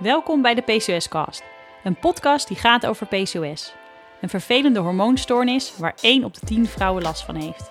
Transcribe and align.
Welkom 0.00 0.42
bij 0.42 0.54
de 0.54 0.60
PCOS-cast, 0.60 1.42
een 1.84 1.98
podcast 1.98 2.48
die 2.48 2.56
gaat 2.56 2.86
over 2.86 3.06
PCOS. 3.06 3.74
Een 4.20 4.28
vervelende 4.28 4.80
hormoonstoornis 4.80 5.76
waar 5.76 5.94
1 6.00 6.24
op 6.24 6.34
de 6.34 6.46
10 6.46 6.66
vrouwen 6.66 7.02
last 7.02 7.22
van 7.22 7.34
heeft. 7.34 7.68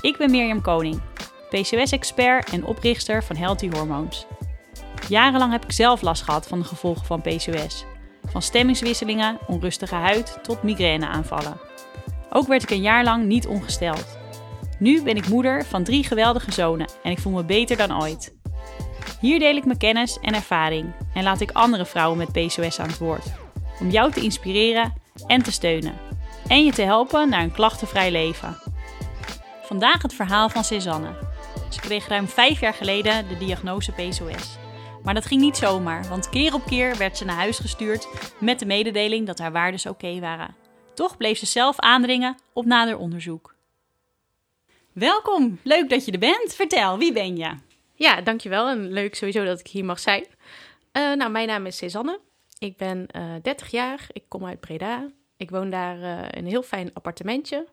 Ik 0.00 0.16
ben 0.16 0.30
Mirjam 0.30 0.60
Koning, 0.60 1.00
PCOS-expert 1.50 2.50
en 2.50 2.64
oprichter 2.64 3.24
van 3.24 3.36
Healthy 3.36 3.70
Hormones. 3.70 4.26
Jarenlang 5.08 5.52
heb 5.52 5.64
ik 5.64 5.72
zelf 5.72 6.02
last 6.02 6.22
gehad 6.22 6.48
van 6.48 6.58
de 6.58 6.64
gevolgen 6.64 7.06
van 7.06 7.20
PCOS. 7.20 7.84
Van 8.24 8.42
stemmingswisselingen, 8.42 9.38
onrustige 9.46 9.94
huid 9.94 10.38
tot 10.42 10.62
migraineaanvallen. 10.62 11.60
Ook 12.30 12.46
werd 12.46 12.62
ik 12.62 12.70
een 12.70 12.82
jaar 12.82 13.04
lang 13.04 13.24
niet 13.24 13.46
ongesteld. 13.46 14.18
Nu 14.78 15.02
ben 15.02 15.16
ik 15.16 15.28
moeder 15.28 15.64
van 15.64 15.84
drie 15.84 16.04
geweldige 16.04 16.52
zonen 16.52 16.88
en 17.02 17.10
ik 17.10 17.18
voel 17.18 17.32
me 17.32 17.44
beter 17.44 17.76
dan 17.76 18.02
ooit. 18.02 18.39
Hier 19.20 19.38
deel 19.38 19.56
ik 19.56 19.64
mijn 19.64 19.78
kennis 19.78 20.18
en 20.20 20.34
ervaring 20.34 20.92
en 21.14 21.22
laat 21.22 21.40
ik 21.40 21.50
andere 21.50 21.86
vrouwen 21.86 22.18
met 22.18 22.32
PCOS 22.32 22.78
aan 22.78 22.88
het 22.88 22.98
woord. 22.98 23.24
Om 23.80 23.90
jou 23.90 24.12
te 24.12 24.20
inspireren 24.20 24.92
en 25.26 25.42
te 25.42 25.52
steunen. 25.52 25.98
En 26.46 26.64
je 26.64 26.72
te 26.72 26.82
helpen 26.82 27.28
naar 27.28 27.42
een 27.42 27.52
klachtenvrij 27.52 28.10
leven. 28.10 28.56
Vandaag 29.62 30.02
het 30.02 30.14
verhaal 30.14 30.48
van 30.48 30.64
Cezanne. 30.64 31.08
Ze 31.68 31.80
kreeg 31.80 32.08
ruim 32.08 32.28
vijf 32.28 32.60
jaar 32.60 32.74
geleden 32.74 33.28
de 33.28 33.38
diagnose 33.38 33.92
PCOS. 33.92 34.58
Maar 35.02 35.14
dat 35.14 35.26
ging 35.26 35.40
niet 35.40 35.56
zomaar, 35.56 36.08
want 36.08 36.28
keer 36.28 36.54
op 36.54 36.64
keer 36.66 36.96
werd 36.96 37.16
ze 37.16 37.24
naar 37.24 37.36
huis 37.36 37.58
gestuurd 37.58 38.08
met 38.38 38.58
de 38.58 38.66
mededeling 38.66 39.26
dat 39.26 39.38
haar 39.38 39.52
waardes 39.52 39.86
oké 39.86 40.20
waren. 40.20 40.54
Toch 40.94 41.16
bleef 41.16 41.38
ze 41.38 41.46
zelf 41.46 41.78
aandringen 41.78 42.36
op 42.52 42.64
nader 42.64 42.96
onderzoek. 42.96 43.54
Welkom, 44.92 45.58
leuk 45.62 45.88
dat 45.88 46.04
je 46.04 46.12
er 46.12 46.18
bent. 46.18 46.54
Vertel, 46.54 46.98
wie 46.98 47.12
ben 47.12 47.36
je? 47.36 47.50
Ja, 48.00 48.20
dankjewel 48.20 48.68
en 48.68 48.92
leuk 48.92 49.14
sowieso 49.14 49.44
dat 49.44 49.60
ik 49.60 49.66
hier 49.66 49.84
mag 49.84 49.98
zijn. 49.98 50.24
Uh, 50.92 51.14
nou, 51.14 51.30
mijn 51.30 51.46
naam 51.46 51.66
is 51.66 51.76
Cezanne. 51.76 52.20
Ik 52.58 52.76
ben 52.76 53.06
uh, 53.16 53.34
eh, 53.36 53.42
30 53.42 53.70
jaar, 53.70 54.06
ik 54.12 54.22
kom 54.28 54.46
uit 54.46 54.60
Breda. 54.60 55.10
Ik 55.36 55.50
woon 55.50 55.70
daar 55.70 55.98
uh, 55.98 56.18
in 56.18 56.44
een 56.44 56.46
heel 56.46 56.62
fijn 56.62 56.90
appartementje. 56.92 57.66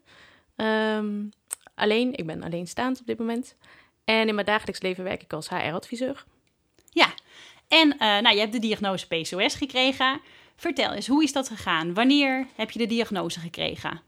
Um, 0.55 1.29
alleen, 1.75 2.13
ik 2.13 2.25
ben 2.25 2.43
alleenstaand 2.43 2.99
op 2.99 3.05
dit 3.05 3.19
moment. 3.19 3.55
En 4.03 4.27
in 4.27 4.33
mijn 4.35 4.45
dagelijks 4.45 4.81
leven 4.81 5.03
werk 5.03 5.23
ik 5.23 5.33
als 5.33 5.49
HR-adviseur. 5.49 6.25
Ja, 6.89 7.13
en 7.67 7.95
nou, 7.97 8.33
je 8.33 8.39
hebt 8.39 8.53
de 8.53 8.59
diagnose 8.59 9.07
PCOS 9.07 9.55
gekregen. 9.55 10.21
Vertel 10.55 10.93
eens, 10.93 11.07
hoe 11.07 11.23
is 11.23 11.33
dat 11.33 11.47
gegaan? 11.47 11.93
Wanneer 11.93 12.47
heb 12.55 12.71
je 12.71 12.79
de 12.79 12.85
diagnose 12.85 13.39
gekregen? 13.39 14.01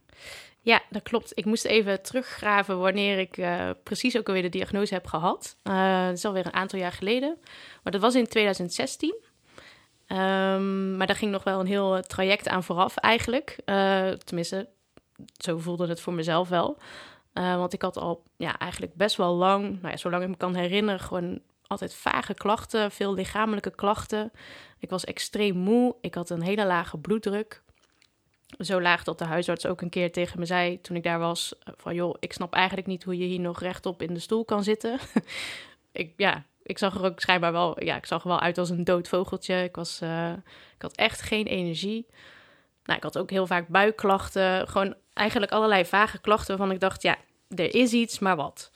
Ja, 0.62 0.82
dat 0.90 1.04
klopt. 1.04 1.32
Ik 1.34 1.46
moest 1.46 1.66
even 1.66 2.02
teruggraven 2.02 2.80
wanneer 2.80 3.20
ik 3.20 3.38
uh, 3.38 3.70
precies 3.84 4.18
ook 4.18 4.28
alweer 4.28 4.42
de 4.42 4.50
diagnose 4.50 4.94
heb 4.94 5.08
gehad. 5.08 5.56
Uh, 5.64 6.06
dat 6.06 6.18
is 6.18 6.26
alweer 6.26 6.46
een 6.46 6.54
aantal 6.54 6.80
jaar 6.80 6.92
geleden. 6.92 7.38
Maar 7.84 7.92
dat 7.92 8.02
was 8.02 8.16
in 8.16 8.28
2016. 8.28 9.16
Um, 10.08 10.18
ehm, 10.18 10.98
maar 10.98 11.08
daar 11.08 11.16
ging 11.16 11.32
nog 11.32 11.44
wel 11.44 11.60
een 11.60 11.66
heel 11.66 12.02
traject 12.02 12.48
aan 12.48 12.64
vooraf 12.64 12.98
eigenlijk. 12.98 13.56
Tenminste, 14.24 14.70
zo 15.38 15.58
voelde 15.58 15.88
het 15.88 16.02
voor 16.02 16.14
mezelf 16.14 16.50
wel. 16.50 16.78
want 17.34 17.74
ik 17.74 17.82
had 17.82 17.98
al 17.98 18.24
ja, 18.38 18.58
eigenlijk 18.58 18.94
best 18.96 19.16
wel 19.16 19.34
lang, 19.34 19.64
nou 19.64 19.90
ja, 19.90 19.98
zolang 19.98 20.24
ik 20.24 20.30
me 20.30 20.38
kan 20.38 20.56
herinneren, 20.56 21.00
gewoon 21.00 21.42
altijd 21.68 21.94
vage 21.94 22.34
klachten, 22.34 22.92
veel 22.92 23.14
lichamelijke 23.14 23.76
klachten. 23.76 24.32
Ik 24.80 24.90
was 24.90 25.06
extreem 25.06 25.56
moe, 25.56 25.96
ik 26.02 26.16
had 26.16 26.30
een 26.30 26.42
hele 26.42 26.66
lage 26.66 26.98
bloeddruk. 26.98 27.62
Zo 28.58 28.82
laag 28.82 29.04
dat 29.04 29.18
de 29.18 29.26
huisarts 29.26 29.66
ook 29.66 29.82
een 29.82 29.90
keer 29.90 30.12
tegen 30.12 30.40
me 30.40 30.46
zei 30.46 30.82
toen 30.82 30.96
ik 30.96 31.04
daar 31.04 31.20
was: 31.20 31.54
van 31.78 31.96
joh, 31.96 32.16
ik 32.20 32.34
snap 32.34 32.54
eigenlijk 32.54 32.88
niet 32.88 33.04
hoe 33.04 33.18
je 33.18 33.26
hier 33.26 33.40
nog 33.40 33.60
rechtop 33.60 34.02
in 34.02 34.14
de 34.14 34.20
stoel 34.20 34.46
kan 34.46 34.64
zitten. 34.64 35.00
ik, 35.92 36.14
ja, 36.18 36.44
ik 36.64 36.78
zag 36.78 36.96
er 36.96 37.06
ook 37.06 37.20
schijnbaar 37.20 37.52
wel, 37.52 37.84
ja, 37.84 37.96
ik 37.96 38.06
zag 38.06 38.22
er 38.22 38.28
wel 38.28 38.40
uit 38.40 38.58
als 38.58 38.70
een 38.70 38.84
dood 38.84 39.08
vogeltje. 39.08 39.64
Ik, 39.64 39.76
was, 39.76 40.02
uh, 40.04 40.32
ik 40.76 40.82
had 40.82 40.96
echt 40.96 41.22
geen 41.22 41.46
energie. 41.46 42.06
Nou, 42.84 42.98
ik 42.98 43.04
had 43.04 43.18
ook 43.18 43.30
heel 43.30 43.48
vaak 43.48 43.68
buikklachten. 43.68 44.68
Gewoon 44.68 44.96
eigenlijk 45.14 45.52
allerlei 45.52 45.86
vage 45.86 46.22
klachten 46.22 46.58
waarvan 46.58 46.76
ik 46.76 46.82
dacht, 46.82 47.02
ja, 47.02 47.18
er 47.48 47.76
is 47.76 47.92
iets, 47.92 48.20
maar 48.20 48.36
wat. 48.36 48.72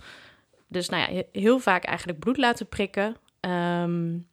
Dus 0.68 0.90
nou 0.90 1.14
ja, 1.14 1.24
heel 1.32 1.60
vaak 1.60 1.84
eigenlijk 1.84 2.20
bloed 2.20 2.38
laten 2.38 2.68
prikken. 2.68 3.16
Um, 3.40 4.28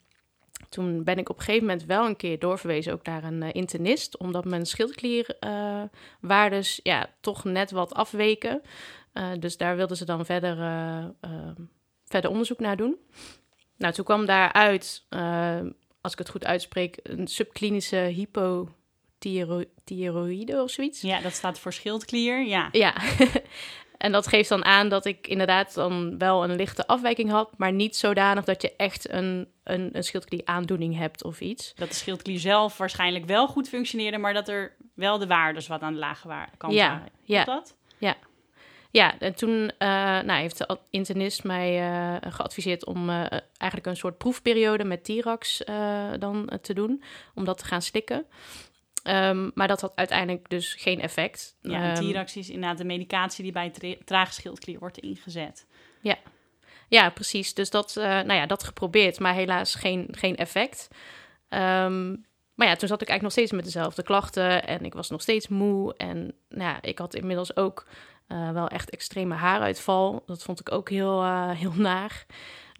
toen 0.69 1.04
ben 1.04 1.19
ik 1.19 1.28
op 1.28 1.38
een 1.38 1.44
gegeven 1.44 1.66
moment 1.66 1.87
wel 1.87 2.06
een 2.06 2.16
keer 2.16 2.38
doorverwezen 2.38 2.93
ook 2.93 3.04
naar 3.04 3.25
een 3.25 3.43
uh, 3.43 3.48
internist, 3.53 4.19
omdat 4.19 4.44
mijn 4.44 4.66
schildklierwaardes 4.66 6.78
uh, 6.78 6.82
ja, 6.82 7.10
toch 7.21 7.44
net 7.44 7.71
wat 7.71 7.94
afweken. 7.94 8.62
Uh, 9.15 9.31
dus 9.38 9.56
daar 9.56 9.76
wilden 9.76 9.97
ze 9.97 10.04
dan 10.04 10.25
verder, 10.25 10.56
verder 12.04 12.31
onderzoek 12.31 12.59
naar 12.59 12.76
doen. 12.76 12.97
Nou, 13.76 13.94
toen 13.94 14.04
kwam 14.04 14.26
daaruit, 14.26 15.06
als 16.00 16.12
ik 16.12 16.19
het 16.19 16.28
goed 16.28 16.44
uitspreek, 16.44 16.98
een 17.03 17.27
subklinische 17.27 17.97
hypothyroïde 17.97 20.62
of 20.62 20.71
zoiets. 20.71 21.00
Ja, 21.00 21.21
dat 21.21 21.32
staat 21.32 21.59
voor 21.59 21.72
schildklier, 21.72 22.47
ja. 22.47 22.69
Ja, 22.72 22.94
En 24.00 24.12
dat 24.12 24.27
geeft 24.27 24.49
dan 24.49 24.65
aan 24.65 24.88
dat 24.88 25.05
ik 25.05 25.27
inderdaad 25.27 25.75
dan 25.75 26.19
wel 26.19 26.44
een 26.44 26.56
lichte 26.56 26.87
afwijking 26.87 27.31
had, 27.31 27.50
maar 27.56 27.72
niet 27.72 27.97
zodanig 27.97 28.44
dat 28.44 28.62
je 28.62 28.77
echt 28.77 29.12
een, 29.12 29.49
een, 29.65 29.88
een 29.93 30.05
schildklieraandoening 30.05 30.97
hebt 30.97 31.25
of 31.25 31.41
iets. 31.41 31.72
Dat 31.75 31.88
de 31.88 31.94
schildklier 31.94 32.39
zelf 32.39 32.78
waarschijnlijk 32.78 33.25
wel 33.25 33.47
goed 33.49 33.69
functioneerde, 33.69 34.19
maar 34.19 34.34
dat 34.34 34.49
er 34.49 34.77
wel 34.94 35.19
de 35.19 35.27
waardes 35.27 35.66
wat 35.66 35.81
aan 35.81 35.93
de 35.93 35.99
lage 35.99 36.28
kant 36.56 36.72
ja, 36.72 36.89
waren. 36.89 37.09
Ja, 37.22 37.44
dat? 37.44 37.77
Ja. 37.99 38.16
Ja, 38.91 39.19
en 39.19 39.34
toen 39.34 39.53
uh, 39.53 39.89
nou, 40.21 40.33
heeft 40.33 40.59
de 40.59 40.78
internist 40.91 41.44
mij 41.44 41.91
uh, 41.91 42.16
geadviseerd 42.33 42.84
om 42.84 43.10
uh, 43.10 43.27
eigenlijk 43.56 43.87
een 43.87 43.97
soort 43.97 44.19
proefperiode 44.19 44.84
met 44.84 45.05
Tirax 45.05 45.62
dan 46.19 46.50
te 46.62 46.75
doen, 46.75 47.03
om 47.34 47.44
dat 47.44 47.59
te 47.59 47.65
gaan 47.65 47.83
slikken. 47.83 48.27
Um, 49.03 49.50
maar 49.55 49.69
dat 49.69 49.81
had 49.81 49.93
uiteindelijk 49.94 50.49
dus 50.49 50.75
geen 50.75 51.00
effect. 51.00 51.56
Ja, 51.62 51.88
um, 51.88 51.94
Tirax 51.94 52.37
is 52.37 52.50
inderdaad 52.50 52.78
de 52.78 52.84
medicatie 52.84 53.43
die 53.43 53.53
bij 53.53 53.71
tra 53.71 53.94
trage 54.05 54.33
schildklier 54.33 54.78
wordt 54.78 54.99
ingezet. 54.99 55.66
Ja, 56.00 56.16
ja 56.88 57.10
precies. 57.10 57.55
Dus 57.55 57.71
dat, 57.71 57.94
uh, 57.99 58.05
nou 58.05 58.33
ja, 58.33 58.47
dat 58.47 58.65
geprobeerd, 58.65 59.19
maar 59.19 59.34
helaas 59.34 59.75
geen, 59.75 60.09
geen 60.10 60.37
effect. 60.37 60.89
Um, 61.49 62.25
maar 62.60 62.69
ja, 62.69 62.77
toen 62.77 62.89
zat 62.89 63.03
ik 63.03 63.09
eigenlijk 63.09 63.22
nog 63.22 63.33
steeds 63.33 63.53
met 63.53 63.65
dezelfde 63.65 64.03
klachten 64.03 64.66
en 64.66 64.84
ik 64.84 64.94
was 64.94 65.10
nog 65.10 65.21
steeds 65.21 65.49
moe. 65.49 65.94
En 65.97 66.34
nou 66.49 66.71
ja, 66.71 66.83
ik 66.83 66.99
had 66.99 67.15
inmiddels 67.15 67.56
ook 67.56 67.87
uh, 68.28 68.50
wel 68.50 68.69
echt 68.69 68.91
extreme 68.91 69.34
haaruitval. 69.34 70.22
Dat 70.27 70.43
vond 70.43 70.60
ik 70.60 70.72
ook 70.72 70.91
heel, 70.91 71.22
uh, 71.22 71.50
heel 71.50 71.72
naar. 71.91 72.27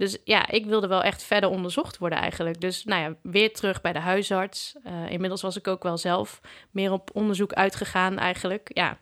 Dus 0.01 0.17
ja, 0.25 0.49
ik 0.49 0.67
wilde 0.67 0.87
wel 0.87 1.03
echt 1.03 1.23
verder 1.23 1.51
onderzocht 1.51 1.99
worden 1.99 2.19
eigenlijk. 2.19 2.61
Dus 2.61 2.85
nou 2.85 3.03
ja, 3.03 3.17
weer 3.23 3.53
terug 3.53 3.81
bij 3.81 3.93
de 3.93 3.99
huisarts. 3.99 4.75
Uh, 4.87 5.11
inmiddels 5.11 5.43
was 5.43 5.57
ik 5.57 5.69
ook 5.69 5.83
wel 5.83 5.99
zelf 5.99 6.41
meer 6.71 6.93
op 6.93 7.11
onderzoek 7.13 7.53
uitgegaan 7.53 8.19
eigenlijk. 8.19 8.71
Ja. 8.73 8.99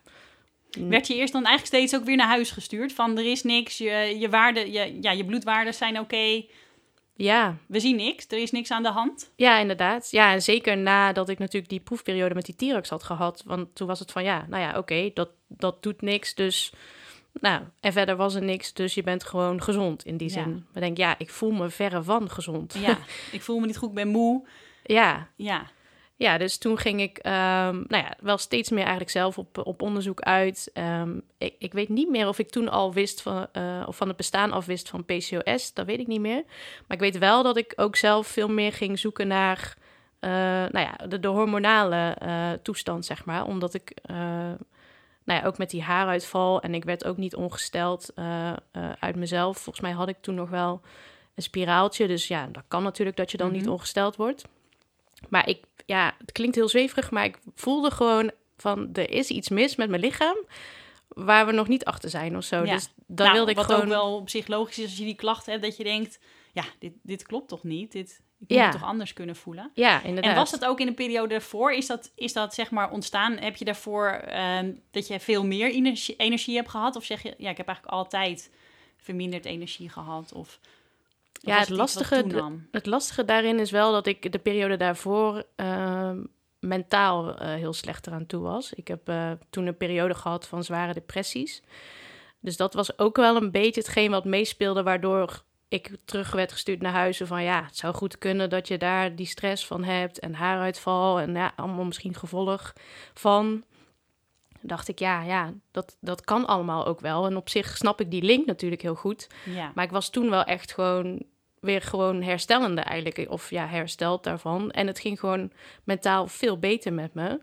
Werd 0.69 1.07
je 1.07 1.15
eerst 1.15 1.33
dan 1.33 1.45
eigenlijk 1.45 1.75
steeds 1.75 1.95
ook 2.01 2.07
weer 2.07 2.15
naar 2.15 2.27
huis 2.27 2.51
gestuurd? 2.51 2.93
Van 2.93 3.17
er 3.17 3.31
is 3.31 3.43
niks, 3.43 3.77
je, 3.77 4.15
je, 4.19 4.29
waarde, 4.29 4.71
je, 4.71 4.97
ja, 5.01 5.11
je 5.11 5.25
bloedwaarden 5.25 5.73
zijn 5.73 5.99
oké. 5.99 6.03
Okay. 6.03 6.49
Ja. 7.15 7.57
We 7.67 7.79
zien 7.79 7.95
niks, 7.95 8.25
er 8.27 8.41
is 8.41 8.51
niks 8.51 8.71
aan 8.71 8.83
de 8.83 8.91
hand. 8.91 9.31
Ja, 9.35 9.57
inderdaad. 9.57 10.11
Ja, 10.11 10.33
en 10.33 10.41
zeker 10.41 10.77
nadat 10.77 11.29
ik 11.29 11.39
natuurlijk 11.39 11.71
die 11.71 11.79
proefperiode 11.79 12.35
met 12.35 12.45
die 12.45 12.55
T-Rex 12.55 12.89
had 12.89 13.03
gehad. 13.03 13.43
Want 13.45 13.75
toen 13.75 13.87
was 13.87 13.99
het 13.99 14.11
van 14.11 14.23
ja, 14.23 14.45
nou 14.49 14.61
ja, 14.61 14.69
oké, 14.69 14.77
okay, 14.77 15.11
dat, 15.13 15.29
dat 15.47 15.83
doet 15.83 16.01
niks. 16.01 16.35
Dus 16.35 16.73
nou, 17.41 17.61
en 17.79 17.93
verder 17.93 18.15
was 18.15 18.35
er 18.35 18.43
niks, 18.43 18.73
dus 18.73 18.93
je 18.93 19.03
bent 19.03 19.23
gewoon 19.23 19.61
gezond 19.61 20.05
in 20.05 20.17
die 20.17 20.29
zin. 20.29 20.49
Ja. 20.49 20.63
Maar 20.73 20.81
denk, 20.81 20.97
ja, 20.97 21.15
ik 21.17 21.29
voel 21.29 21.51
me 21.51 21.69
verre 21.69 22.03
van 22.03 22.29
gezond. 22.29 22.73
Ja, 22.73 22.97
ik 23.31 23.41
voel 23.41 23.59
me 23.59 23.65
niet 23.65 23.77
goed, 23.77 23.89
ik 23.89 23.95
ben 23.95 24.07
moe. 24.07 24.47
Ja. 24.83 25.27
Ja. 25.35 25.65
Ja, 26.15 26.37
dus 26.37 26.57
toen 26.57 26.77
ging 26.77 27.01
ik 27.01 27.17
um, 27.17 27.31
nou 27.87 27.87
ja, 28.03 28.15
wel 28.21 28.37
steeds 28.37 28.69
meer 28.69 28.79
eigenlijk 28.79 29.09
zelf 29.09 29.37
op, 29.37 29.57
op 29.57 29.81
onderzoek 29.81 30.21
uit. 30.21 30.71
Um, 30.73 31.21
ik, 31.37 31.55
ik 31.59 31.73
weet 31.73 31.89
niet 31.89 32.09
meer 32.09 32.27
of 32.27 32.39
ik 32.39 32.49
toen 32.49 32.69
al 32.69 32.93
wist 32.93 33.21
van, 33.21 33.47
uh, 33.53 33.83
of 33.85 33.95
van 33.95 34.07
het 34.07 34.17
bestaan 34.17 34.51
af 34.51 34.65
wist 34.65 34.89
van 34.89 35.05
PCOS. 35.05 35.73
Dat 35.73 35.85
weet 35.85 35.99
ik 35.99 36.07
niet 36.07 36.19
meer. 36.19 36.43
Maar 36.87 36.97
ik 36.97 36.99
weet 36.99 37.17
wel 37.17 37.43
dat 37.43 37.57
ik 37.57 37.73
ook 37.75 37.95
zelf 37.95 38.27
veel 38.27 38.49
meer 38.49 38.73
ging 38.73 38.99
zoeken 38.99 39.27
naar 39.27 39.77
uh, 40.19 40.29
nou 40.71 40.79
ja, 40.79 41.07
de, 41.07 41.19
de 41.19 41.27
hormonale 41.27 42.17
uh, 42.23 42.51
toestand, 42.51 43.05
zeg 43.05 43.25
maar. 43.25 43.45
Omdat 43.45 43.73
ik 43.73 43.93
nou 45.29 45.41
ja, 45.41 45.47
ook 45.47 45.57
met 45.57 45.69
die 45.69 45.81
haaruitval. 45.81 46.61
En 46.61 46.73
ik 46.73 46.83
werd 46.83 47.05
ook 47.05 47.17
niet 47.17 47.35
ongesteld 47.35 48.11
uh, 48.15 48.53
uh, 48.73 48.91
uit 48.99 49.15
mezelf. 49.15 49.57
Volgens 49.57 49.85
mij 49.85 49.91
had 49.91 50.07
ik 50.07 50.17
toen 50.21 50.35
nog 50.35 50.49
wel 50.49 50.81
een 51.35 51.43
spiraaltje. 51.43 52.07
Dus 52.07 52.27
ja, 52.27 52.47
dat 52.51 52.63
kan 52.67 52.83
natuurlijk 52.83 53.17
dat 53.17 53.31
je 53.31 53.37
dan 53.37 53.51
niet 53.51 53.63
mhm. 53.63 53.71
ongesteld 53.71 54.15
wordt. 54.15 54.43
Maar 55.29 55.47
ik, 55.47 55.63
ja, 55.85 56.15
het 56.17 56.31
klinkt 56.31 56.55
heel 56.55 56.69
zweverig, 56.69 57.11
maar 57.11 57.25
ik 57.25 57.39
voelde 57.55 57.91
gewoon 57.91 58.31
van 58.57 58.89
er 58.93 59.09
is 59.09 59.29
iets 59.29 59.49
mis 59.49 59.75
met 59.75 59.89
mijn 59.89 60.01
lichaam 60.01 60.37
waar 61.07 61.45
we 61.45 61.51
nog 61.51 61.67
niet 61.67 61.85
achter 61.85 62.09
zijn 62.09 62.37
of 62.37 62.43
zo. 62.43 62.65
Ja. 62.65 62.73
Dus 62.73 62.89
dan 62.95 63.25
nou, 63.25 63.33
wilde 63.33 63.51
ik 63.51 63.57
wat 63.57 63.65
gewoon. 63.65 63.81
ook 63.81 63.87
wel 63.87 64.15
op 64.15 64.29
zich 64.29 64.47
logisch 64.47 64.77
is 64.79 64.83
als 64.83 64.97
je 64.97 65.03
die 65.03 65.15
klachten 65.15 65.51
hebt, 65.51 65.63
dat 65.63 65.77
je 65.77 65.83
denkt, 65.83 66.19
ja, 66.51 66.63
dit, 66.79 66.93
dit 67.01 67.23
klopt 67.23 67.47
toch 67.47 67.63
niet? 67.63 67.91
Dit, 67.91 68.21
ik 68.39 68.47
moet 68.47 68.57
ja. 68.57 68.63
het 68.63 68.71
toch 68.71 68.89
anders 68.89 69.13
kunnen 69.13 69.35
voelen? 69.35 69.71
Ja, 69.73 70.03
inderdaad. 70.03 70.31
En 70.31 70.37
was 70.37 70.51
dat 70.51 70.65
ook 70.65 70.79
in 70.79 70.85
de 70.85 70.93
periode 70.93 71.27
daarvoor? 71.27 71.73
Is 71.73 71.87
dat, 71.87 72.11
is 72.15 72.33
dat 72.33 72.53
zeg 72.53 72.71
maar 72.71 72.91
ontstaan? 72.91 73.37
Heb 73.37 73.55
je 73.55 73.65
daarvoor 73.65 74.21
uh, 74.27 74.59
dat 74.91 75.07
je 75.07 75.19
veel 75.19 75.45
meer 75.45 75.71
energie, 75.71 76.15
energie 76.15 76.55
hebt 76.55 76.69
gehad? 76.69 76.95
Of 76.95 77.03
zeg 77.03 77.21
je, 77.21 77.33
ja, 77.37 77.49
ik 77.49 77.57
heb 77.57 77.67
eigenlijk 77.67 77.97
altijd 77.97 78.51
verminderd 78.97 79.45
energie 79.45 79.89
gehad? 79.89 80.33
Of... 80.33 80.59
Ja, 81.41 81.59
het 81.59 81.69
wat 81.69 81.77
lastige? 81.77 82.25
Het 82.71 82.85
lastige 82.85 83.25
daarin 83.25 83.59
is 83.59 83.71
wel 83.71 83.91
dat 83.91 84.07
ik 84.07 84.31
de 84.31 84.39
periode 84.39 84.77
daarvoor 84.77 85.43
ehm, 85.55 86.23
mentaal 86.59 87.35
eh, 87.35 87.53
heel 87.53 87.73
slecht 87.73 88.07
eraan 88.07 88.25
toe 88.25 88.41
was. 88.41 88.73
Ik 88.73 88.87
heb 88.87 89.09
eh, 89.09 89.31
toen 89.49 89.65
een 89.65 89.77
periode 89.77 90.13
gehad 90.13 90.47
van 90.47 90.63
zware 90.63 90.93
depressies. 90.93 91.61
Dus 92.39 92.57
dat 92.57 92.73
was 92.73 92.99
ook 92.99 93.15
wel 93.15 93.35
een 93.35 93.51
beetje 93.51 93.81
hetgeen 93.81 94.11
wat 94.11 94.25
meespeelde, 94.25 94.83
waardoor 94.83 95.43
ik 95.69 95.91
terug 96.05 96.31
werd 96.31 96.51
gestuurd 96.51 96.81
naar 96.81 96.91
huis. 96.91 97.21
Van 97.23 97.43
ja, 97.43 97.63
het 97.63 97.77
zou 97.77 97.93
goed 97.93 98.17
kunnen 98.17 98.49
dat 98.49 98.67
je 98.67 98.77
daar 98.77 99.15
die 99.15 99.25
stress 99.25 99.65
van 99.67 99.83
hebt 99.83 100.19
en 100.19 100.33
haaruitval 100.33 101.19
en 101.19 101.33
ja, 101.33 101.51
allemaal 101.55 101.85
misschien 101.85 102.15
gevolg 102.15 102.73
van. 103.13 103.63
Dacht 104.61 104.87
ik, 104.87 104.99
ja, 104.99 105.21
ja, 105.21 105.53
dat, 105.71 105.97
dat 106.01 106.21
kan 106.21 106.45
allemaal 106.45 106.85
ook 106.85 106.99
wel. 106.99 107.25
En 107.25 107.35
op 107.35 107.49
zich 107.49 107.77
snap 107.77 108.01
ik 108.01 108.11
die 108.11 108.21
link 108.21 108.45
natuurlijk 108.45 108.81
heel 108.81 108.95
goed. 108.95 109.27
Ja. 109.45 109.71
Maar 109.75 109.85
ik 109.85 109.91
was 109.91 110.09
toen 110.09 110.29
wel 110.29 110.43
echt 110.43 110.73
gewoon 110.73 111.23
weer 111.59 111.81
gewoon 111.81 112.21
herstellende 112.21 112.81
eigenlijk. 112.81 113.31
Of 113.31 113.49
ja, 113.49 113.67
hersteld 113.67 114.23
daarvan. 114.23 114.71
En 114.71 114.87
het 114.87 114.99
ging 114.99 115.19
gewoon 115.19 115.51
mentaal 115.83 116.27
veel 116.27 116.59
beter 116.59 116.93
met 116.93 117.13
me. 117.13 117.41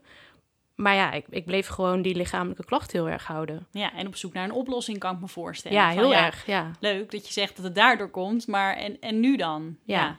Maar 0.77 0.95
ja, 0.95 1.13
ik, 1.13 1.27
ik 1.31 1.45
bleef 1.45 1.67
gewoon 1.67 2.03
die 2.03 2.15
lichamelijke 2.15 2.65
klacht 2.65 2.93
heel 2.93 3.09
erg 3.09 3.27
houden. 3.27 3.67
ja, 3.71 3.93
en 3.95 4.07
op 4.07 4.17
zoek 4.17 4.33
naar 4.33 4.45
een 4.45 4.53
oplossing 4.53 4.99
kan 4.99 5.15
ik 5.15 5.21
me 5.21 5.29
voorstellen. 5.29 5.77
Ja, 5.79 5.93
Van, 5.93 5.99
heel 5.99 6.15
erg, 6.15 6.47
ja. 6.47 6.71
Leuk 6.81 7.11
dat 7.11 7.27
je 7.27 7.33
zegt 7.33 7.57
dat 7.57 7.65
het 7.65 7.75
daardoor 7.75 8.11
komt, 8.11 8.47
maar 8.47 8.77
en, 8.77 9.01
en 9.01 9.21
nu 9.21 9.37
dan? 9.37 9.77
Ja. 9.85 10.17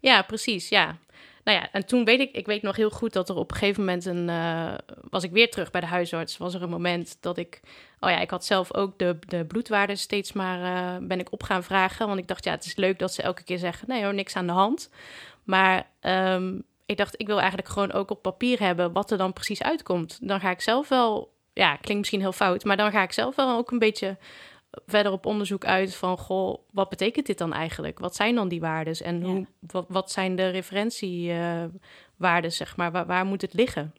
Ja, 0.00 0.22
precies, 0.22 0.68
ja. 0.68 0.96
Nou 1.44 1.58
ja, 1.58 1.68
en 1.72 1.86
toen 1.86 2.04
weet 2.04 2.20
ik, 2.20 2.32
ik 2.32 2.46
weet 2.46 2.62
nog 2.62 2.76
heel 2.76 2.90
goed 2.90 3.12
dat 3.12 3.28
er 3.28 3.36
op 3.36 3.50
een 3.50 3.56
gegeven 3.56 3.84
moment 3.84 4.04
een, 4.04 4.28
eh, 4.28 4.74
was 5.10 5.24
ik 5.24 5.30
weer 5.30 5.50
terug 5.50 5.70
bij 5.70 5.80
de 5.80 5.86
huisarts. 5.86 6.36
Was 6.36 6.54
er 6.54 6.62
een 6.62 6.68
moment 6.68 7.16
dat 7.20 7.36
ik, 7.36 7.60
oh 8.00 8.10
ja, 8.10 8.20
ik 8.20 8.30
had 8.30 8.44
zelf 8.44 8.74
ook 8.74 8.98
de, 8.98 9.18
de 9.26 9.44
bloedwaarden 9.44 9.98
steeds 9.98 10.32
maar, 10.32 10.62
eh, 10.62 11.06
ben 11.06 11.20
ik 11.20 11.32
op 11.32 11.42
gaan 11.42 11.62
vragen. 11.62 12.06
Want 12.06 12.18
ik 12.18 12.28
dacht, 12.28 12.44
ja, 12.44 12.50
het 12.50 12.64
is 12.64 12.76
leuk 12.76 12.98
dat 12.98 13.14
ze 13.14 13.22
elke 13.22 13.44
keer 13.44 13.58
zeggen, 13.58 13.88
nee 13.88 14.02
hoor, 14.02 14.14
niks 14.14 14.36
aan 14.36 14.46
de 14.46 14.52
hand. 14.52 14.90
Maar 15.44 15.86
ehm, 16.00 16.58
ik 16.86 16.96
dacht, 16.96 17.20
ik 17.20 17.26
wil 17.26 17.38
eigenlijk 17.38 17.68
gewoon 17.68 17.92
ook 17.92 18.10
op 18.10 18.22
papier 18.22 18.60
hebben 18.60 18.92
wat 18.92 19.10
er 19.10 19.18
dan 19.18 19.32
precies 19.32 19.62
uitkomt. 19.62 20.18
Dan 20.22 20.40
ga 20.40 20.50
ik 20.50 20.60
zelf 20.60 20.88
wel, 20.88 21.32
ja, 21.52 21.70
klinkt 21.76 21.98
misschien 21.98 22.20
heel 22.20 22.32
fout, 22.32 22.64
maar 22.64 22.76
dan 22.76 22.90
ga 22.90 23.02
ik 23.02 23.12
zelf 23.12 23.36
wel 23.36 23.56
ook 23.56 23.70
een 23.70 23.78
beetje 23.78 24.16
verder 24.86 25.12
op 25.12 25.26
onderzoek 25.26 25.64
uit 25.64 25.94
van, 25.94 26.18
goh, 26.18 26.58
wat 26.70 26.88
betekent 26.88 27.26
dit 27.26 27.38
dan 27.38 27.52
eigenlijk? 27.52 27.98
Wat 27.98 28.16
zijn 28.16 28.34
dan 28.34 28.48
die 28.48 28.60
waardes 28.60 29.02
en 29.02 29.20
Ja. 29.20 29.26
hoe, 29.26 29.46
wat, 29.60 29.84
wat 29.88 30.10
zijn 30.10 30.36
de 30.36 30.48
referentiewaarden, 30.48 32.52
zeg 32.52 32.76
maar? 32.76 32.92
Waar, 32.92 33.06
waar 33.06 33.24
moet 33.26 33.42
het 33.42 33.54
liggen? 33.54 33.94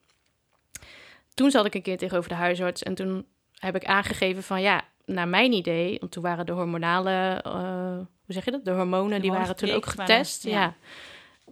Toen 1.34 1.52
zat 1.52 1.66
ik 1.66 1.76
een 1.76 1.82
keer 1.82 1.98
tegenover 1.98 2.30
de 2.30 2.36
huisarts 2.36 2.84
en 2.84 2.96
toen 2.96 3.26
heb 3.56 3.76
ik 3.76 3.86
aangegeven 3.86 4.44
van, 4.44 4.62
ja, 4.62 4.82
naar 5.06 5.28
mijn 5.28 5.52
idee, 5.54 6.00
want 6.00 6.12
toen 6.12 6.24
waren 6.24 6.46
de 6.46 6.52
hormonale, 6.52 7.42
eh, 7.44 7.54
hoe 8.26 8.34
zeg 8.34 8.46
je 8.46 8.52
dat? 8.52 8.66
De 8.66 8.72
hormonen, 8.72 9.22
die 9.22 9.32
waren 9.32 9.56
toen 9.56 9.72
ook 9.72 9.86
waren- 9.86 10.06
getest. 10.06 10.44
ja. 10.44 10.52
ja. 10.62 10.74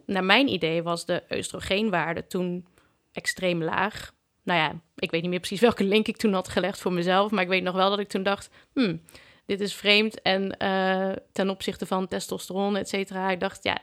Naar 0.06 0.24
mijn 0.24 0.48
idee 0.48 0.84
was 0.84 1.06
de 1.06 1.24
oestrogeenwaarde 1.32 2.28
toen 2.28 2.68
extreem 3.12 3.64
laag. 3.64 4.14
Nou 4.44 4.60
ja, 4.60 4.82
ik 4.96 5.12
weet 5.12 5.22
niet 5.22 5.30
meer 5.30 5.40
precies 5.40 5.62
welke 5.70 5.84
link 5.84 6.08
ik 6.08 6.18
toen 6.18 6.34
had 6.34 6.48
gelegd 6.48 6.80
voor 6.80 6.94
mezelf. 6.94 7.32
Maar 7.32 7.44
ik 7.44 7.50
weet 7.50 7.64
nog 7.64 7.76
wel 7.76 7.90
dat 7.90 8.00
ik 8.00 8.08
toen 8.08 8.24
dacht, 8.24 8.50
hmm, 8.74 9.02
dit 9.46 9.62
is 9.62 9.76
vreemd. 9.76 10.22
En 10.22 10.58
eh, 10.58 11.12
ten 11.32 11.50
opzichte 11.50 11.86
van 11.86 12.08
testosteron, 12.08 12.76
et 12.76 12.90
cetera. 12.90 13.32
Ik 13.32 13.40
dacht, 13.40 13.64
ja, 13.64 13.80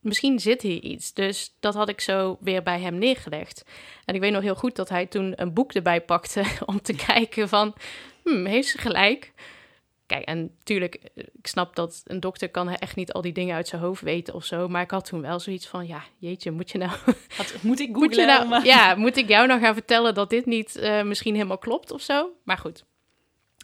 misschien 0.00 0.38
zit 0.38 0.62
hier 0.62 0.82
iets. 0.82 1.12
Dus 1.12 1.56
dat 1.60 1.74
had 1.74 1.88
ik 1.88 2.00
zo 2.00 2.36
weer 2.40 2.62
bij 2.62 2.80
hem 2.80 2.98
neergelegd. 2.98 3.64
En 4.04 4.14
ik 4.14 4.20
weet 4.20 4.32
nog 4.32 4.42
heel 4.42 4.54
goed 4.54 4.76
dat 4.76 4.88
hij 4.88 5.06
toen 5.06 5.32
een 5.36 5.52
boek 5.52 5.72
erbij 5.72 6.00
pakte 6.00 6.44
om 6.66 6.82
te 6.82 6.94
kijken 6.94 7.48
van, 7.48 7.74
hmm, 8.24 8.46
heeft 8.46 8.68
ze 8.68 8.78
gelijk? 8.78 9.32
Kijk, 10.08 10.24
en 10.24 10.42
natuurlijk, 10.58 10.98
ik 11.14 11.46
snap 11.46 11.76
dat 11.76 12.02
een 12.04 12.20
dokter 12.20 12.48
kan 12.48 12.68
echt 12.68 12.96
niet 12.96 13.12
al 13.12 13.20
die 13.20 13.32
dingen 13.32 13.54
uit 13.54 13.68
zijn 13.68 13.82
hoofd 13.82 14.02
weten 14.02 14.34
of 14.34 14.44
zo. 14.44 14.68
Maar 14.68 14.82
ik 14.82 14.90
had 14.90 15.04
toen 15.04 15.20
wel 15.20 15.40
zoiets 15.40 15.66
van, 15.66 15.86
ja, 15.86 16.02
jeetje, 16.18 16.50
moet 16.50 16.70
je 16.70 16.78
nou... 16.78 16.90
Moet 17.62 17.80
ik 17.80 17.92
Moet 17.92 18.14
je 18.14 18.22
googlen? 18.22 18.48
nou, 18.48 18.64
ja, 18.64 18.94
moet 18.94 19.16
ik 19.16 19.28
jou 19.28 19.46
nou 19.46 19.60
gaan 19.60 19.74
vertellen 19.74 20.14
dat 20.14 20.30
dit 20.30 20.46
niet 20.46 20.76
eh, 20.76 21.02
misschien 21.02 21.34
helemaal 21.34 21.58
klopt 21.58 21.90
of 21.90 22.00
zo? 22.00 22.30
Maar 22.44 22.58
goed, 22.58 22.84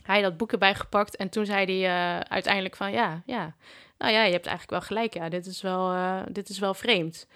hij 0.02 0.14
had 0.14 0.24
dat 0.24 0.36
boek 0.36 0.52
erbij 0.52 0.74
gepakt 0.74 1.16
en 1.16 1.28
toen 1.28 1.46
zei 1.46 1.64
hij 1.64 1.84
eh, 1.84 2.20
uiteindelijk 2.20 2.76
van, 2.76 2.92
ja, 2.92 3.22
ja, 3.26 3.54
nou 3.98 4.12
ja, 4.12 4.24
je 4.24 4.32
hebt 4.32 4.46
eigenlijk 4.46 4.70
wel 4.70 4.80
gelijk. 4.80 5.14
Ja, 5.14 5.28
dit 5.28 5.46
is 5.46 5.62
wel, 5.62 5.92
eh, 5.92 6.20
dit 6.30 6.48
is 6.48 6.58
wel 6.58 6.74
vreemd. 6.74 7.26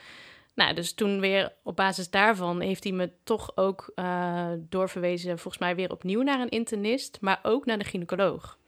Nou, 0.55 0.75
dus 0.75 0.93
toen 0.93 1.21
weer 1.21 1.53
op 1.63 1.77
basis 1.77 2.11
daarvan 2.11 2.61
heeft 2.61 2.85
hij 2.85 2.93
me 2.93 3.11
toch 3.25 3.53
ook 3.55 3.93
eh, 3.95 4.51
doorverwezen, 4.59 5.39
volgens 5.39 5.63
mij 5.63 5.75
weer 5.75 5.91
opnieuw 5.91 6.23
naar 6.23 6.41
een 6.41 6.49
internist, 6.49 7.19
maar 7.21 7.39
ook 7.43 7.67
naar 7.67 7.79
de 7.79 7.85
gynaecoloog. 7.85 8.59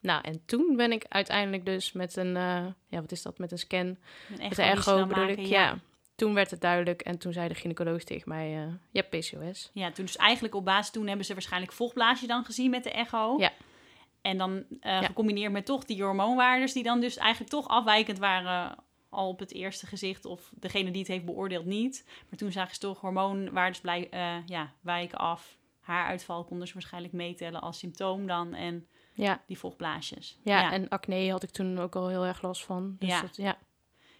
Nou, 0.00 0.22
en 0.22 0.42
toen 0.46 0.76
ben 0.76 0.92
ik 0.92 1.04
uiteindelijk 1.08 1.64
dus 1.66 1.92
met 1.92 2.16
een, 2.16 2.36
eh, 2.36 2.66
ja, 2.86 3.00
wat 3.00 3.12
is 3.12 3.22
dat, 3.22 3.38
met 3.38 3.52
een 3.52 3.58
scan, 3.58 3.78
Een 3.78 3.96
met 4.28 4.40
echo 4.40 4.46
die 4.48 4.56
ze 4.56 4.62
echo 4.62 5.06
bedoel 5.06 5.28
ik, 5.28 5.38
ja. 5.38 5.78
Toen 6.14 6.34
werd 6.34 6.50
het 6.50 6.60
duidelijk 6.60 7.00
en 7.00 7.18
toen 7.18 7.32
zei 7.32 7.48
de 7.48 7.54
gynaecoloog 7.54 8.02
tegen 8.02 8.28
mij, 8.28 8.46
eh, 8.46 8.72
je 8.90 9.00
hebt 9.00 9.10
PCOS. 9.10 9.70
Ja, 9.72 9.90
toen 9.90 10.04
dus 10.04 10.16
eigenlijk 10.16 10.54
op 10.54 10.64
basis 10.64 10.90
toen 10.90 11.06
hebben 11.06 11.26
ze 11.26 11.32
waarschijnlijk 11.32 11.72
vochtblaasje 11.72 12.26
dan 12.26 12.44
gezien 12.44 12.70
met 12.70 12.84
de 12.84 12.90
echo. 12.90 13.34
Ja. 13.38 13.52
En 14.20 14.38
dan 14.38 14.64
eh, 14.80 14.92
Ja. 14.92 15.02
gecombineerd 15.02 15.52
met 15.52 15.66
toch 15.66 15.84
die 15.84 16.02
hormoonwaardes 16.02 16.72
die 16.72 16.82
dan 16.82 17.00
dus 17.00 17.16
eigenlijk 17.16 17.50
toch 17.50 17.68
afwijkend 17.68 18.18
waren 18.18 18.76
al 19.08 19.28
op 19.28 19.38
het 19.38 19.52
eerste 19.52 19.86
gezicht 19.86 20.24
of 20.24 20.50
degene 20.54 20.90
die 20.90 21.00
het 21.00 21.10
heeft 21.10 21.24
beoordeeld 21.24 21.64
niet. 21.64 22.04
Maar 22.28 22.38
toen 22.38 22.52
zagen 22.52 22.74
ze 22.74 22.80
toch 22.80 23.00
hormoonwaardes 23.00 23.80
blij, 23.80 24.08
ja, 24.46 24.72
wijken 24.80 25.18
af. 25.18 25.58
Haaruitval 25.80 26.44
konden 26.44 26.66
ze 26.66 26.72
waarschijnlijk 26.72 27.12
meetellen 27.12 27.60
als 27.60 27.78
symptoom 27.78 28.26
dan 28.26 28.54
en 28.54 28.86
Ja, 29.20 29.42
die 29.46 29.58
vochtblaasjes. 29.58 30.38
ja, 30.44 30.60
ja. 30.60 30.72
en 30.72 30.88
acne 30.88 31.30
had 31.30 31.42
ik 31.42 31.50
toen 31.50 31.78
ook 31.78 31.96
al 31.96 32.08
heel 32.08 32.24
erg 32.24 32.42
last 32.42 32.64
van. 32.64 32.96
Dus 32.98 33.08
Ja. 33.08 33.20
Dat, 33.20 33.36
ja. 33.36 33.58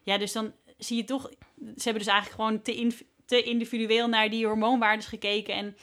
Ja, 0.02 0.18
dus 0.18 0.32
dan 0.32 0.52
zie 0.78 0.96
je 0.96 1.04
toch... 1.04 1.22
Ze 1.56 1.82
hebben 1.84 2.02
dus 2.02 2.12
eigenlijk 2.12 2.30
gewoon 2.42 2.62
te, 2.62 2.74
inv- 2.74 3.00
te 3.24 3.42
individueel 3.42 4.08
naar 4.08 4.30
die 4.30 4.46
hormoonwaardes 4.46 5.06
gekeken. 5.06 5.54
En 5.54 5.76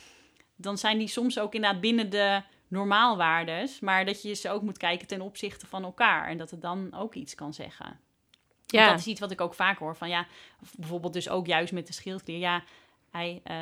dan 0.56 0.78
zijn 0.78 0.98
die 0.98 1.08
soms 1.08 1.40
ook 1.40 1.54
inderdaad 1.56 1.82
binnen 1.82 2.10
de 2.10 2.42
normaalwaardes. 2.68 3.80
Maar 3.80 4.06
dat 4.06 4.22
je 4.22 4.34
ze 4.34 4.50
ook 4.50 4.62
moet 4.62 4.78
kijken 4.78 5.08
ten 5.08 5.22
opzichte 5.22 5.68
van 5.68 5.84
elkaar. 5.84 6.28
En 6.28 6.38
dat 6.38 6.52
het 6.52 6.62
dan 6.62 6.94
ook 6.94 7.14
iets 7.16 7.36
kan 7.36 7.54
zeggen. 7.54 7.86
Want 7.86 8.72
Ja. 8.86 8.90
Dat 8.90 9.00
is 9.00 9.08
iets 9.08 9.20
wat 9.20 9.32
ik 9.32 9.42
ook 9.42 9.54
vaak 9.54 9.78
hoor. 9.80 9.96
Van 9.96 10.10
ja, 10.10 10.28
bijvoorbeeld 10.78 11.14
dus 11.14 11.30
ook 11.30 11.48
juist 11.48 11.74
met 11.74 11.88
de 11.88 11.94
schildklier. 11.94 12.38
Ja, 12.40 12.64
hij 13.18 13.42
eh, 13.44 13.58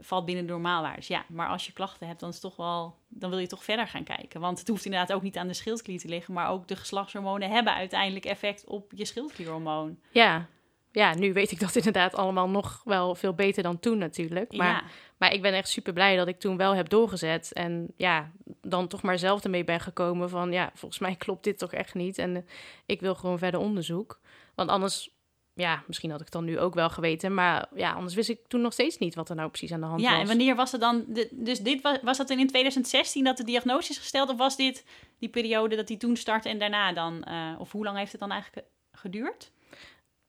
valt 0.00 0.24
binnen 0.24 0.46
de 0.46 0.52
normaalwaardes. 0.52 1.06
Ja, 1.06 1.24
maar 1.28 1.48
als 1.48 1.66
je 1.66 1.72
klachten 1.72 2.06
hebt, 2.06 2.20
dan 2.20 2.28
is 2.28 2.40
toch 2.40 2.56
wel... 2.56 2.98
Dan 3.08 3.30
wil 3.30 3.38
je 3.38 3.46
toch 3.46 3.64
verder 3.64 3.88
gaan 3.88 4.04
kijken. 4.04 4.40
Want 4.40 4.58
het 4.58 4.68
hoeft 4.68 4.84
inderdaad 4.84 5.12
ook 5.12 5.22
niet 5.22 5.36
aan 5.36 5.46
de 5.46 5.54
schildklier 5.54 5.98
te 5.98 6.08
liggen. 6.08 6.34
Maar 6.34 6.50
ook 6.50 6.68
de 6.68 6.76
geslachtshormonen 6.76 7.50
hebben 7.50 7.74
uiteindelijk 7.74 8.24
effect 8.24 8.66
op 8.66 8.92
je 8.94 9.04
schildklierhormoon. 9.04 9.98
Ja. 10.10 10.46
ja, 10.92 11.14
nu 11.14 11.32
weet 11.32 11.50
ik 11.50 11.60
dat 11.60 11.76
inderdaad 11.76 12.14
allemaal 12.14 12.48
nog 12.48 12.82
wel 12.84 13.14
veel 13.14 13.34
beter 13.34 13.62
dan 13.62 13.80
toen 13.80 13.98
natuurlijk. 13.98 14.56
Maar, 14.56 14.68
ja. 14.68 14.82
maar 15.16 15.32
ik 15.32 15.42
ben 15.42 15.54
echt 15.54 15.68
super 15.68 15.92
blij 15.92 16.16
dat 16.16 16.28
ik 16.28 16.38
toen 16.38 16.56
wel 16.56 16.74
heb 16.74 16.88
doorgezet. 16.88 17.52
En 17.52 17.92
ja, 17.96 18.30
dan 18.60 18.88
toch 18.88 19.02
maar 19.02 19.18
zelf 19.18 19.44
ermee 19.44 19.64
ben 19.64 19.80
gekomen 19.80 20.28
van... 20.28 20.52
ja, 20.52 20.70
volgens 20.74 21.00
mij 21.00 21.14
klopt 21.14 21.44
dit 21.44 21.58
toch 21.58 21.72
echt 21.72 21.94
niet. 21.94 22.18
En 22.18 22.36
eh, 22.36 22.42
ik 22.86 23.00
wil 23.00 23.14
gewoon 23.14 23.38
verder 23.38 23.60
onderzoek. 23.60 24.20
Want 24.54 24.70
anders... 24.70 25.14
Ja, 25.56 25.82
misschien 25.86 26.10
had 26.10 26.18
ik 26.18 26.24
het 26.24 26.34
dan 26.34 26.44
nu 26.44 26.58
ook 26.58 26.74
wel 26.74 26.90
geweten. 26.90 27.34
Maar 27.34 27.68
ja, 27.74 27.92
anders 27.92 28.14
wist 28.14 28.28
ik 28.28 28.40
toen 28.48 28.60
nog 28.60 28.72
steeds 28.72 28.98
niet 28.98 29.14
wat 29.14 29.28
er 29.28 29.36
nou 29.36 29.48
precies 29.48 29.72
aan 29.72 29.80
de 29.80 29.86
hand 29.86 30.02
was. 30.02 30.10
Ja, 30.10 30.20
en 30.20 30.26
wanneer 30.26 30.54
was 30.54 30.72
het 30.72 30.80
dan? 30.80 31.04
De, 31.08 31.28
dus 31.30 31.58
dit 31.58 31.82
was, 31.82 31.98
was 32.02 32.16
dat 32.16 32.30
in 32.30 32.46
2016 32.46 33.24
dat 33.24 33.36
de 33.36 33.44
diagnose 33.44 33.90
is 33.90 33.98
gesteld? 33.98 34.28
Of 34.28 34.36
was 34.36 34.56
dit 34.56 34.84
die 35.18 35.28
periode 35.28 35.76
dat 35.76 35.88
hij 35.88 35.96
toen 35.96 36.16
startte 36.16 36.48
en 36.48 36.58
daarna 36.58 36.92
dan? 36.92 37.24
eh, 37.24 37.54
of 37.58 37.72
hoe 37.72 37.84
lang 37.84 37.98
heeft 37.98 38.12
het 38.12 38.20
dan 38.20 38.30
eigenlijk 38.30 38.66
geduurd? 38.92 39.50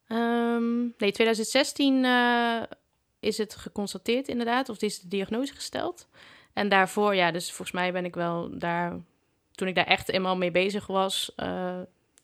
Ehm, 0.07 0.79
nee, 0.79 1.11
2016 1.11 2.05
eh, 2.05 2.61
is 3.19 3.37
het 3.37 3.55
geconstateerd 3.55 4.27
inderdaad, 4.27 4.69
of 4.69 4.81
is 4.81 4.99
de 4.99 5.07
diagnose 5.07 5.53
gesteld. 5.53 6.07
En 6.53 6.69
daarvoor, 6.69 7.15
ja, 7.15 7.31
dus 7.31 7.45
volgens 7.47 7.71
mij 7.71 7.91
ben 7.91 8.05
ik 8.05 8.15
wel 8.15 8.59
daar, 8.59 8.99
toen 9.51 9.67
ik 9.67 9.75
daar 9.75 9.85
echt 9.85 10.09
eenmaal 10.09 10.37
mee 10.37 10.51
bezig 10.51 10.87
was, 10.87 11.31
eh, 11.35 11.79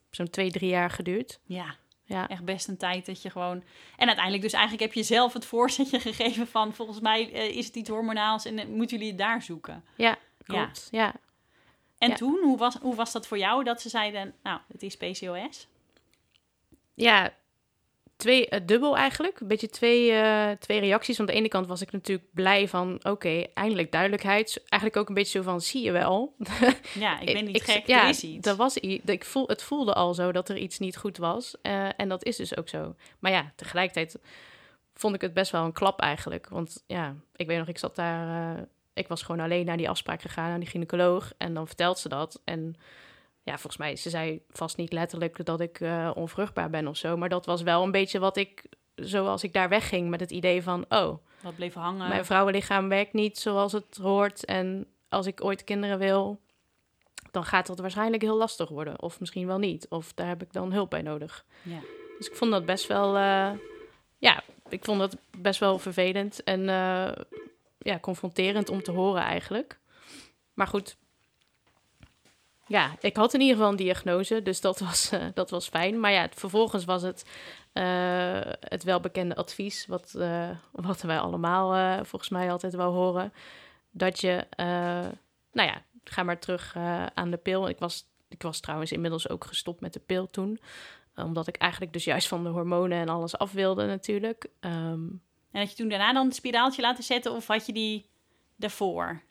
zo'n 0.09 0.29
twee, 0.29 0.51
drie 0.51 0.69
jaar 0.69 0.89
geduurd. 0.89 1.39
Ja, 1.45 1.75
Ja, 2.05 2.27
echt 2.27 2.43
best 2.43 2.67
een 2.67 2.77
tijd 2.77 3.05
dat 3.05 3.21
je 3.21 3.29
gewoon... 3.29 3.63
En 3.97 4.05
uiteindelijk 4.07 4.43
dus 4.43 4.53
eigenlijk 4.53 4.83
heb 4.83 4.93
je 4.93 5.03
zelf 5.03 5.33
het 5.33 5.45
voorzetje 5.45 5.99
gegeven 6.09 6.47
van... 6.47 6.73
volgens 6.73 6.99
mij 6.99 7.33
eh, 7.33 7.57
is 7.57 7.65
het 7.65 7.75
iets 7.75 7.89
hormonaals 7.89 8.45
en 8.45 8.59
eh, 8.59 8.65
moeten 8.67 8.97
jullie 8.97 9.11
het 9.11 9.21
daar 9.21 9.41
zoeken. 9.41 9.83
ja 9.95 10.17
klopt. 10.43 10.87
Ja. 10.91 11.13
En 11.97 12.09
Ja. 12.09 12.15
toen, 12.15 12.39
hoe 12.43 12.57
was, 12.57 12.75
hoe 12.75 12.95
was 12.95 13.11
dat 13.11 13.27
voor 13.27 13.37
jou 13.37 13.63
dat 13.63 13.81
ze 13.81 13.89
zeiden... 13.89 14.35
nou, 14.43 14.59
het 14.67 14.83
is 14.83 14.97
PCOS? 14.97 15.67
ja, 16.93 17.33
twee, 18.23 18.49
eh, 18.49 18.59
dubbel 18.65 18.97
eigenlijk. 18.97 19.39
Een 19.39 19.47
beetje 19.47 19.69
twee, 19.69 20.11
eh, 20.11 20.51
twee 20.51 20.79
reacties. 20.79 21.19
Aan 21.19 21.25
de 21.25 21.33
ene 21.33 21.47
kant 21.47 21.67
was 21.67 21.81
ik 21.81 21.91
natuurlijk 21.91 22.27
blij 22.33 22.67
van, 22.67 22.99
oké, 23.03 23.43
eindelijk 23.53 23.91
duidelijkheid. 23.91 24.63
Eigenlijk 24.67 25.01
ook 25.01 25.07
een 25.07 25.13
beetje 25.15 25.37
zo 25.37 25.43
van, 25.43 25.61
zie 25.61 25.83
je 25.83 25.91
wel. 25.91 26.35
Ja, 26.99 27.19
ik 27.19 27.33
ben 27.33 27.45
niet 27.45 27.55
Ik- 27.55 27.63
gek, 27.63 27.87
ja, 27.87 28.03
er 28.03 28.09
is 28.09 28.23
iets. 28.23 28.47
Er 28.47 28.55
was 28.55 28.77
iets. 28.77 29.03
Ik 29.11 29.25
voel, 29.25 29.47
het 29.47 29.63
voelde 29.63 29.93
al 29.93 30.13
zo 30.13 30.31
dat 30.31 30.49
er 30.49 30.57
iets 30.57 30.79
niet 30.79 30.97
goed 30.97 31.17
was. 31.17 31.55
eh, 31.61 31.87
en 31.97 32.09
dat 32.09 32.23
is 32.25 32.35
dus 32.35 32.57
ook 32.57 32.69
zo. 32.69 32.95
Maar 33.19 33.31
ja, 33.31 33.51
tegelijkertijd 33.55 34.17
vond 34.93 35.15
ik 35.15 35.21
het 35.21 35.33
best 35.33 35.51
wel 35.51 35.63
een 35.65 35.71
klap 35.71 35.99
eigenlijk. 35.99 36.47
Want 36.49 36.83
ja, 36.87 37.15
ik 37.35 37.47
weet 37.47 37.57
nog, 37.57 37.67
ik 37.67 37.77
zat 37.77 37.95
daar. 37.95 38.65
ik 38.93 39.07
was 39.07 39.21
gewoon 39.23 39.41
alleen 39.45 39.65
naar 39.65 39.77
die 39.77 39.89
afspraak 39.89 40.21
gegaan, 40.21 40.49
naar 40.49 40.59
die 40.59 40.69
gynaecoloog. 40.69 41.31
En 41.37 41.53
dan 41.53 41.67
vertelt 41.67 41.99
ze 41.99 42.09
dat. 42.09 42.41
En 42.45 42.75
ja, 43.43 43.53
volgens 43.53 43.77
mij, 43.77 43.95
ze 43.95 44.09
zei 44.09 44.41
vast 44.49 44.77
niet 44.77 44.93
letterlijk 44.93 45.45
dat 45.45 45.59
ik 45.59 45.79
uh, 45.79 46.11
onvruchtbaar 46.15 46.69
ben 46.69 46.87
of 46.87 46.97
zo. 46.97 47.17
Maar 47.17 47.29
dat 47.29 47.45
was 47.45 47.61
wel 47.61 47.83
een 47.83 47.91
beetje 47.91 48.19
wat 48.19 48.37
ik, 48.37 48.63
zoals 48.95 49.43
ik 49.43 49.53
daar 49.53 49.69
wegging 49.69 50.09
met 50.09 50.19
het 50.19 50.31
idee 50.31 50.63
van, 50.63 50.85
oh. 50.89 51.17
Wat 51.41 51.55
bleef 51.55 51.73
hangen. 51.73 52.09
Mijn 52.09 52.25
vrouwenlichaam 52.25 52.89
werkt 52.89 53.13
niet 53.13 53.37
zoals 53.37 53.71
het 53.71 53.97
hoort. 54.01 54.45
En 54.45 54.87
als 55.09 55.25
ik 55.25 55.43
ooit 55.43 55.63
kinderen 55.63 55.99
wil, 55.99 56.39
dan 57.31 57.45
gaat 57.45 57.67
dat 57.67 57.79
waarschijnlijk 57.79 58.21
heel 58.21 58.37
lastig 58.37 58.69
worden. 58.69 59.01
Of 59.01 59.19
misschien 59.19 59.47
wel 59.47 59.57
niet. 59.57 59.87
Of 59.89 60.13
daar 60.13 60.27
heb 60.27 60.41
ik 60.41 60.53
dan 60.53 60.71
hulp 60.71 60.89
bij 60.89 61.01
nodig. 61.01 61.45
Ja. 61.61 61.79
Dus 62.17 62.27
ik 62.27 62.35
vond 62.35 62.51
dat 62.51 62.65
best 62.65 62.87
wel, 62.87 63.15
uh, 63.15 63.51
ja, 64.17 64.43
ik 64.69 64.85
vond 64.85 64.99
dat 64.99 65.17
best 65.37 65.59
wel 65.59 65.79
vervelend 65.79 66.43
en 66.43 66.59
uh, 66.59 67.11
ja, 67.77 67.99
confronterend 68.01 68.69
om 68.69 68.83
te 68.83 68.91
horen 68.91 69.21
eigenlijk. 69.21 69.79
Maar 70.53 70.67
goed, 70.67 70.97
ja, 72.67 72.95
ik 72.99 73.15
had 73.15 73.33
in 73.33 73.39
ieder 73.41 73.55
geval 73.55 73.71
een 73.71 73.77
diagnose, 73.77 74.41
dus 74.41 74.61
dat 74.61 74.79
was, 74.79 75.13
uh, 75.13 75.25
dat 75.33 75.49
was 75.49 75.67
fijn. 75.67 75.99
Maar 75.99 76.11
ja, 76.11 76.27
vervolgens 76.35 76.85
was 76.85 77.01
het 77.01 77.25
uh, 77.73 78.41
het 78.59 78.83
welbekende 78.83 79.35
advies, 79.35 79.85
wat, 79.85 80.13
uh, 80.17 80.49
wat 80.71 81.01
wij 81.01 81.19
allemaal 81.19 82.05
volgens 82.05 82.29
mij 82.31 82.51
altijd 82.51 82.75
wel 82.75 82.91
horen. 82.91 83.33
Dat 83.91 84.21
je, 84.21 84.45
nou 85.51 85.67
ja, 85.69 85.81
ga 86.03 86.23
maar 86.23 86.39
terug 86.39 86.75
aan 87.13 87.31
de 87.31 87.37
pil. 87.37 87.69
Ik 87.69 87.79
was, 87.79 88.05
ik 88.29 88.41
was 88.41 88.59
trouwens 88.59 88.91
inmiddels 88.91 89.29
ook 89.29 89.45
gestopt 89.45 89.81
met 89.81 89.93
de 89.93 89.99
pil 89.99 90.29
toen. 90.29 90.59
Omdat 91.15 91.47
ik 91.47 91.55
eigenlijk 91.55 91.93
dus 91.93 92.03
juist 92.03 92.27
van 92.27 92.43
de 92.43 92.49
hormonen 92.49 92.97
en 92.97 93.09
alles 93.09 93.37
af 93.37 93.51
wilde 93.51 93.85
natuurlijk. 93.85 94.45
Um, 94.59 95.21
en 95.51 95.59
had 95.59 95.69
je 95.69 95.75
toen 95.75 95.89
daarna 95.89 96.13
dan 96.13 96.25
het 96.25 96.35
spiraaltje 96.35 96.81
laten 96.81 97.03
zetten 97.03 97.31
of 97.31 97.47
had 97.47 97.65
je 97.65 97.73
die 97.73 98.09
daarvoor? 98.63 99.21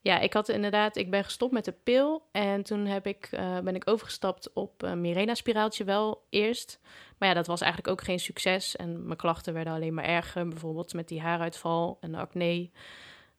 Ja, 0.00 0.18
ik 0.18 0.32
had 0.32 0.48
inderdaad, 0.48 0.96
ik 0.96 1.10
ben 1.10 1.24
gestopt 1.24 1.52
met 1.52 1.64
de 1.64 1.74
pil 1.82 2.28
en 2.32 2.62
toen 2.62 2.86
heb 2.86 3.06
ik, 3.06 3.28
uh, 3.32 3.58
ben 3.58 3.74
ik 3.74 3.90
overgestapt 3.90 4.52
op 4.52 4.82
een 4.82 5.00
Mirena-spiraaltje 5.00 5.84
wel 5.84 6.26
eerst. 6.30 6.80
Maar 7.18 7.28
ja, 7.28 7.34
dat 7.34 7.46
was 7.46 7.60
eigenlijk 7.60 7.92
ook 7.92 8.04
geen 8.04 8.20
succes 8.20 8.76
en 8.76 9.06
mijn 9.06 9.18
klachten 9.18 9.54
werden 9.54 9.72
alleen 9.72 9.94
maar 9.94 10.04
erger, 10.04 10.48
bijvoorbeeld 10.48 10.94
met 10.94 11.08
die 11.08 11.20
haaruitval 11.20 11.98
en 12.00 12.12
de 12.12 12.18
acne. 12.18 12.70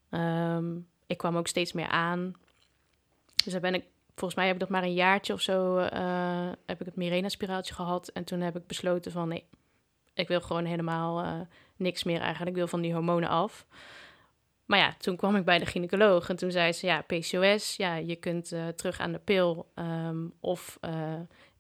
Um, 0.10 0.88
ik 1.07 1.17
kwam 1.17 1.38
ook 1.38 1.48
steeds 1.48 1.74
meer 1.74 1.88
aan. 1.88 2.33
Dus 3.43 3.51
daar 3.51 3.62
ben 3.62 3.74
ik, 3.74 3.83
volgens 4.15 4.36
mij 4.36 4.45
heb 4.45 4.53
ik 4.53 4.62
dat 4.62 4.69
maar 4.69 4.83
een 4.83 4.93
jaartje 4.93 5.33
of 5.33 5.41
zo, 5.41 5.77
uh, 5.77 6.50
heb 6.65 6.79
ik 6.79 6.86
het 6.86 6.95
Mirena-spiraaltje 6.95 7.74
gehad. 7.74 8.07
En 8.07 8.24
toen 8.24 8.39
heb 8.41 8.55
ik 8.55 8.67
besloten 8.67 9.12
van 9.12 9.27
nee, 9.27 9.45
ik 10.13 10.27
wil 10.27 10.41
gewoon 10.41 10.65
helemaal 10.65 11.48
niks 11.75 12.03
meer 12.03 12.19
eigenlijk. 12.19 12.50
Ik 12.50 12.57
wil 12.57 12.67
van 12.67 12.81
die 12.81 12.93
hormonen 12.93 13.29
af. 13.29 13.65
Maar 14.65 14.79
ja, 14.79 14.96
toen 14.98 15.15
kwam 15.15 15.36
ik 15.36 15.46
bij 15.46 15.60
de 15.60 15.65
gynaecoloog 15.65 16.29
en 16.29 16.36
toen 16.36 16.51
zei 16.51 16.72
ze: 16.72 16.86
ja, 16.86 17.01
PCOS, 17.01 17.75
ja, 17.75 17.96
je 17.96 18.15
kunt 18.15 18.51
uh, 18.51 18.67
terug 18.67 19.00
aan 19.00 19.12
de 19.12 19.20
pil 19.20 19.72
um, 19.75 20.34
of 20.39 20.77
uh, 20.82 21.13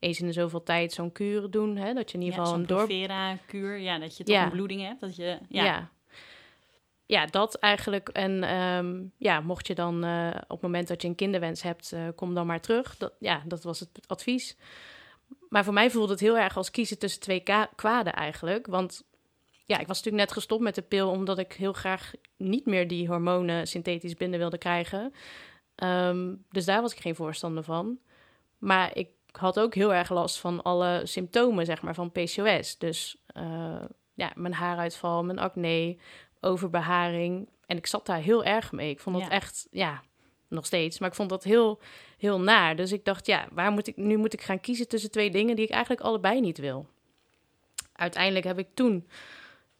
eens 0.03 0.19
in 0.19 0.27
de 0.27 0.33
zoveel 0.33 0.63
tijd 0.63 0.91
zo'n 0.91 1.11
kuur 1.11 1.49
doen. 1.49 1.77
Hè, 1.77 1.93
dat 1.93 2.11
je 2.11 2.17
in 2.17 2.23
ieder 2.23 2.39
ja, 2.39 2.45
geval 2.45 2.59
een 2.59 2.67
dorp. 2.67 2.87
kuur 3.47 3.77
ja, 3.77 3.99
dat 3.99 4.17
je 4.17 4.23
toch 4.23 4.35
Ja. 4.35 4.43
een 4.43 4.51
bloeding 4.51 4.81
hebt. 4.81 5.01
Dat 5.01 5.15
je, 5.15 5.39
ja. 5.49 5.63
Ja. 5.63 5.89
ja. 7.05 7.25
dat 7.25 7.55
eigenlijk. 7.55 8.09
En 8.09 8.43
ehm, 8.43 9.01
ja, 9.17 9.39
mocht 9.39 9.67
je 9.67 9.75
dan 9.75 10.03
eh, 10.03 10.27
op 10.33 10.49
het 10.49 10.61
moment 10.61 10.87
dat 10.87 11.01
je 11.01 11.07
een 11.07 11.15
kinderwens 11.15 11.61
hebt, 11.61 11.91
eh, 11.91 12.07
kom 12.15 12.33
dan 12.33 12.45
maar 12.45 12.61
terug. 12.61 12.97
Dat, 12.97 13.13
ja, 13.19 13.41
dat 13.45 13.63
was 13.63 13.79
het 13.79 13.89
advies. 14.07 14.57
Maar 15.49 15.63
voor 15.63 15.73
mij 15.73 15.91
voelde 15.91 16.11
het 16.11 16.21
heel 16.21 16.37
erg 16.37 16.57
als 16.57 16.71
kiezen 16.71 16.99
tussen 16.99 17.21
twee 17.21 17.43
kwaden 17.75 18.13
eigenlijk. 18.13 18.67
Want 18.67 19.03
ja, 19.65 19.79
ik 19.79 19.87
was 19.87 19.97
natuurlijk 19.97 20.23
net 20.25 20.31
gestopt 20.33 20.61
met 20.63 20.75
de 20.75 20.81
pil 20.81 21.09
omdat 21.09 21.37
ik 21.37 21.53
heel 21.53 21.73
graag 21.73 22.11
niet 22.37 22.65
meer 22.65 22.87
die 22.87 23.07
hormonen 23.07 23.67
synthetisch 23.67 24.13
binnen 24.13 24.39
wilde 24.39 24.57
krijgen. 24.57 25.13
Ehm, 25.75 26.33
dus 26.49 26.65
daar 26.65 26.81
was 26.81 26.91
ik 26.93 26.99
geen 26.99 27.15
voorstander 27.15 27.63
van. 27.63 27.99
Maar 28.57 28.97
ik 28.97 29.09
had 29.31 29.59
ook 29.59 29.75
heel 29.75 29.93
erg 29.93 30.09
last 30.09 30.39
van 30.39 30.61
alle 30.61 31.01
symptomen, 31.03 31.65
zeg 31.65 31.81
maar, 31.81 31.93
van 31.93 32.11
PCOS. 32.11 32.77
Dus 32.77 33.17
eh, 33.27 33.83
ja, 34.13 34.31
mijn 34.35 34.53
haaruitval, 34.53 35.23
mijn 35.23 35.39
acne, 35.39 35.97
overbeharing. 36.41 37.49
En 37.65 37.77
ik 37.77 37.87
zat 37.87 38.05
daar 38.05 38.19
heel 38.21 38.43
erg 38.43 38.71
mee. 38.71 38.89
Ik 38.89 38.99
vond 38.99 39.15
dat 39.15 39.25
Ja. 39.25 39.31
echt, 39.31 39.67
ja, 39.71 40.03
nog 40.47 40.65
steeds. 40.65 40.99
Maar 40.99 41.09
ik 41.09 41.15
vond 41.15 41.29
dat 41.29 41.43
heel, 41.43 41.79
heel 42.17 42.39
naar. 42.39 42.75
Dus 42.75 42.91
ik 42.91 43.05
dacht, 43.05 43.25
ja, 43.25 43.47
waar 43.51 43.71
moet 43.71 43.87
ik, 43.87 43.97
nu 43.97 44.17
moet 44.17 44.33
ik 44.33 44.41
gaan 44.41 44.59
kiezen 44.59 44.87
tussen 44.87 45.11
twee 45.11 45.31
dingen 45.31 45.55
die 45.55 45.65
ik 45.65 45.71
eigenlijk 45.71 46.01
allebei 46.01 46.41
niet 46.41 46.57
wil. 46.57 46.87
Uiteindelijk 47.93 48.45
heb 48.45 48.59
ik 48.59 48.67
toen, 48.73 49.07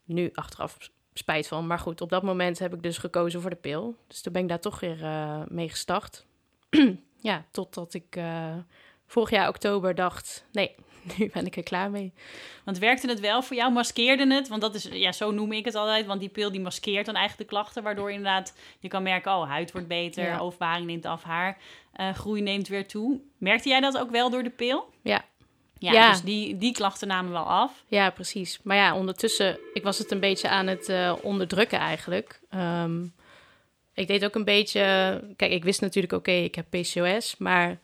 nu 0.05 0.29
achteraf 0.33 0.77
spijt 1.13 1.47
van, 1.47 1.67
maar 1.67 1.79
goed, 1.79 2.01
op 2.01 2.09
dat 2.09 2.23
moment 2.23 2.59
heb 2.59 2.73
ik 2.73 2.83
dus 2.83 2.97
gekozen 2.97 3.41
voor 3.41 3.49
de 3.49 3.55
pil. 3.55 3.95
Dus 4.07 4.21
toen 4.21 4.33
ben 4.33 4.41
ik 4.41 4.47
daar 4.47 4.59
toch 4.59 4.79
weer 4.79 5.03
eh, 5.03 5.41
mee 5.47 5.69
gestart. 5.69 6.25
ja, 7.19 7.45
totdat 7.51 7.93
ik 7.93 8.15
eh, 8.15 8.55
vorig 9.05 9.29
jaar 9.29 9.47
oktober 9.47 9.95
dacht, 9.95 10.45
nee, 10.51 10.75
nu 11.17 11.29
ben 11.33 11.45
ik 11.45 11.55
er 11.55 11.63
klaar 11.63 11.91
mee. 11.91 12.13
Want 12.63 12.77
werkte 12.77 13.07
het 13.07 13.19
wel 13.19 13.43
voor 13.43 13.55
jou? 13.55 13.71
Maskeerde 13.71 14.33
het? 14.33 14.47
Want 14.47 14.61
dat 14.61 14.75
is, 14.75 14.83
ja, 14.91 15.11
zo 15.11 15.31
noem 15.31 15.51
ik 15.51 15.65
het 15.65 15.75
altijd. 15.75 16.05
Want 16.05 16.19
die 16.19 16.29
pil 16.29 16.51
die 16.51 16.61
maskeert 16.61 17.05
dan 17.05 17.15
eigenlijk 17.15 17.49
de 17.49 17.55
klachten. 17.55 17.83
Waardoor 17.83 18.09
je 18.09 18.15
inderdaad, 18.15 18.55
je 18.79 18.87
kan 18.87 19.03
merken, 19.03 19.31
oh, 19.31 19.49
huid 19.49 19.71
wordt 19.71 19.87
beter. 19.87 20.25
Ja. 20.25 20.37
Overbeharing 20.37 20.87
neemt 20.87 21.05
af, 21.05 21.23
haar 21.23 21.57
eh, 21.93 22.13
groei 22.13 22.41
neemt 22.41 22.67
weer 22.67 22.87
toe. 22.87 23.21
Merkte 23.37 23.69
jij 23.69 23.79
dat 23.79 23.97
ook 23.97 24.09
wel 24.09 24.29
door 24.29 24.43
de 24.43 24.49
pil? 24.49 24.89
Ja. 25.01 25.25
Ja, 25.83 25.91
Ja. 25.91 26.11
dus 26.11 26.21
die, 26.21 26.57
die 26.57 26.73
klachten 26.73 27.07
namen 27.07 27.31
wel 27.31 27.43
af. 27.43 27.83
Ja, 27.87 28.09
precies. 28.09 28.59
Maar 28.63 28.77
ja, 28.77 28.95
ondertussen, 28.95 29.59
ik 29.73 29.83
was 29.83 29.97
het 29.97 30.11
een 30.11 30.19
beetje 30.19 30.49
aan 30.49 30.67
het 30.67 30.89
eh, 30.89 31.13
onderdrukken 31.21 31.79
eigenlijk. 31.79 32.39
Ehm, 32.49 33.03
ik 33.93 34.07
deed 34.07 34.25
ook 34.25 34.35
een 34.35 34.43
beetje, 34.43 34.81
kijk, 35.35 35.51
ik 35.51 35.63
wist 35.63 35.81
natuurlijk, 35.81 36.13
oké, 36.13 36.31
ik 36.31 36.55
heb 36.55 36.65
PCOS, 36.69 37.35
maar 37.37 37.79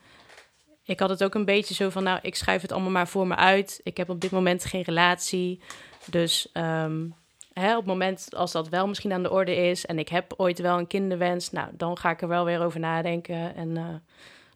ik 0.84 1.00
had 1.00 1.08
het 1.10 1.24
ook 1.24 1.34
een 1.34 1.44
beetje 1.44 1.74
zo 1.74 1.90
van, 1.90 2.02
nou, 2.02 2.18
ik 2.22 2.34
schrijf 2.34 2.62
het 2.62 2.72
allemaal 2.72 2.90
maar 2.90 3.08
voor 3.08 3.26
me 3.26 3.36
uit. 3.36 3.80
Ik 3.82 3.96
heb 3.96 4.08
op 4.08 4.20
dit 4.20 4.30
moment 4.30 4.64
geen 4.64 4.82
relatie, 4.82 5.60
dus 6.04 6.48
ehm, 6.52 7.06
hè, 7.52 7.70
op 7.70 7.76
het 7.76 7.86
moment 7.86 8.34
als 8.34 8.52
dat 8.52 8.68
wel 8.68 8.88
misschien 8.88 9.12
aan 9.12 9.22
de 9.22 9.30
orde 9.30 9.56
is 9.56 9.86
en 9.86 9.98
ik 9.98 10.08
heb 10.08 10.34
ooit 10.36 10.58
wel 10.58 10.78
een 10.78 10.86
kinderwens, 10.86 11.50
nou, 11.50 11.68
dan 11.72 11.98
ga 11.98 12.10
ik 12.10 12.22
er 12.22 12.28
wel 12.28 12.44
weer 12.44 12.62
over 12.62 12.80
nadenken 12.80 13.54
en 13.56 13.76
eh, 13.76 13.84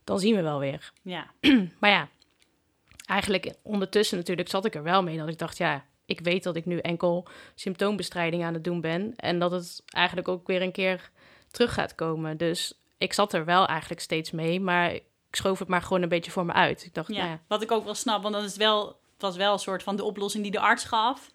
dan 0.05 0.19
zien 0.19 0.35
we 0.35 0.43
wel 0.43 0.59
weer. 0.59 0.93
Ja, 1.03 1.27
Maar 1.81 1.91
ja, 1.91 2.09
eigenlijk 3.05 3.55
ondertussen 3.63 4.17
natuurlijk 4.19 4.49
zat 4.49 4.65
ik 4.65 4.75
er 4.75 4.83
wel 4.83 5.03
mee 5.03 5.19
dat 5.19 5.29
ik 5.29 5.39
dacht, 5.39 5.57
ja, 5.59 5.85
ik 6.07 6.21
weet 6.21 6.43
dat 6.43 6.57
ik 6.57 6.65
nu 6.67 6.79
enkel 6.79 7.27
symptoombestrijding 7.55 8.45
aan 8.45 8.55
het 8.55 8.65
doen 8.65 8.81
ben 8.81 9.13
en 9.17 9.39
dat 9.39 9.51
het 9.51 9.83
eigenlijk 9.87 10.29
ook 10.29 10.47
weer 10.47 10.63
een 10.63 10.73
keer 10.73 11.11
terug 11.51 11.75
gaat 11.75 11.95
komen. 11.95 12.37
Dus 12.37 12.79
ik 12.99 13.13
zat 13.13 13.33
er 13.33 13.45
wel 13.45 13.67
eigenlijk 13.67 14.01
steeds 14.01 14.31
mee, 14.31 14.61
maar 14.61 14.93
ik 14.95 15.05
schoof 15.31 15.59
het 15.59 15.69
maar 15.69 15.83
gewoon 15.83 16.03
een 16.03 16.09
beetje 16.09 16.31
voor 16.31 16.45
me 16.47 16.53
uit. 16.53 16.85
Ik 16.85 16.95
dacht, 16.95 17.09
ja. 17.09 17.15
nou 17.19 17.29
ja, 17.31 17.41
wat 17.49 17.63
ik 17.63 17.71
ook 17.73 17.85
wel 17.85 17.95
snap. 17.95 18.23
Want 18.23 18.35
dat 18.35 18.45
is 18.45 18.57
wel, 18.57 19.01
was 19.19 19.37
wel 19.37 19.53
een 19.53 19.59
soort 19.59 19.83
van 19.83 19.97
de 19.97 20.05
oplossing 20.05 20.43
die 20.43 20.53
de 20.53 20.61
arts 20.61 20.85
gaf. 20.85 21.31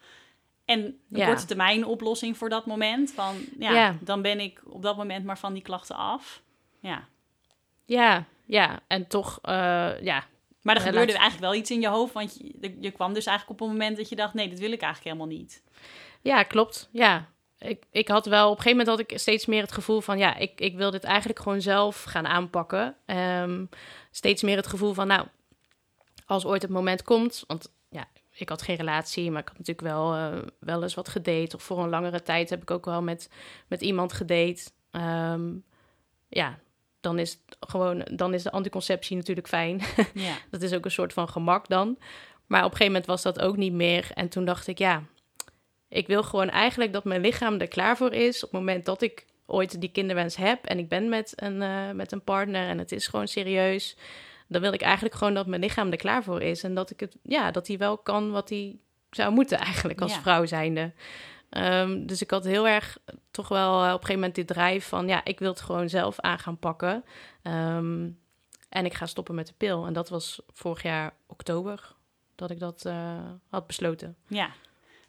En 0.65 0.79
een 0.79 0.99
Ja. 1.09 1.25
korte 1.25 1.45
termijn 1.45 1.85
oplossing 1.85 2.37
voor 2.37 2.49
dat 2.49 2.65
moment. 2.65 3.11
Van, 3.11 3.35
ja, 3.59 3.71
Ja. 3.71 3.95
dan 4.01 4.21
ben 4.21 4.39
ik 4.39 4.61
op 4.65 4.81
dat 4.81 4.97
moment 4.97 5.25
maar 5.25 5.37
van 5.37 5.53
die 5.53 5.63
klachten 5.63 5.95
af. 5.95 6.41
Ja. 6.79 7.07
ja, 7.85 8.25
ja, 8.45 8.79
en 8.87 9.07
toch, 9.07 9.39
eh, 9.41 10.01
ja, 10.01 10.23
Maar 10.69 10.77
er 10.77 10.85
Ja, 10.85 10.91
gebeurde 10.91 11.19
eigenlijk 11.19 11.51
wel 11.51 11.61
iets 11.61 11.71
in 11.71 11.81
je 11.81 11.87
hoofd. 11.87 12.13
Want 12.13 12.37
je, 12.61 12.77
je 12.79 12.91
kwam 12.91 13.13
dus 13.13 13.25
eigenlijk 13.25 13.61
op 13.61 13.67
een 13.67 13.73
moment 13.73 13.97
dat 13.97 14.09
je 14.09 14.15
dacht... 14.15 14.33
nee, 14.33 14.49
dit 14.49 14.59
wil 14.59 14.71
ik 14.71 14.81
eigenlijk 14.81 15.15
helemaal 15.15 15.37
niet. 15.37 15.63
Ja, 16.21 16.43
klopt. 16.43 16.89
Ja. 16.91 17.29
Ik, 17.59 17.85
ik 17.91 18.07
had 18.07 18.25
wel, 18.25 18.45
op 18.49 18.57
een 18.57 18.61
gegeven 18.61 18.77
moment 18.77 18.97
had 18.97 19.11
ik 19.11 19.19
steeds 19.19 19.45
meer 19.45 19.61
het 19.61 19.71
gevoel 19.71 20.01
van, 20.01 20.17
ja, 20.17 20.35
ik, 20.35 20.61
ik 20.61 20.75
wil 20.75 20.91
dit 20.91 21.03
eigenlijk 21.03 21.39
gewoon 21.39 21.61
zelf 21.61 22.03
gaan 22.03 22.27
aanpakken. 22.27 22.95
Ehm, 23.05 23.65
steeds 24.11 24.41
meer 24.41 24.55
het 24.55 24.67
gevoel 24.67 24.93
van, 24.93 25.07
nou, 25.07 25.27
als 26.25 26.45
ooit 26.45 26.61
het 26.61 26.71
moment 26.71 27.03
komt, 27.03 27.43
want 27.47 27.71
ja, 27.89 28.07
ik 28.31 28.49
had 28.49 28.61
geen 28.61 28.75
relatie, 28.75 29.31
maar 29.31 29.41
ik 29.41 29.47
had 29.47 29.57
natuurlijk 29.57 29.87
wel, 29.87 30.13
eh, 30.13 30.37
wel 30.59 30.83
eens 30.83 30.93
wat 30.93 31.09
gedate. 31.09 31.55
Of 31.55 31.63
voor 31.63 31.83
een 31.83 31.89
langere 31.89 32.21
tijd 32.21 32.49
heb 32.49 32.61
ik 32.61 32.71
ook 32.71 32.85
wel 32.85 33.01
met, 33.01 33.29
met 33.67 33.81
iemand 33.81 34.13
gedate. 34.13 34.69
Ehm, 34.91 35.51
ja, 36.27 36.59
dan 37.01 37.19
is 37.19 37.31
het 37.31 37.57
gewoon, 37.69 38.07
dan 38.11 38.33
is 38.33 38.43
de 38.43 38.51
anticonceptie 38.51 39.15
natuurlijk 39.17 39.47
fijn. 39.47 39.81
Ja. 40.13 40.33
Dat 40.51 40.61
is 40.61 40.73
ook 40.73 40.85
een 40.85 40.91
soort 40.91 41.13
van 41.13 41.29
gemak 41.29 41.67
dan. 41.67 41.97
Maar 42.47 42.59
op 42.59 42.71
een 42.71 42.77
gegeven 42.77 42.85
moment 42.91 43.05
was 43.05 43.21
dat 43.21 43.39
ook 43.39 43.57
niet 43.57 43.73
meer. 43.73 44.11
En 44.13 44.29
toen 44.29 44.45
dacht 44.45 44.67
ik, 44.67 44.77
ja, 44.77 45.03
ik 45.87 46.07
wil 46.07 46.23
gewoon 46.23 46.49
eigenlijk 46.49 46.93
dat 46.93 47.03
mijn 47.03 47.21
lichaam 47.21 47.59
er 47.59 47.67
klaar 47.67 47.97
voor 47.97 48.13
is. 48.13 48.35
Op 48.43 48.51
het 48.51 48.59
moment 48.59 48.85
dat 48.85 49.01
ik 49.01 49.25
ooit 49.45 49.81
die 49.81 49.91
kinderwens 49.91 50.35
heb 50.35 50.65
en 50.65 50.77
ik 50.79 50.89
ben 50.89 51.09
met 51.09 51.33
een, 51.35 51.61
eh, 51.61 51.91
met 51.91 52.11
een 52.11 52.23
partner 52.23 52.67
en 52.67 52.77
het 52.77 52.91
is 52.91 53.07
gewoon 53.07 53.27
serieus. 53.27 53.97
Dan 54.47 54.61
wil 54.61 54.73
ik 54.73 54.81
eigenlijk 54.81 55.15
gewoon 55.15 55.33
dat 55.33 55.47
mijn 55.47 55.61
lichaam 55.61 55.91
er 55.91 55.97
klaar 55.97 56.23
voor 56.23 56.41
is. 56.41 56.63
En 56.63 56.73
dat 56.73 56.89
ik 56.89 56.99
het, 56.99 57.15
ja, 57.23 57.51
dat 57.51 57.67
hij 57.67 57.77
wel 57.77 57.97
kan 57.97 58.31
wat 58.31 58.49
hij 58.49 58.75
zou 59.11 59.33
moeten 59.33 59.57
eigenlijk 59.57 60.01
als 60.01 60.13
Ja. 60.13 60.21
vrouw 60.21 60.45
zijnde. 60.45 60.91
Ehm, 61.49 62.05
dus 62.05 62.21
ik 62.21 62.31
had 62.31 62.43
heel 62.43 62.67
erg 62.67 62.97
toch 63.31 63.47
wel 63.47 63.73
eh, 63.73 63.79
op 63.79 63.83
een 63.83 63.91
gegeven 63.91 64.13
moment 64.13 64.35
dit 64.35 64.47
drijf 64.47 64.87
van... 64.87 65.07
ja, 65.07 65.25
ik 65.25 65.39
wil 65.39 65.49
het 65.49 65.61
gewoon 65.61 65.89
zelf 65.89 66.19
aan 66.19 66.39
gaan 66.39 66.57
pakken. 66.57 67.03
Ehm, 67.41 68.09
en 68.69 68.85
ik 68.85 68.93
ga 68.93 69.05
stoppen 69.05 69.35
met 69.35 69.47
de 69.47 69.53
pil. 69.57 69.85
En 69.85 69.93
dat 69.93 70.09
was 70.09 70.41
vorig 70.53 70.83
jaar 70.83 71.13
oktober 71.27 71.95
dat 72.35 72.51
ik 72.51 72.59
dat 72.59 72.85
eh, 72.85 73.17
had 73.49 73.67
besloten. 73.67 74.15
ja. 74.27 74.49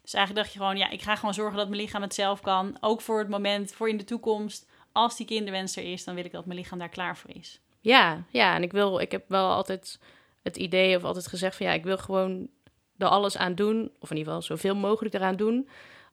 Dus 0.01 0.13
eigenlijk 0.13 0.45
dacht 0.45 0.55
je 0.55 0.63
gewoon... 0.63 0.77
ja, 0.77 0.89
ik 0.89 1.01
ga 1.01 1.15
gewoon 1.15 1.33
zorgen 1.33 1.57
dat 1.57 1.69
mijn 1.69 1.81
lichaam 1.81 2.01
het 2.01 2.13
zelf 2.13 2.41
kan. 2.41 2.77
Ook 2.79 3.01
voor 3.01 3.19
het 3.19 3.29
moment, 3.29 3.73
voor 3.73 3.89
in 3.89 3.97
de 3.97 4.03
toekomst... 4.03 4.69
als 4.91 5.17
die 5.17 5.25
kinderwens 5.25 5.75
er 5.75 5.91
is... 5.91 6.03
dan 6.03 6.15
wil 6.15 6.25
ik 6.25 6.31
dat 6.31 6.45
mijn 6.45 6.59
lichaam 6.59 6.79
daar 6.79 6.89
klaar 6.89 7.17
voor 7.17 7.35
is. 7.35 7.59
Ja, 7.79 8.23
ja, 8.29 8.55
en 8.55 8.63
ik 8.63 8.71
wil, 8.71 8.99
ik 8.99 9.11
heb 9.11 9.23
wel 9.27 9.51
altijd 9.51 9.99
het 10.41 10.57
idee 10.57 10.95
of 10.95 11.03
altijd 11.03 11.27
gezegd 11.27 11.55
van 11.55 11.65
ja, 11.65 11.73
ik 11.73 11.83
wil 11.83 11.97
gewoon 11.97 12.49
er 12.97 13.07
alles 13.07 13.37
aan 13.37 13.55
doen, 13.55 13.91
of 13.99 14.11
in 14.11 14.17
ieder 14.17 14.33
geval 14.33 14.47
zoveel 14.47 14.75
mogelijk 14.75 15.15
eraan 15.15 15.35
doen, 15.35 15.69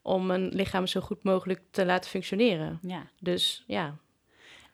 om 0.08 0.26
mijn 0.26 0.48
lichaam 0.48 0.86
zo 0.86 1.00
goed 1.00 1.22
mogelijk 1.22 1.60
te 1.70 1.86
laten 1.86 2.10
functioneren. 2.10 2.78
Ja. 2.82 3.06
Dus 3.20 3.64
ja. 3.66 3.94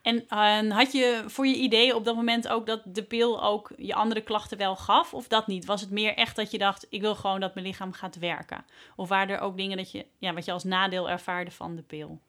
En 0.01 0.71
had 0.71 0.91
je 0.91 1.23
voor 1.27 1.47
je 1.47 1.55
idee 1.55 1.95
op 1.95 2.05
dat 2.05 2.15
moment 2.15 2.47
ook 2.47 2.65
dat 2.65 2.81
de 2.85 3.03
pil 3.03 3.43
ook 3.43 3.71
je 3.77 3.93
andere 3.95 4.21
klachten 4.21 4.57
wel 4.57 4.75
gaf, 4.75 5.13
of 5.13 5.27
dat 5.27 5.47
niet? 5.47 5.65
Was 5.65 5.81
het 5.81 5.89
meer 5.89 6.13
echt 6.15 6.35
dat 6.35 6.51
je 6.51 6.57
dacht, 6.57 6.87
ik 6.89 7.01
wil 7.01 7.15
gewoon 7.15 7.39
dat 7.39 7.53
mijn 7.53 7.65
lichaam 7.65 7.93
gaat 7.93 8.17
werken? 8.19 8.65
Of 8.95 9.09
waren 9.09 9.35
er 9.35 9.41
ook 9.41 9.57
dingen 9.57 9.77
dat 9.77 9.91
je, 9.91 10.05
ja, 10.17 10.33
wat 10.33 10.45
je 10.45 10.51
als 10.51 10.63
nadeel 10.63 11.09
ervaarde 11.09 11.51
van 11.51 11.75
de 11.75 11.81
pil? 11.81 12.19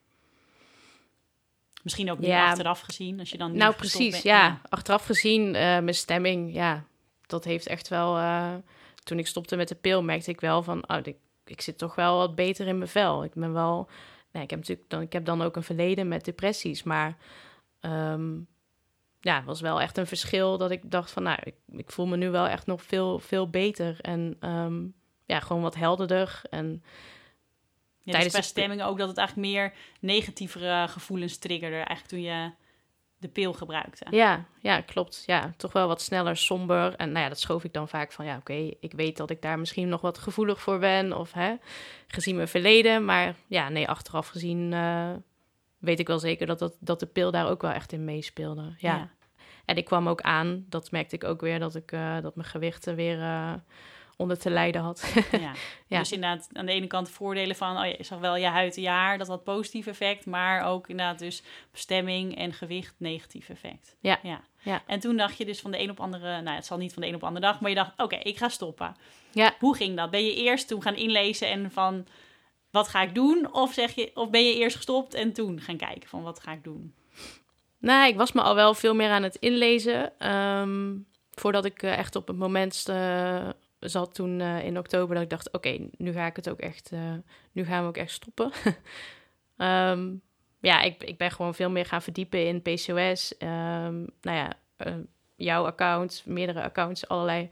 Misschien 1.83 2.11
ook 2.11 2.19
niet 2.19 2.29
Ja. 2.29 2.49
achteraf 2.49 2.81
gezien, 2.81 3.19
als 3.21 3.31
je 3.31 3.39
dan 3.39 3.57
Nou, 3.57 3.75
precies, 3.75 4.11
bent. 4.11 4.23
ja. 4.23 4.61
Achteraf 4.69 5.05
gezien, 5.07 5.55
eh, 5.55 5.61
mijn 5.63 5.95
stemming, 5.95 6.55
ja, 6.55 6.85
dat 7.27 7.45
heeft 7.45 7.67
echt 7.67 7.89
wel... 7.89 8.17
eh, 8.17 8.55
toen 9.05 9.19
ik 9.19 9.27
stopte 9.27 9.57
met 9.57 9.69
de 9.69 9.75
pil, 9.75 10.03
merkte 10.03 10.31
ik 10.31 10.41
wel 10.41 10.63
van... 10.63 10.89
Oh, 10.89 10.97
ik, 11.03 11.17
ik 11.51 11.61
zit 11.61 11.79
toch 11.79 11.95
wel 11.95 12.17
wat 12.17 12.35
beter 12.35 12.67
in 12.67 12.79
mijn 12.79 12.91
vel. 12.91 13.25
Ik 13.25 13.35
ben 13.35 13.53
wel... 13.53 13.89
Nee, 14.33 14.43
ik 14.43 14.51
heb 14.51 14.59
natuurlijk 14.59 14.91
dan, 14.91 15.01
ik 15.01 15.13
heb 15.13 15.25
dan 15.25 15.43
ook 15.43 15.57
een 15.57 15.63
verleden 15.63 16.09
met 16.09 16.25
depressies, 16.25 16.83
maar... 16.83 17.17
ehm, 17.81 18.35
ja, 19.21 19.37
het 19.37 19.45
was 19.45 19.61
wel 19.61 19.81
echt 19.81 19.99
een 19.99 20.07
verschil 20.07 20.59
dat 20.59 20.71
ik 20.71 20.91
dacht 20.91 21.11
van... 21.11 21.23
Nou, 21.23 21.39
ik, 21.43 21.55
ik 21.67 21.91
voel 21.91 22.07
me 22.07 22.17
nu 22.17 22.31
wel 22.31 22.47
echt 22.49 22.67
nog 22.67 22.83
veel, 22.83 23.19
veel 23.19 23.51
beter. 23.51 23.97
En 24.01 24.37
ehm, 24.41 24.85
ja, 25.25 25.41
gewoon 25.41 25.63
wat 25.63 25.75
helderder. 25.75 26.41
En 26.51 26.83
Ja, 28.03 28.13
tijdens 28.13 28.35
dus 28.35 28.43
de 28.43 28.49
stemming 28.49 28.83
ook 28.83 28.99
dat 28.99 29.09
het 29.09 29.19
eigenlijk 29.19 29.49
meer 29.49 29.73
negatievere 30.01 30.89
gevoelens 30.89 31.39
triggerde, 31.39 31.77
eigenlijk 31.77 32.09
toen 32.09 32.23
je 32.23 32.51
de 33.19 33.29
pil 33.29 33.53
gebruikte. 33.53 34.07
Ja, 34.11 34.45
ja, 34.61 34.81
klopt. 34.81 35.23
Ja, 35.27 35.55
toch 35.57 35.73
wel 35.73 35.89
wat 35.89 36.01
sneller 36.01 36.37
somber. 36.37 36.95
En 36.95 37.13
nou 37.13 37.23
ja, 37.23 37.29
dat 37.29 37.41
schoof 37.41 37.65
ik 37.65 37.73
dan 37.73 37.89
vaak 37.89 38.13
van, 38.13 38.25
ja, 38.25 38.37
oké, 38.37 38.71
ik 38.81 38.93
weet 38.93 39.17
dat 39.17 39.31
ik 39.31 39.43
daar 39.43 39.59
misschien 39.59 39.89
nog 39.89 40.01
wat 40.01 40.19
gevoelig 40.19 40.61
voor 40.61 40.79
ben, 40.79 41.13
of 41.13 41.33
hè, 41.33 41.55
gezien 42.07 42.37
mijn 42.37 42.49
verleden. 42.49 43.05
Maar 43.05 43.35
ja, 43.47 43.69
nee, 43.69 43.89
achteraf 43.89 44.29
gezien 44.29 44.73
eh, 44.73 45.11
weet 45.79 45.99
ik 45.99 46.07
wel 46.07 46.19
zeker 46.19 46.47
dat, 46.47 46.59
dat, 46.59 46.77
dat 46.81 47.01
de 47.01 47.07
pil 47.07 47.31
daar 47.31 47.51
ook 47.51 47.63
wel 47.63 47.71
echt 47.71 47.93
in 47.93 48.05
meespeelde. 48.05 48.75
Ja. 48.79 48.97
Ja. 48.97 49.11
En 49.65 49.77
ik 49.77 49.85
kwam 49.85 50.09
ook 50.09 50.21
aan, 50.21 50.65
dat 50.69 50.91
merkte 50.91 51.15
ik 51.15 51.25
ook 51.25 51.41
weer, 51.41 51.59
dat, 51.59 51.75
ik, 51.75 51.93
eh, 51.93 52.21
dat 52.21 52.37
mijn 52.37 52.49
gewicht 52.49 52.87
er 52.87 52.95
weer 52.95 53.21
eh, 53.21 53.55
onder 54.17 54.39
te 54.39 54.51
lijden 54.51 54.83
had. 54.83 55.05
Ja. 55.31 55.53
Ja. 55.87 55.99
Dus 55.99 56.13
inderdaad, 56.13 56.49
aan 56.53 56.67
de 56.67 56.73
ene 56.73 56.87
kant 56.87 57.11
voordelen 57.11 57.57
van, 57.57 57.71
oh 57.71 57.85
ja, 57.85 57.95
je 57.99 58.05
zag 58.05 58.19
wel 58.19 58.37
je 58.37 58.47
huid 58.47 58.77
en 58.77 58.83
je 58.83 58.89
haar, 58.89 59.19
dat 59.19 59.27
had 59.27 59.45
positief 59.45 59.87
effect, 59.87 60.27
maar 60.27 60.67
ook 60.67 60.89
inderdaad 60.89 61.19
dus 61.19 61.43
stemming 61.73 62.37
en 62.37 62.53
gewicht 62.53 62.95
negatief 62.99 63.49
effect. 63.49 63.97
Ja. 64.01 64.19
ja. 64.23 64.41
Ja. 64.63 64.83
En 64.87 65.01
toen 65.01 65.17
dacht 65.17 65.39
je 65.39 65.45
dus 65.45 65.61
van 65.61 65.71
de 65.71 65.81
een 65.81 65.91
op 65.91 66.01
andere, 66.01 66.41
nou 66.41 66.57
het 66.57 66.67
zal 66.67 66.79
niet 66.79 66.93
van 66.93 67.03
de 67.03 67.09
een 67.09 67.15
op 67.15 67.21
de 67.21 67.27
andere 67.27 67.47
dag, 67.47 67.61
maar 67.61 67.71
je 67.71 67.77
dacht, 67.77 67.93
oké, 67.97 68.17
ik 68.17 68.37
ga 68.37 68.49
stoppen. 68.49 68.97
Ja. 69.33 69.55
Hoe 69.59 69.77
ging 69.77 69.97
dat? 69.97 70.11
Ben 70.11 70.25
je 70.25 70.35
eerst 70.35 70.69
toen 70.69 70.83
gaan 70.83 70.97
inlezen 70.97 71.49
en 71.49 71.71
van, 71.71 72.07
wat 72.71 72.89
ga 72.89 73.03
ik 73.03 73.15
doen? 73.15 73.53
Of, 73.53 73.73
zeg 73.73 73.95
je, 73.95 74.11
of 74.15 74.31
ben 74.31 74.45
je 74.45 74.55
eerst 74.55 74.77
gestopt 74.77 75.15
en 75.15 75.33
toen 75.33 75.61
gaan 75.61 75.77
kijken 75.77 76.09
van, 76.09 76.23
wat 76.23 76.41
ga 76.41 76.53
ik 76.53 76.65
doen? 76.65 76.95
Nou, 77.79 78.09
ik 78.09 78.17
was 78.17 78.33
me 78.33 78.41
al 78.43 78.55
wel 78.55 78.75
veel 78.75 78.95
meer 78.95 79.11
aan 79.11 79.23
het 79.23 79.37
inlezen. 79.37 80.19
ehm, 80.19 80.95
voordat 81.31 81.65
ik 81.65 81.83
eh, 81.83 81.99
echt 81.99 82.17
op 82.17 82.27
het 82.27 82.37
moment 82.37 82.85
eh, 82.89 83.49
zat 83.89 84.15
toen 84.15 84.41
eh, 84.41 84.65
in 84.65 84.79
oktober 84.79 85.15
dat 85.15 85.25
ik 85.25 85.31
dacht, 85.31 85.53
oké, 85.53 85.79
nu 85.97 86.13
ga 86.13 86.27
ik 86.27 86.37
het 86.37 86.51
ook 86.51 86.61
echt, 86.61 86.93
eh, 86.93 87.15
nu 87.53 87.65
gaan 87.65 87.83
we 87.83 87.89
ook 87.89 87.97
echt 87.97 88.11
stoppen. 88.11 88.51
Ehm, 89.57 90.15
ja, 90.61 90.83
ik, 90.83 91.03
ik 91.03 91.19
ben 91.19 91.31
gewoon 91.31 91.55
veel 91.55 91.71
meer 91.71 91.87
gaan 91.87 92.03
verdiepen 92.03 92.47
in 92.47 92.63
PCOS. 92.63 93.37
Ehm, 93.37 93.95
nou 94.21 94.37
ja, 94.37 94.53
eh, 94.77 94.95
jouw 95.37 95.67
account, 95.67 96.23
meerdere 96.27 96.63
accounts, 96.63 97.09
allerlei 97.09 97.51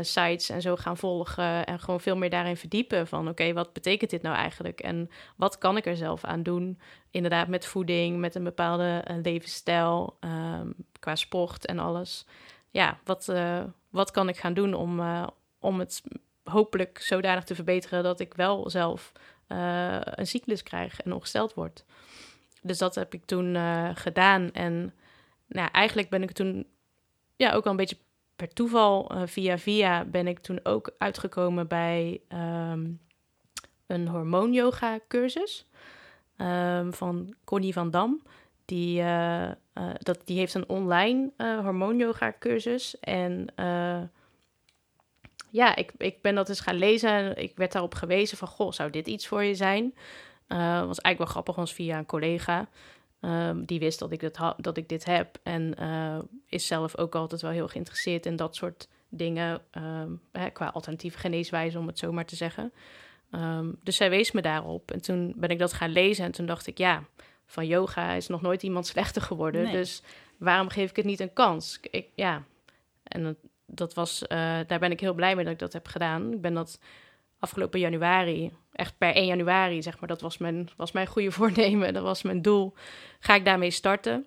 sites 0.00 0.48
en 0.48 0.62
zo 0.62 0.76
gaan 0.76 0.96
volgen. 0.96 1.66
En 1.66 1.80
gewoon 1.80 2.00
veel 2.00 2.16
meer 2.16 2.30
daarin 2.30 2.56
verdiepen 2.56 3.06
van, 3.06 3.28
oké, 3.28 3.52
wat 3.52 3.72
betekent 3.72 4.10
dit 4.10 4.22
nou 4.22 4.36
eigenlijk? 4.36 4.80
En 4.80 5.10
wat 5.36 5.58
kan 5.58 5.76
ik 5.76 5.86
er 5.86 5.96
zelf 5.96 6.24
aan 6.24 6.42
doen? 6.42 6.80
Inderdaad, 7.10 7.48
met 7.48 7.66
voeding, 7.66 8.18
met 8.18 8.34
een 8.34 8.44
bepaalde 8.44 9.04
levensstijl, 9.22 10.16
ehm, 10.20 10.70
qua 10.98 11.16
sport 11.16 11.66
en 11.66 11.78
alles. 11.78 12.26
Ja, 12.70 12.98
wat, 13.04 13.32
wat 13.90 14.10
kan 14.10 14.28
ik 14.28 14.36
gaan 14.36 14.54
doen 14.54 14.74
om, 14.74 15.00
om 15.60 15.78
het 15.78 16.02
hopelijk 16.44 16.98
zodanig 16.98 17.44
te 17.44 17.54
verbeteren 17.54 18.02
dat 18.02 18.20
ik 18.20 18.34
wel 18.34 18.70
zelf 18.70 19.12
eh, 19.46 19.98
een 20.00 20.26
cyclus 20.26 20.62
krijg 20.62 21.00
en 21.00 21.12
ongesteld 21.12 21.54
word. 21.54 21.84
Dus 22.62 22.78
dat 22.78 22.94
heb 22.94 23.14
ik 23.14 23.24
toen 23.24 23.56
eh, 23.56 23.90
gedaan. 23.94 24.52
En 24.52 24.94
nou, 25.46 25.68
eigenlijk 25.72 26.08
ben 26.08 26.22
ik 26.22 26.32
toen 26.32 26.66
ja, 27.36 27.52
ook 27.52 27.64
al 27.64 27.70
een 27.70 27.76
beetje 27.76 27.96
per 28.36 28.52
toeval, 28.52 29.10
eh, 29.10 29.22
via 29.26 29.58
via, 29.58 30.04
ben 30.04 30.26
ik 30.26 30.38
toen 30.38 30.60
ook 30.62 30.94
uitgekomen 30.98 31.68
bij 31.68 32.20
ehm, 32.28 32.88
een 33.86 34.08
hormoon-yoga 34.08 34.98
cursus 35.08 35.66
ehm, 36.36 36.90
van 36.90 37.34
Connie 37.44 37.72
van 37.72 37.90
Dam. 37.90 38.22
Die, 38.64 39.02
dat, 39.98 40.20
die 40.24 40.38
heeft 40.38 40.54
een 40.54 40.68
online 40.68 41.30
eh 41.36 41.58
hormoon-yoga 41.58 42.34
cursus. 42.38 42.98
En 43.00 43.46
ja, 45.50 45.76
ik, 45.76 45.92
ik 45.98 46.22
ben 46.22 46.34
dat 46.34 46.48
eens 46.48 46.60
gaan 46.60 46.74
lezen 46.78 47.10
en 47.10 47.36
ik 47.42 47.56
werd 47.56 47.72
daarop 47.72 47.94
gewezen 47.94 48.38
van... 48.38 48.48
Goh, 48.48 48.72
zou 48.72 48.90
dit 48.90 49.06
iets 49.06 49.26
voor 49.26 49.42
je 49.44 49.54
zijn? 49.54 49.94
Eh 50.46 50.58
was 50.58 50.98
eigenlijk 51.00 51.18
wel 51.18 51.26
grappig, 51.26 51.54
was 51.54 51.72
via 51.72 51.98
een 51.98 52.06
collega. 52.06 52.68
Ehm, 53.20 53.64
die 53.64 53.78
wist 53.78 53.98
dat 53.98 54.12
ik, 54.12 54.20
dit 54.20 54.36
ha- 54.36 54.54
dat 54.58 54.76
ik 54.76 54.88
dit 54.88 55.04
heb. 55.04 55.38
En 55.42 55.74
eh, 55.74 56.18
is 56.46 56.66
zelf 56.66 56.96
ook 56.96 57.14
altijd 57.14 57.42
wel 57.42 57.50
heel 57.50 57.68
geïnteresseerd 57.68 58.26
in 58.26 58.36
dat 58.36 58.56
soort 58.56 58.88
dingen. 59.08 59.60
ehm, 59.70 60.10
hè, 60.32 60.50
qua 60.50 60.66
alternatieve 60.66 61.18
geneeswijze, 61.18 61.78
om 61.78 61.86
het 61.86 61.98
zo 61.98 62.12
maar 62.12 62.24
te 62.24 62.36
zeggen. 62.36 62.72
Ehm, 63.30 63.72
dus 63.82 63.96
zij 63.96 64.10
wees 64.10 64.32
me 64.32 64.42
daarop. 64.42 64.90
En 64.90 65.00
toen 65.02 65.32
ben 65.36 65.48
ik 65.50 65.58
dat 65.58 65.72
gaan 65.72 65.90
lezen. 65.90 66.24
En 66.24 66.32
toen 66.32 66.46
dacht 66.46 66.66
ik, 66.66 66.78
ja, 66.78 67.04
van 67.46 67.66
yoga 67.66 68.12
is 68.12 68.26
nog 68.26 68.40
nooit 68.42 68.62
iemand 68.62 68.86
slechter 68.92 69.22
geworden. 69.22 69.62
Nee. 69.62 69.72
Dus 69.72 70.02
waarom 70.36 70.68
geef 70.68 70.90
ik 70.90 70.96
het 70.96 71.04
niet 71.04 71.20
een 71.20 71.32
kans? 71.32 71.78
Ik, 71.90 72.06
ja, 72.14 72.42
en 73.02 73.36
dat, 73.70 73.78
dat 73.78 73.94
was, 73.94 74.26
eh, 74.26 74.58
daar 74.66 74.78
ben 74.78 74.90
ik 74.90 75.00
heel 75.00 75.14
blij 75.14 75.34
mee 75.34 75.44
dat 75.44 75.52
ik 75.52 75.58
dat 75.58 75.72
heb 75.72 75.86
gedaan. 75.86 76.32
Ik 76.32 76.40
ben 76.40 76.54
dat 76.54 76.80
afgelopen 77.38 77.80
januari, 77.80 78.52
echt 78.72 78.98
per 78.98 79.16
1 79.16 79.26
januari, 79.26 79.82
zeg 79.82 80.00
maar, 80.00 80.08
dat 80.08 80.20
was 80.20 80.38
mijn, 80.38 80.68
was 80.76 80.92
mijn 80.92 81.06
goede 81.06 81.32
voornemen, 81.38 81.94
dat 81.94 82.02
was 82.02 82.22
mijn 82.22 82.42
doel. 82.42 82.74
Ga 83.20 83.34
ik 83.34 83.44
daarmee 83.44 83.70
starten? 83.70 84.26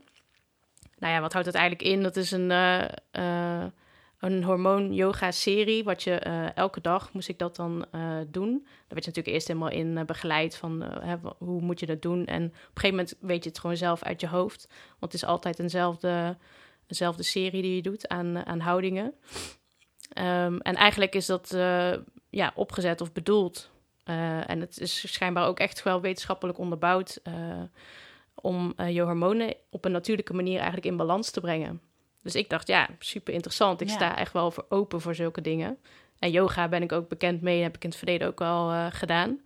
Nou 0.99 1.13
ja, 1.13 1.21
wat 1.21 1.34
houdt 1.34 1.47
het 1.47 1.56
eigenlijk 1.56 1.89
in? 1.89 2.03
Dat 2.03 2.15
is 2.15 2.32
een, 2.32 2.51
eh, 2.51 2.84
eh, 3.12 3.65
een 4.19 4.43
hormoon-yoga-serie, 4.43 5.84
wat 5.84 6.03
je 6.03 6.15
elke 6.56 6.82
dag 6.82 7.13
moest 7.13 7.29
ik 7.29 7.39
dat 7.39 7.56
dan 7.56 7.86
doen. 8.27 8.51
Daar 8.63 8.88
werd 8.88 9.03
je 9.03 9.10
natuurlijk 9.10 9.27
eerst 9.27 9.47
helemaal 9.47 9.69
in 9.69 10.06
begeleid 10.06 10.56
van 10.56 10.82
hè, 10.82 11.15
hoe 11.38 11.62
moet 11.62 11.79
je 11.79 11.86
dat 11.86 12.01
doen. 12.01 12.25
En 12.25 12.43
op 12.43 12.51
een 12.51 12.60
gegeven 12.73 12.89
moment 12.89 13.15
weet 13.19 13.43
je 13.43 13.49
het 13.49 13.60
gewoon 13.60 13.77
zelf 13.77 14.03
uit 14.03 14.21
je 14.21 14.27
hoofd, 14.27 14.67
want 14.99 15.12
het 15.12 15.13
is 15.13 15.25
altijd 15.25 15.60
eenzelfde, 15.60 16.38
eenzelfde 16.93 17.23
serie 17.23 17.62
die 17.62 17.75
je 17.75 17.82
doet 17.82 18.08
aan, 18.08 18.45
aan 18.45 18.60
houdingen. 18.60 19.13
Ehm, 20.13 20.58
en 20.58 20.75
eigenlijk 20.75 21.15
is 21.15 21.25
dat 21.25 21.51
eh, 21.53 21.93
ja, 22.29 22.51
opgezet 22.56 23.01
of 23.01 23.12
bedoeld. 23.12 23.71
eh, 24.03 24.49
en 24.49 24.60
het 24.60 24.79
is 24.79 25.12
schijnbaar 25.13 25.47
ook 25.47 25.60
echt 25.60 25.84
wel 25.84 26.01
wetenschappelijk 26.01 26.58
onderbouwd 26.58 27.19
eh, 27.23 27.62
om 28.36 28.73
je 28.88 29.01
hormonen 29.01 29.53
op 29.69 29.86
een 29.86 29.91
natuurlijke 29.91 30.34
manier 30.34 30.56
eigenlijk 30.56 30.86
in 30.86 30.97
balans 30.97 31.32
te 31.32 31.39
brengen. 31.41 31.82
Dus 32.21 32.36
ik 32.36 32.49
dacht, 32.49 32.67
ja, 32.67 32.89
super 32.99 33.34
interessant. 33.34 33.82
Ik 33.82 33.88
Ja. 33.88 33.93
sta 33.93 34.17
echt 34.17 34.34
wel 34.34 34.51
voor 34.51 34.65
open 34.69 35.01
voor 35.01 35.15
zulke 35.15 35.41
dingen. 35.41 35.77
En 36.19 36.32
yoga 36.32 36.67
ben 36.67 36.82
ik 36.84 36.91
ook 36.91 37.08
bekend 37.10 37.41
mee, 37.41 37.62
heb 37.62 37.75
ik 37.75 37.84
in 37.84 37.89
het 37.89 37.97
verleden 37.97 38.27
ook 38.27 38.41
al 38.41 38.71
eh, 38.71 38.86
gedaan. 38.89 39.39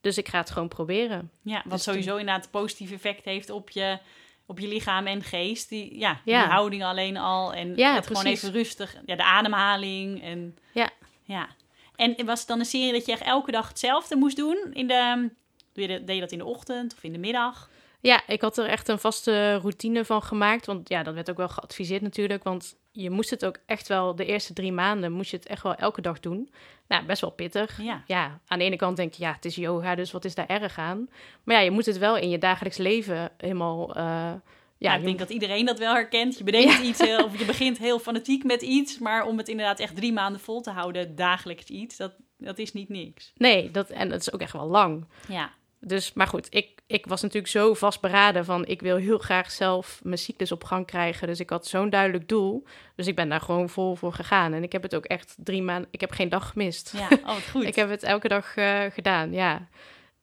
Dus 0.00 0.18
ik 0.18 0.28
ga 0.28 0.38
het 0.38 0.50
gewoon 0.50 0.68
proberen. 0.68 1.30
Ja, 1.42 1.62
wat 1.64 1.72
Dus 1.72 1.82
sowieso 1.82 2.16
inderdaad 2.16 2.50
positief 2.50 2.90
effect 2.92 3.24
heeft 3.24 3.50
op 3.50 3.70
je, 3.70 3.98
op 4.46 4.58
je 4.58 4.68
lichaam 4.68 5.06
en 5.06 5.22
geest. 5.22 5.68
Die, 5.68 5.98
ja, 5.98 6.20
Ja. 6.24 6.42
die 6.42 6.50
houding 6.52 6.84
alleen 6.84 7.16
al. 7.16 7.54
En 7.54 7.76
Ja, 7.76 7.94
het 7.94 8.06
gewoon 8.06 8.24
even 8.24 8.52
rustig. 8.52 8.94
Ja, 9.06 9.16
de 9.16 9.24
ademhaling. 9.24 10.22
En, 10.22 10.56
Ja. 10.72 10.90
ja. 11.22 11.48
En 11.96 12.24
was 12.26 12.38
het 12.38 12.48
dan 12.48 12.58
een 12.58 12.64
serie 12.64 12.92
dat 12.92 13.06
je 13.06 13.12
echt 13.12 13.22
elke 13.22 13.50
dag 13.50 13.68
hetzelfde 13.68 14.16
moest 14.16 14.36
doen? 14.36 14.70
In 14.72 14.86
de, 14.86 15.30
doe 15.72 15.82
je 15.82 15.98
de- 15.98 16.04
deed 16.04 16.14
je 16.14 16.20
dat 16.20 16.32
in 16.32 16.38
de 16.38 16.44
ochtend 16.44 16.94
of 16.96 17.02
in 17.04 17.12
de 17.12 17.18
middag? 17.18 17.70
Ja, 18.06 18.22
ik 18.26 18.40
had 18.40 18.58
er 18.58 18.66
echt 18.66 18.88
een 18.88 18.98
vaste 18.98 19.54
routine 19.54 20.04
van 20.04 20.22
gemaakt. 20.22 20.66
Want 20.66 20.88
ja, 20.88 21.02
dat 21.02 21.14
werd 21.14 21.30
ook 21.30 21.36
wel 21.36 21.48
geadviseerd 21.48 22.02
natuurlijk. 22.02 22.42
Want 22.42 22.76
je 22.92 23.10
moest 23.10 23.30
het 23.30 23.44
ook 23.44 23.58
echt 23.66 23.88
wel, 23.88 24.14
de 24.14 24.24
eerste 24.24 24.52
drie 24.52 24.72
maanden 24.72 25.12
moest 25.12 25.30
je 25.30 25.36
het 25.36 25.46
echt 25.46 25.62
wel 25.62 25.74
elke 25.74 26.00
dag 26.00 26.20
doen. 26.20 26.50
Nou, 26.88 27.04
best 27.04 27.20
wel 27.20 27.30
pittig. 27.30 27.82
Ja. 27.82 28.02
Ja, 28.06 28.40
aan 28.46 28.58
de 28.58 28.64
ene 28.64 28.76
kant 28.76 28.96
denk 28.96 29.12
je, 29.12 29.22
ja, 29.22 29.32
het 29.32 29.44
is 29.44 29.54
yoga, 29.54 29.94
dus 29.94 30.10
wat 30.12 30.24
is 30.24 30.34
daar 30.34 30.46
erg 30.46 30.78
aan? 30.78 31.08
Maar 31.44 31.56
ja, 31.56 31.62
je 31.62 31.70
moet 31.70 31.86
het 31.86 31.98
wel 31.98 32.16
in 32.16 32.30
je 32.30 32.38
dagelijks 32.38 32.76
leven 32.76 33.30
helemaal... 33.36 33.96
eh, 33.96 34.32
ja, 34.78 34.94
ik 34.94 35.04
denk 35.04 35.18
dat 35.18 35.30
iedereen 35.30 35.66
dat 35.66 35.78
wel 35.78 35.94
herkent. 35.94 36.38
Je 36.38 36.44
bedenkt 36.44 36.78
iets 36.78 37.00
heel, 37.00 37.24
of 37.24 37.38
je 37.38 37.44
begint 37.44 37.78
heel 37.78 37.98
fanatiek 37.98 38.44
met 38.44 38.62
iets. 38.62 38.98
Maar 38.98 39.26
om 39.26 39.38
het 39.38 39.48
inderdaad 39.48 39.80
echt 39.80 39.96
drie 39.96 40.12
maanden 40.12 40.40
vol 40.40 40.60
te 40.60 40.70
houden, 40.70 41.16
dagelijks 41.16 41.64
iets, 41.64 41.96
dat, 41.96 42.14
dat 42.38 42.58
is 42.58 42.72
niet 42.72 42.88
niks. 42.88 43.32
Nee, 43.36 43.70
dat, 43.70 43.90
en 43.90 44.08
dat 44.08 44.20
is 44.20 44.32
ook 44.32 44.40
echt 44.40 44.52
wel 44.52 44.66
lang. 44.66 45.06
Ja. 45.28 45.50
Dus, 45.86 46.12
maar 46.12 46.26
goed, 46.26 46.46
ik, 46.50 46.80
ik 46.86 47.06
was 47.06 47.22
natuurlijk 47.22 47.52
zo 47.52 47.74
vastberaden 47.74 48.44
van... 48.44 48.66
ik 48.66 48.80
wil 48.80 48.96
heel 48.96 49.18
graag 49.18 49.50
zelf 49.50 50.00
mijn 50.02 50.18
cyclus 50.18 50.52
op 50.52 50.64
gang 50.64 50.86
krijgen. 50.86 51.26
Dus 51.26 51.40
ik 51.40 51.50
had 51.50 51.66
zo'n 51.66 51.90
duidelijk 51.90 52.28
doel. 52.28 52.64
Dus 52.94 53.06
ik 53.06 53.16
ben 53.16 53.28
daar 53.28 53.40
gewoon 53.40 53.68
vol 53.68 53.94
voor 53.94 54.12
gegaan. 54.12 54.52
En 54.52 54.62
ik 54.62 54.72
heb 54.72 54.82
het 54.82 54.94
ook 54.94 55.04
echt 55.04 55.34
drie 55.38 55.62
maanden... 55.62 55.88
Ik 55.90 56.00
heb 56.00 56.10
geen 56.10 56.28
dag 56.28 56.48
gemist. 56.48 56.92
Ja, 56.96 57.08
oh, 57.24 57.36
goed. 57.50 57.64
ik 57.64 57.74
heb 57.74 57.88
het 57.88 58.02
elke 58.02 58.28
dag 58.28 58.56
uh, 58.56 58.80
gedaan, 58.90 59.32
ja. 59.32 59.68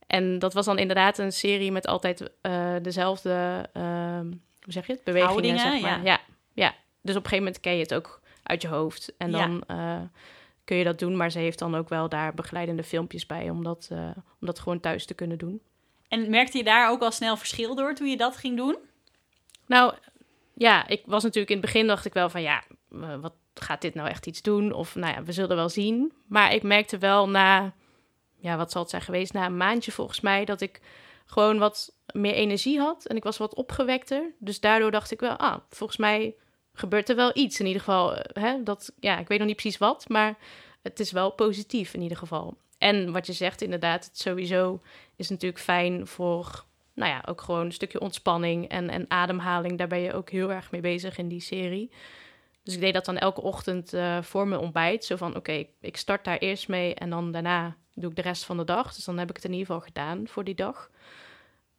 En 0.08 0.40
dat 0.40 0.54
was 0.54 0.66
dan 0.66 0.78
inderdaad 0.78 1.18
een 1.18 1.32
serie 1.32 1.72
met 1.72 1.88
altijd 1.88 2.32
uh, 2.42 2.76
dezelfde... 2.82 3.70
Uh, 3.78 4.20
hoe 4.62 4.74
zeg 4.74 4.88
je 4.88 4.94
het? 4.94 5.04
Bewegingen, 5.04 5.32
Houdingen, 5.34 5.60
zeg 5.60 5.82
maar. 5.82 5.98
ja. 5.98 6.04
ja. 6.04 6.20
Ja, 6.54 6.76
Dus 7.02 7.16
op 7.16 7.24
een 7.24 7.30
gegeven 7.30 7.38
moment 7.38 7.60
ken 7.60 7.74
je 7.74 7.82
het 7.82 7.94
ook 7.94 8.22
uit 8.44 8.62
je 8.62 8.68
hoofd. 8.68 9.14
En 9.18 9.32
dan... 9.32 9.64
Ja 9.68 10.10
kun 10.72 10.80
je 10.80 10.86
dat 10.86 11.00
doen. 11.00 11.18
Maar 11.18 11.32
ze 11.32 11.40
heeft 11.40 11.60
dan 11.60 11.76
ook 11.76 11.90
wel 11.90 12.10
daar 12.10 12.34
begeleidende 12.34 12.84
filmpjes 12.84 13.26
bij 13.26 13.50
om 13.50 13.64
dat, 13.64 13.90
uh, 13.92 14.10
om 14.16 14.48
dat 14.48 14.60
gewoon 14.60 14.80
thuis 14.80 15.06
te 15.06 15.14
kunnen 15.14 15.38
doen. 15.38 15.62
En 16.08 16.30
merkte 16.30 16.58
je 16.58 16.64
daar 16.64 16.90
ook 16.90 17.02
al 17.02 17.12
snel 17.12 17.38
verschil 17.38 17.76
door 17.76 17.96
toen 17.96 18.10
je 18.10 18.18
dat 18.18 18.38
ging 18.38 18.58
doen? 18.58 18.78
Nou, 19.66 19.94
ja, 20.54 20.88
ik 20.88 21.04
was 21.06 21.24
natuurlijk 21.24 21.52
in 21.52 21.58
het 21.58 21.66
begin 21.66 21.88
dacht 21.88 22.06
ik 22.06 22.14
wel 22.14 22.30
van 22.30 22.42
ja, 22.42 22.64
wat 23.22 23.34
gaat 23.54 23.82
dit 23.82 23.94
nou 23.94 24.10
echt 24.10 24.28
iets 24.28 24.42
doen? 24.42 24.74
Of 24.74 24.96
nou 24.96 25.14
ja, 25.14 25.24
we 25.24 25.32
zullen 25.32 25.56
wel 25.56 25.70
zien. 25.70 26.14
Maar 26.28 26.54
ik 26.54 26.64
merkte 26.64 26.98
wel 26.98 27.30
na, 27.30 27.74
ja, 28.40 28.58
wat 28.58 28.72
zal 28.72 28.82
het 28.82 28.90
zijn 28.90 29.02
geweest, 29.02 29.34
na 29.34 29.46
een 29.46 29.58
maandje 29.58 29.92
volgens 29.92 30.20
mij, 30.20 30.46
dat 30.46 30.62
ik 30.62 30.82
gewoon 31.26 31.58
wat 31.58 31.96
meer 32.14 32.34
energie 32.34 32.80
had 32.80 33.06
en 33.06 33.16
ik 33.16 33.24
was 33.24 33.38
wat 33.38 33.56
opgewekter. 33.56 34.34
Dus 34.40 34.60
daardoor 34.60 34.92
dacht 34.92 35.12
ik 35.12 35.20
wel, 35.20 35.36
ah, 35.36 35.58
volgens 35.70 36.00
mij 36.00 36.36
gebeurt 36.74 37.10
er 37.10 37.16
wel 37.16 37.32
iets 37.34 37.60
in 37.60 37.66
ieder 37.66 37.82
geval. 37.82 38.16
Hè? 38.34 38.64
Dat, 38.64 38.92
ja, 39.00 39.20
ik 39.20 39.28
weet 39.28 39.38
nog 39.38 39.48
niet 39.48 39.56
precies 39.56 39.78
wat, 39.78 40.10
maar 40.10 40.38
het 40.82 41.00
is 41.00 41.12
wel 41.12 41.32
positief 41.32 41.94
in 41.94 42.02
ieder 42.02 42.18
geval. 42.18 42.58
En 42.78 43.12
wat 43.12 43.26
je 43.26 43.34
zegt, 43.34 43.62
inderdaad, 43.62 44.06
het 44.06 44.20
sowieso 44.20 44.82
is 45.16 45.30
natuurlijk 45.30 45.62
fijn 45.62 46.08
voor, 46.08 46.66
nou 46.94 47.12
ja, 47.12 47.24
ook 47.26 47.42
gewoon 47.42 47.66
een 47.66 47.72
stukje 47.72 48.00
ontspanning 48.00 48.68
en, 48.68 48.90
en 48.90 49.06
ademhaling. 49.08 49.78
Daar 49.78 49.88
ben 49.88 50.00
je 50.00 50.14
ook 50.14 50.30
heel 50.30 50.52
erg 50.52 50.72
mee 50.72 50.82
bezig 50.82 51.18
in 51.18 51.28
die 51.28 51.42
serie. 51.42 51.92
Dus 52.64 52.74
ik 52.74 52.80
deed 52.80 52.94
dat 52.94 53.06
dan 53.06 53.18
elke 53.18 53.42
ochtend 53.42 53.94
uh, 53.94 54.22
voor 54.22 54.48
mijn 54.48 54.62
ontbijt. 54.62 55.06
Zo 55.06 55.16
van, 55.16 55.36
oké, 55.36 55.66
ik 55.82 55.98
start 55.98 56.24
daar 56.24 56.38
eerst 56.38 56.68
mee 56.68 56.96
en 56.96 57.10
dan 57.10 57.32
daarna 57.32 57.76
doe 57.94 58.10
ik 58.10 58.16
de 58.16 58.22
rest 58.22 58.44
van 58.44 58.58
de 58.58 58.64
dag. 58.64 58.94
Dus 58.94 59.06
dan 59.06 59.18
heb 59.18 59.30
ik 59.30 59.36
het 59.36 59.46
in 59.46 59.52
ieder 59.52 59.66
geval 59.66 59.82
gedaan 59.82 60.28
voor 60.28 60.44
die 60.44 60.56
dag. 60.56 60.90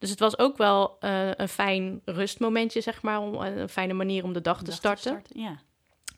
Dus 0.03 0.11
het 0.11 0.21
was 0.21 0.37
ook 0.37 0.57
wel 0.57 0.97
uh, 1.01 1.29
een 1.35 1.47
fijn 1.47 2.01
rustmomentje, 2.05 2.81
zeg 2.81 3.01
maar, 3.01 3.19
om, 3.19 3.35
een 3.35 3.69
fijne 3.69 3.93
manier 3.93 4.23
om 4.23 4.33
de 4.33 4.41
dag, 4.41 4.57
de 4.57 4.63
te, 4.63 4.69
dag 4.69 4.79
starten. 4.79 5.03
te 5.03 5.09
starten. 5.09 5.41
Ja. 5.41 5.59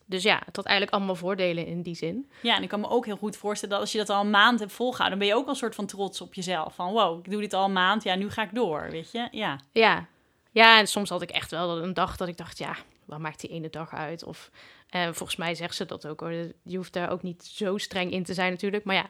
Dus 0.06 0.24
ja, 0.24 0.42
het 0.46 0.56
had 0.56 0.66
eigenlijk 0.66 0.98
allemaal 0.98 1.16
voordelen 1.16 1.66
in 1.66 1.82
die 1.82 1.96
zin. 1.96 2.30
Ja, 2.42 2.56
en 2.56 2.64
ik 2.64 2.70
kan 2.70 2.80
me 2.80 2.90
ook 2.90 3.06
heel 3.06 3.18
goed 3.18 3.38
voorstellen 3.38 3.74
dat 3.74 3.84
als 3.84 3.92
je 3.92 3.98
dat 3.98 4.10
al 4.10 4.22
een 4.22 4.30
maand 4.30 4.60
hebt 4.60 4.72
volgehouden, 4.72 5.20
dan 5.20 5.28
ben 5.28 5.36
je 5.36 5.42
ook 5.42 5.48
al 5.48 5.54
een 5.54 5.60
soort 5.60 5.76
van 5.76 5.86
trots 5.86 6.22
op 6.22 6.34
jezelf. 6.34 6.76
Van 6.76 6.92
wow, 6.92 7.20
ik 7.20 7.32
doe 7.32 7.42
dit 7.42 7.54
al 7.54 7.66
een 7.66 7.74
maand, 7.74 8.04
ja, 8.04 8.16
nu 8.16 8.30
ga 8.30 8.44
ik 8.44 8.54
door, 8.56 8.88
weet 8.90 9.12
je? 9.12 9.28
Ja. 9.32 9.60
Ja, 9.72 10.06
ja 10.52 10.80
en 10.80 10.88
soms 10.88 11.10
had 11.10 11.22
ik 11.22 11.30
echt 11.30 11.52
wel 11.52 11.84
een 11.84 11.94
dag 11.94 12.18
dat 12.18 12.28
ik 12.28 12.38
dacht, 12.38 12.58
ja, 12.58 12.76
wat 13.06 13.20
maakt 13.20 13.40
die 13.40 13.50
ene 13.50 13.70
dag 13.70 13.94
uit? 13.94 14.24
Of 14.24 14.50
uh, 14.96 15.04
volgens 15.04 15.36
mij 15.36 15.56
zegt 15.56 15.76
ze 15.76 15.86
dat 15.86 16.08
ook 16.08 16.20
hoor. 16.20 16.32
Je 16.64 16.78
hoeft 16.78 16.94
daar 16.94 17.10
ook 17.10 17.24
niet 17.24 17.46
zo 17.46 17.78
streng 17.78 18.12
in 18.12 18.24
te 18.24 18.34
zijn 18.34 18.52
natuurlijk. 18.52 18.84
Maar 18.84 18.96
ja, 18.96 19.10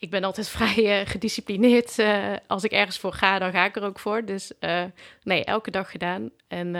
ik 0.00 0.10
ben 0.10 0.24
altijd 0.24 0.48
vrij 0.58 1.00
uh, 1.00 1.06
gedisciplineerd. 1.06 1.98
Uh, 1.98 2.34
als 2.46 2.64
ik 2.64 2.72
ergens 2.72 2.98
voor 2.98 3.12
ga, 3.12 3.38
dan 3.38 3.52
ga 3.52 3.64
ik 3.64 3.76
er 3.76 3.82
ook 3.82 3.98
voor. 3.98 4.24
Dus 4.24 4.52
uh, 4.60 4.84
nee, 5.22 5.44
elke 5.44 5.70
dag 5.70 5.90
gedaan. 5.90 6.30
En 6.48 6.74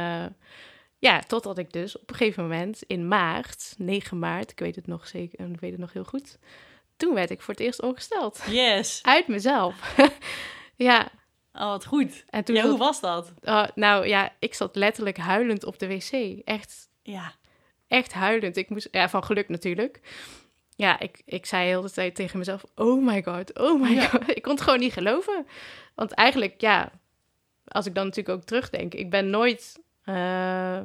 ja, 0.99 1.21
totdat 1.21 1.59
ik 1.59 1.73
dus 1.73 1.99
op 1.99 2.11
een 2.11 2.17
gegeven 2.17 2.43
moment 2.43 2.83
in 2.83 3.09
maart, 3.09 3.75
9 3.79 4.19
maart, 4.19 4.51
ik 4.51 4.59
weet 4.59 4.77
het 4.77 4.87
nog 4.87 5.07
zeker, 5.07 5.51
ik 5.53 5.61
weet 5.61 5.71
het 5.71 5.81
nog 5.81 5.93
heel 5.93 6.05
goed. 6.05 6.39
Toen 6.97 7.15
werd 7.15 7.31
ik 7.31 7.41
voor 7.41 7.55
het 7.55 7.63
eerst 7.63 7.83
ongesteld. 7.83 8.43
Yes. 8.49 9.01
Uit 9.17 9.29
mezelf. 9.29 9.97
ja. 10.77 11.09
Oh, 11.53 11.67
wat 11.67 11.87
goed. 11.87 12.25
En 12.29 12.45
toen 12.45 12.55
ja, 12.55 12.69
hoe 12.69 12.79
was 12.79 13.01
dat? 13.01 13.33
Uh, 13.43 13.67
nou 13.75 14.07
ja, 14.07 14.33
ik 14.39 14.55
zat 14.55 14.77
letterlijk 14.77 15.17
huilend 15.17 15.65
op 15.65 15.79
de 15.79 15.87
wc. 15.87 16.43
Echt. 16.45 16.89
Ja. 17.03 17.35
Echt 17.89 18.13
huilend. 18.13 18.57
Ik 18.57 18.71
moest, 18.71 18.89
ja, 18.91 19.09
van 19.09 19.25
geluk 19.25 19.49
natuurlijk 19.49 20.01
ja, 20.81 21.01
ik, 21.01 21.23
ik 21.25 21.47
zei 21.47 21.67
heel 21.67 21.83
de 21.83 21.91
tijd 21.91 22.15
tegen 22.15 22.39
mezelf: 22.39 22.65
Oh 22.75 23.07
my 23.07 23.23
god, 23.23 23.59
oh 23.59 23.81
my 23.81 24.07
god. 24.07 24.29
Ik 24.37 24.43
kon 24.43 24.53
het 24.53 24.63
gewoon 24.63 24.79
niet 24.79 24.93
geloven. 24.93 25.47
Want 25.95 26.13
eigenlijk, 26.13 26.61
ja, 26.61 26.91
als 27.65 27.87
ik 27.87 27.95
dan 27.95 28.05
natuurlijk 28.07 28.39
ook 28.39 28.45
terugdenk, 28.45 28.95
ik 28.95 29.11
ben 29.11 29.31
nooit. 29.31 29.81
Uh, 30.05 30.79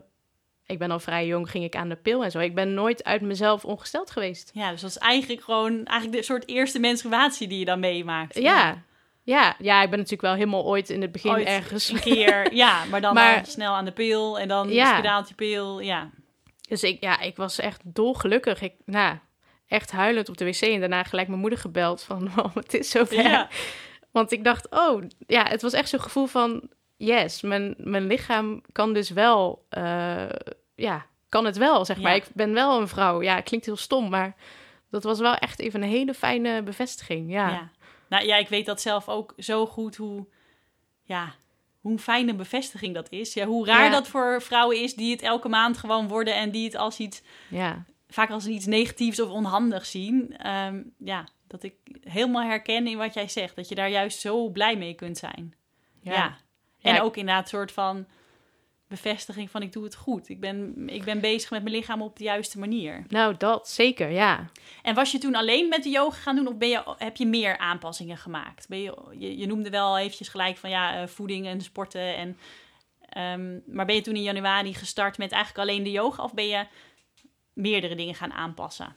ik 0.65 0.79
ben 0.79 0.91
al 0.91 0.99
vrij 0.99 1.25
jong, 1.27 1.49
ging 1.49 1.63
ik 1.63 1.75
aan 1.75 1.89
de 1.89 1.95
pil 1.95 2.23
en 2.23 2.31
zo. 2.31 2.39
Ik 2.39 2.55
ben 2.55 2.73
nooit 2.73 3.03
uit 3.03 3.21
mezelf 3.21 3.65
ongesteld 3.65 4.12
geweest. 4.12 4.51
Ja, 4.53 4.71
dus 4.71 4.81
dat 4.81 4.89
is 4.89 4.97
eigenlijk 4.97 5.43
gewoon 5.43 5.86
eigenlijk 5.86 6.19
de 6.19 6.25
soort 6.25 6.47
eerste 6.47 6.79
menstruatie 6.79 7.47
die 7.47 7.60
je 7.60 7.65
dan 7.65 7.79
meemaakt. 7.79 8.39
Ja, 8.39 8.84
ja, 9.23 9.55
ja, 9.60 9.81
ik 9.81 9.89
ben 9.89 9.97
natuurlijk 9.97 10.21
wel 10.21 10.34
helemaal 10.34 10.65
ooit 10.65 10.89
in 10.89 11.01
het 11.01 11.12
begin 11.12 11.31
ooit 11.31 11.47
ergens... 11.47 11.89
een 11.89 11.99
keer, 11.99 12.53
ja, 12.63 12.86
maar 12.86 13.01
dan 13.01 13.13
maar, 13.13 13.45
snel 13.45 13.73
aan 13.73 13.86
de 13.86 13.91
pil 13.91 14.39
en 14.39 14.47
dan 14.47 14.69
ja. 14.69 14.93
spiraaltje 14.93 15.36
pil, 15.36 15.79
ja. 15.79 16.10
Dus 16.67 16.84
ik, 16.84 17.01
ja, 17.01 17.19
ik 17.19 17.36
was 17.36 17.60
echt 17.60 17.81
dolgelukkig. 17.84 18.62
Ik, 18.62 18.73
nou, 18.86 19.17
echt 19.75 19.91
huilend 19.91 20.29
op 20.29 20.38
de 20.38 20.45
wc 20.45 20.61
en 20.61 20.79
daarna 20.79 21.03
gelijk 21.03 21.27
mijn 21.27 21.39
moeder 21.39 21.59
gebeld 21.59 22.01
van, 22.01 22.29
oh, 22.39 22.55
het 22.55 22.73
is 22.73 22.89
zover. 22.89 23.23
Ja. 23.23 23.49
Want 24.11 24.31
ik 24.31 24.43
dacht, 24.43 24.69
oh, 24.69 25.03
ja, 25.27 25.47
het 25.47 25.61
was 25.61 25.73
echt 25.73 25.89
zo'n 25.89 26.01
gevoel 26.01 26.25
van, 26.25 26.69
yes, 26.97 27.41
mijn, 27.41 27.75
mijn 27.77 28.07
lichaam 28.07 28.61
kan 28.71 28.93
dus 28.93 29.09
wel, 29.09 29.65
uh, 29.77 30.29
ja, 30.75 31.05
kan 31.29 31.45
het 31.45 31.57
wel, 31.57 31.85
zeg 31.85 32.01
maar. 32.01 32.15
Ik 32.15 32.25
ben 32.33 32.53
wel 32.53 32.81
een 32.81 32.88
vrouw. 32.88 33.21
Ja, 33.21 33.41
klinkt 33.41 33.65
heel 33.65 33.77
stom, 33.77 34.09
maar 34.09 34.35
dat 34.89 35.03
was 35.03 35.19
wel 35.19 35.35
echt 35.35 35.59
even 35.59 35.81
een 35.81 35.89
hele 35.89 36.13
fijne 36.13 36.63
bevestiging, 36.63 37.31
ja. 37.31 37.49
ja. 37.49 37.71
Nou 38.09 38.25
ja, 38.25 38.38
ik 38.38 38.49
weet 38.49 38.65
dat 38.65 38.81
zelf 38.81 39.09
ook 39.09 39.33
zo 39.38 39.65
goed 39.65 39.95
hoe, 39.95 40.25
ja, 41.03 41.33
hoe 41.81 41.99
fijne 41.99 42.35
bevestiging 42.35 42.93
dat 42.93 43.11
is. 43.11 43.33
Ja, 43.33 43.45
hoe 43.45 43.65
raar 43.65 43.91
dat 43.91 44.07
voor 44.07 44.41
vrouwen 44.41 44.81
is 44.81 44.95
die 44.95 45.11
het 45.11 45.21
elke 45.21 45.49
maand 45.49 45.77
gewoon 45.77 46.07
worden 46.07 46.35
en 46.35 46.51
die 46.51 46.65
het 46.65 46.75
als 46.75 46.99
iets 46.99 47.21
ja 47.49 47.85
vaak 48.15 48.30
als 48.30 48.47
iets 48.47 48.65
negatiefs 48.65 49.19
of 49.19 49.30
onhandigs 49.30 49.91
zien. 49.91 50.38
Ehm, 50.38 50.82
ja, 50.97 51.28
dat 51.47 51.63
ik 51.63 51.75
helemaal 52.01 52.43
herken 52.43 52.88
in 52.88 52.97
wat 52.97 53.13
jij 53.13 53.28
zegt. 53.28 53.56
Dat 53.56 53.69
je 53.69 53.75
daar 53.75 53.89
juist 53.89 54.19
zo 54.19 54.49
blij 54.49 54.78
mee 54.78 54.93
kunt 54.93 55.17
zijn. 55.17 55.56
Ja. 56.01 56.38
En 56.82 57.01
ook 57.01 57.17
inderdaad 57.17 57.43
een 57.43 57.49
soort 57.49 57.71
van 57.71 58.06
bevestiging 58.88 59.49
van 59.49 59.62
ik 59.62 59.73
doe 59.73 59.84
het 59.84 59.95
goed. 59.95 60.30
Ik 60.30 60.39
ben, 60.39 60.89
ik 60.89 61.04
ben 61.04 61.19
bezig 61.19 61.49
met 61.49 61.63
mijn 61.63 61.75
lichaam 61.75 62.01
op 62.01 62.17
de 62.17 62.23
juiste 62.23 62.60
manier. 62.60 63.04
Nou, 63.08 63.36
dat 63.38 63.69
zeker, 63.69 64.10
ja. 64.10 64.49
En 64.82 64.95
was 64.95 65.12
je 65.12 65.17
toen 65.17 65.36
alleen 65.36 65.69
met 65.69 65.84
de 65.84 65.89
yoga 65.89 66.17
gaan 66.17 66.36
doen 66.36 66.47
of 66.47 66.58
ben 66.58 66.69
je, 66.69 66.95
heb 66.97 67.15
je 67.15 67.25
meer 67.25 67.58
aanpassingen 67.58 68.17
gemaakt? 68.17 68.67
Ben 68.67 68.82
je, 68.82 68.95
je, 69.17 69.38
je 69.38 69.47
noemde 69.47 69.69
wel 69.69 69.97
eventjes 69.97 70.28
gelijk 70.28 70.58
van 70.58 70.69
ja, 70.69 71.01
uh, 71.01 71.08
voeding 71.08 71.47
en 71.47 71.62
sporten. 71.62 72.15
En, 72.15 72.38
um, 73.41 73.63
maar 73.67 73.86
ben 73.86 73.95
je 73.95 74.01
toen 74.01 74.15
in 74.15 74.23
januari 74.23 74.73
gestart 74.73 75.17
met 75.17 75.32
eigenlijk 75.32 75.69
alleen 75.69 75.84
de 75.84 75.91
yoga? 75.91 76.23
Of 76.23 76.34
ben 76.34 76.47
je 76.47 76.65
meerdere 77.55 77.95
dingen 77.95 78.15
gaan 78.15 78.33
aanpassen? 78.33 78.95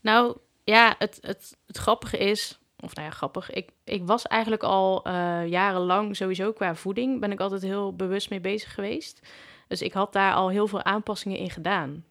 Nou 0.00 0.36
ja, 0.64 0.94
het, 0.98 1.18
het, 1.20 1.56
het 1.66 1.76
grappige 1.76 2.18
is, 2.18 2.58
of 2.80 2.94
nou 2.94 3.06
ja, 3.06 3.12
grappig. 3.12 3.50
Ik, 3.50 3.70
ik 3.84 4.06
was 4.06 4.26
eigenlijk 4.26 4.62
al 4.62 5.08
uh, 5.08 5.46
jarenlang 5.46 6.16
sowieso 6.16 6.52
qua 6.52 6.74
voeding, 6.74 7.20
ben 7.20 7.32
ik 7.32 7.40
altijd 7.40 7.62
heel 7.62 7.96
bewust 7.96 8.30
mee 8.30 8.40
bezig 8.40 8.74
geweest. 8.74 9.26
Dus 9.68 9.82
ik 9.82 9.92
had 9.92 10.12
daar 10.12 10.34
al 10.34 10.48
heel 10.48 10.66
veel 10.66 10.82
aanpassingen 10.82 11.38
in 11.38 11.50
gedaan. 11.50 12.04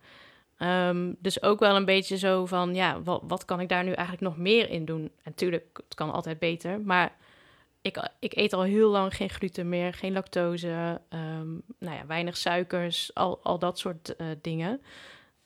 Um, 0.57 1.15
dus 1.19 1.41
ook 1.41 1.59
wel 1.59 1.75
een 1.75 1.85
beetje 1.85 2.17
zo 2.17 2.45
van, 2.45 2.75
ja, 2.75 3.01
wat, 3.01 3.21
wat 3.27 3.45
kan 3.45 3.59
ik 3.59 3.69
daar 3.69 3.83
nu 3.83 3.91
eigenlijk 3.91 4.21
nog 4.21 4.37
meer 4.37 4.69
in 4.69 4.85
doen? 4.85 5.01
En 5.01 5.11
natuurlijk, 5.23 5.79
het 5.85 5.95
kan 5.95 6.11
altijd 6.11 6.39
beter, 6.39 6.81
maar 6.81 7.15
ik, 7.81 8.09
ik 8.19 8.35
eet 8.35 8.53
al 8.53 8.61
heel 8.61 8.89
lang 8.89 9.15
geen 9.15 9.29
gluten 9.29 9.69
meer, 9.69 9.93
geen 9.93 10.13
lactose, 10.13 11.01
um, 11.09 11.61
nou 11.79 11.95
ja, 11.95 12.05
weinig 12.05 12.37
suikers, 12.37 13.15
al, 13.15 13.39
al 13.43 13.59
dat 13.59 13.79
soort 13.79 14.13
uh, 14.17 14.27
dingen 14.41 14.81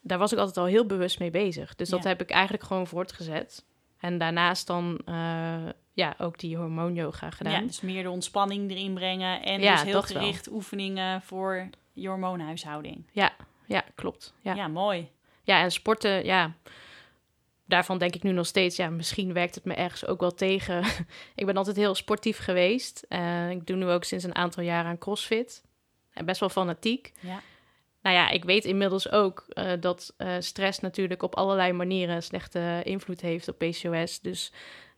daar 0.03 0.17
was 0.17 0.31
ik 0.31 0.37
altijd 0.37 0.57
al 0.57 0.65
heel 0.65 0.85
bewust 0.85 1.19
mee 1.19 1.31
bezig. 1.31 1.75
Dus 1.75 1.89
dat 1.89 2.03
heb 2.03 2.21
ik 2.21 2.29
eigenlijk 2.29 2.63
gewoon 2.63 2.87
voortgezet. 2.87 3.65
En 3.99 4.17
daarnaast 4.17 4.67
dan 4.67 5.01
uh, 5.05 5.69
ja, 5.93 6.15
ook 6.17 6.39
die 6.39 6.57
hormoonyoga 6.57 7.29
gedaan. 7.29 7.53
Ja, 7.53 7.67
dus 7.67 7.81
meer 7.81 8.03
de 8.03 8.09
ontspanning 8.09 8.71
erin 8.71 8.93
brengen. 8.93 9.41
En 9.41 9.61
ja, 9.61 9.73
dus 9.73 9.83
heel 9.83 10.01
gericht 10.01 10.51
oefeningen 10.51 11.21
voor 11.21 11.69
je 11.93 12.07
hormoonhuishouding. 12.07 13.05
Ja, 13.11 13.31
ja 13.65 13.83
klopt. 13.95 14.33
Ja. 14.41 14.53
ja, 14.53 14.67
mooi. 14.67 15.09
Ja, 15.43 15.61
en 15.61 15.71
sporten, 15.71 16.25
ja, 16.25 16.53
daarvan 17.65 17.97
denk 17.97 18.15
ik 18.15 18.23
nu 18.23 18.31
nog 18.31 18.45
steeds, 18.45 18.75
ja, 18.75 18.89
misschien 18.89 19.33
werkt 19.33 19.55
het 19.55 19.65
me 19.65 19.73
ergens 19.73 20.05
ook 20.05 20.19
wel 20.19 20.33
tegen. 20.33 20.83
ik 21.35 21.45
ben 21.45 21.57
altijd 21.57 21.75
heel 21.75 21.95
sportief 21.95 22.37
geweest. 22.37 23.05
Uh, 23.09 23.49
ik 23.49 23.67
doe 23.67 23.77
nu 23.77 23.89
ook 23.89 24.03
sinds 24.03 24.23
een 24.23 24.35
aantal 24.35 24.63
jaar 24.63 24.85
aan 24.85 24.97
CrossFit. 24.97 25.63
En 26.13 26.25
best 26.25 26.39
wel 26.39 26.49
fanatiek. 26.49 27.11
Ja 27.19 27.41
nou 28.03 28.15
ja, 28.15 28.29
ik 28.29 28.43
weet 28.43 28.65
inmiddels 28.65 29.11
ook 29.11 29.45
uh, 29.53 29.71
dat 29.79 30.13
uh, 30.17 30.35
stress 30.39 30.79
natuurlijk 30.79 31.23
op 31.23 31.35
allerlei 31.35 31.71
manieren 31.71 32.23
slechte 32.23 32.81
invloed 32.83 33.21
heeft 33.21 33.47
op 33.47 33.57
PCOS. 33.57 34.21
Dus, 34.21 34.51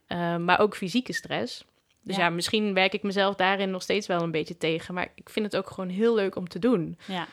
uh, 0.08 0.38
maar 0.38 0.60
ook 0.60 0.76
fysieke 0.76 1.13
stress. 1.13 1.65
Dus 2.02 2.15
ja. 2.15 2.24
ja. 2.24 2.30
misschien 2.30 2.74
werk 2.74 2.94
ik 2.94 3.04
mezelf 3.04 3.36
daarin 3.36 3.72
nog 3.72 3.82
steeds 3.82 4.08
wel 4.08 4.22
een 4.22 4.32
beetje 4.32 4.58
tegen. 4.58 4.94
Maar 4.94 5.12
ik 5.15 5.30
vind 5.30 5.46
het 5.46 5.58
ook 5.58 5.70
gewoon 5.70 5.89
heel 5.89 6.15
leuk 6.15 6.36
om 6.36 6.48
te 6.48 6.60
doen. 6.60 6.98
Ja. 7.06 7.28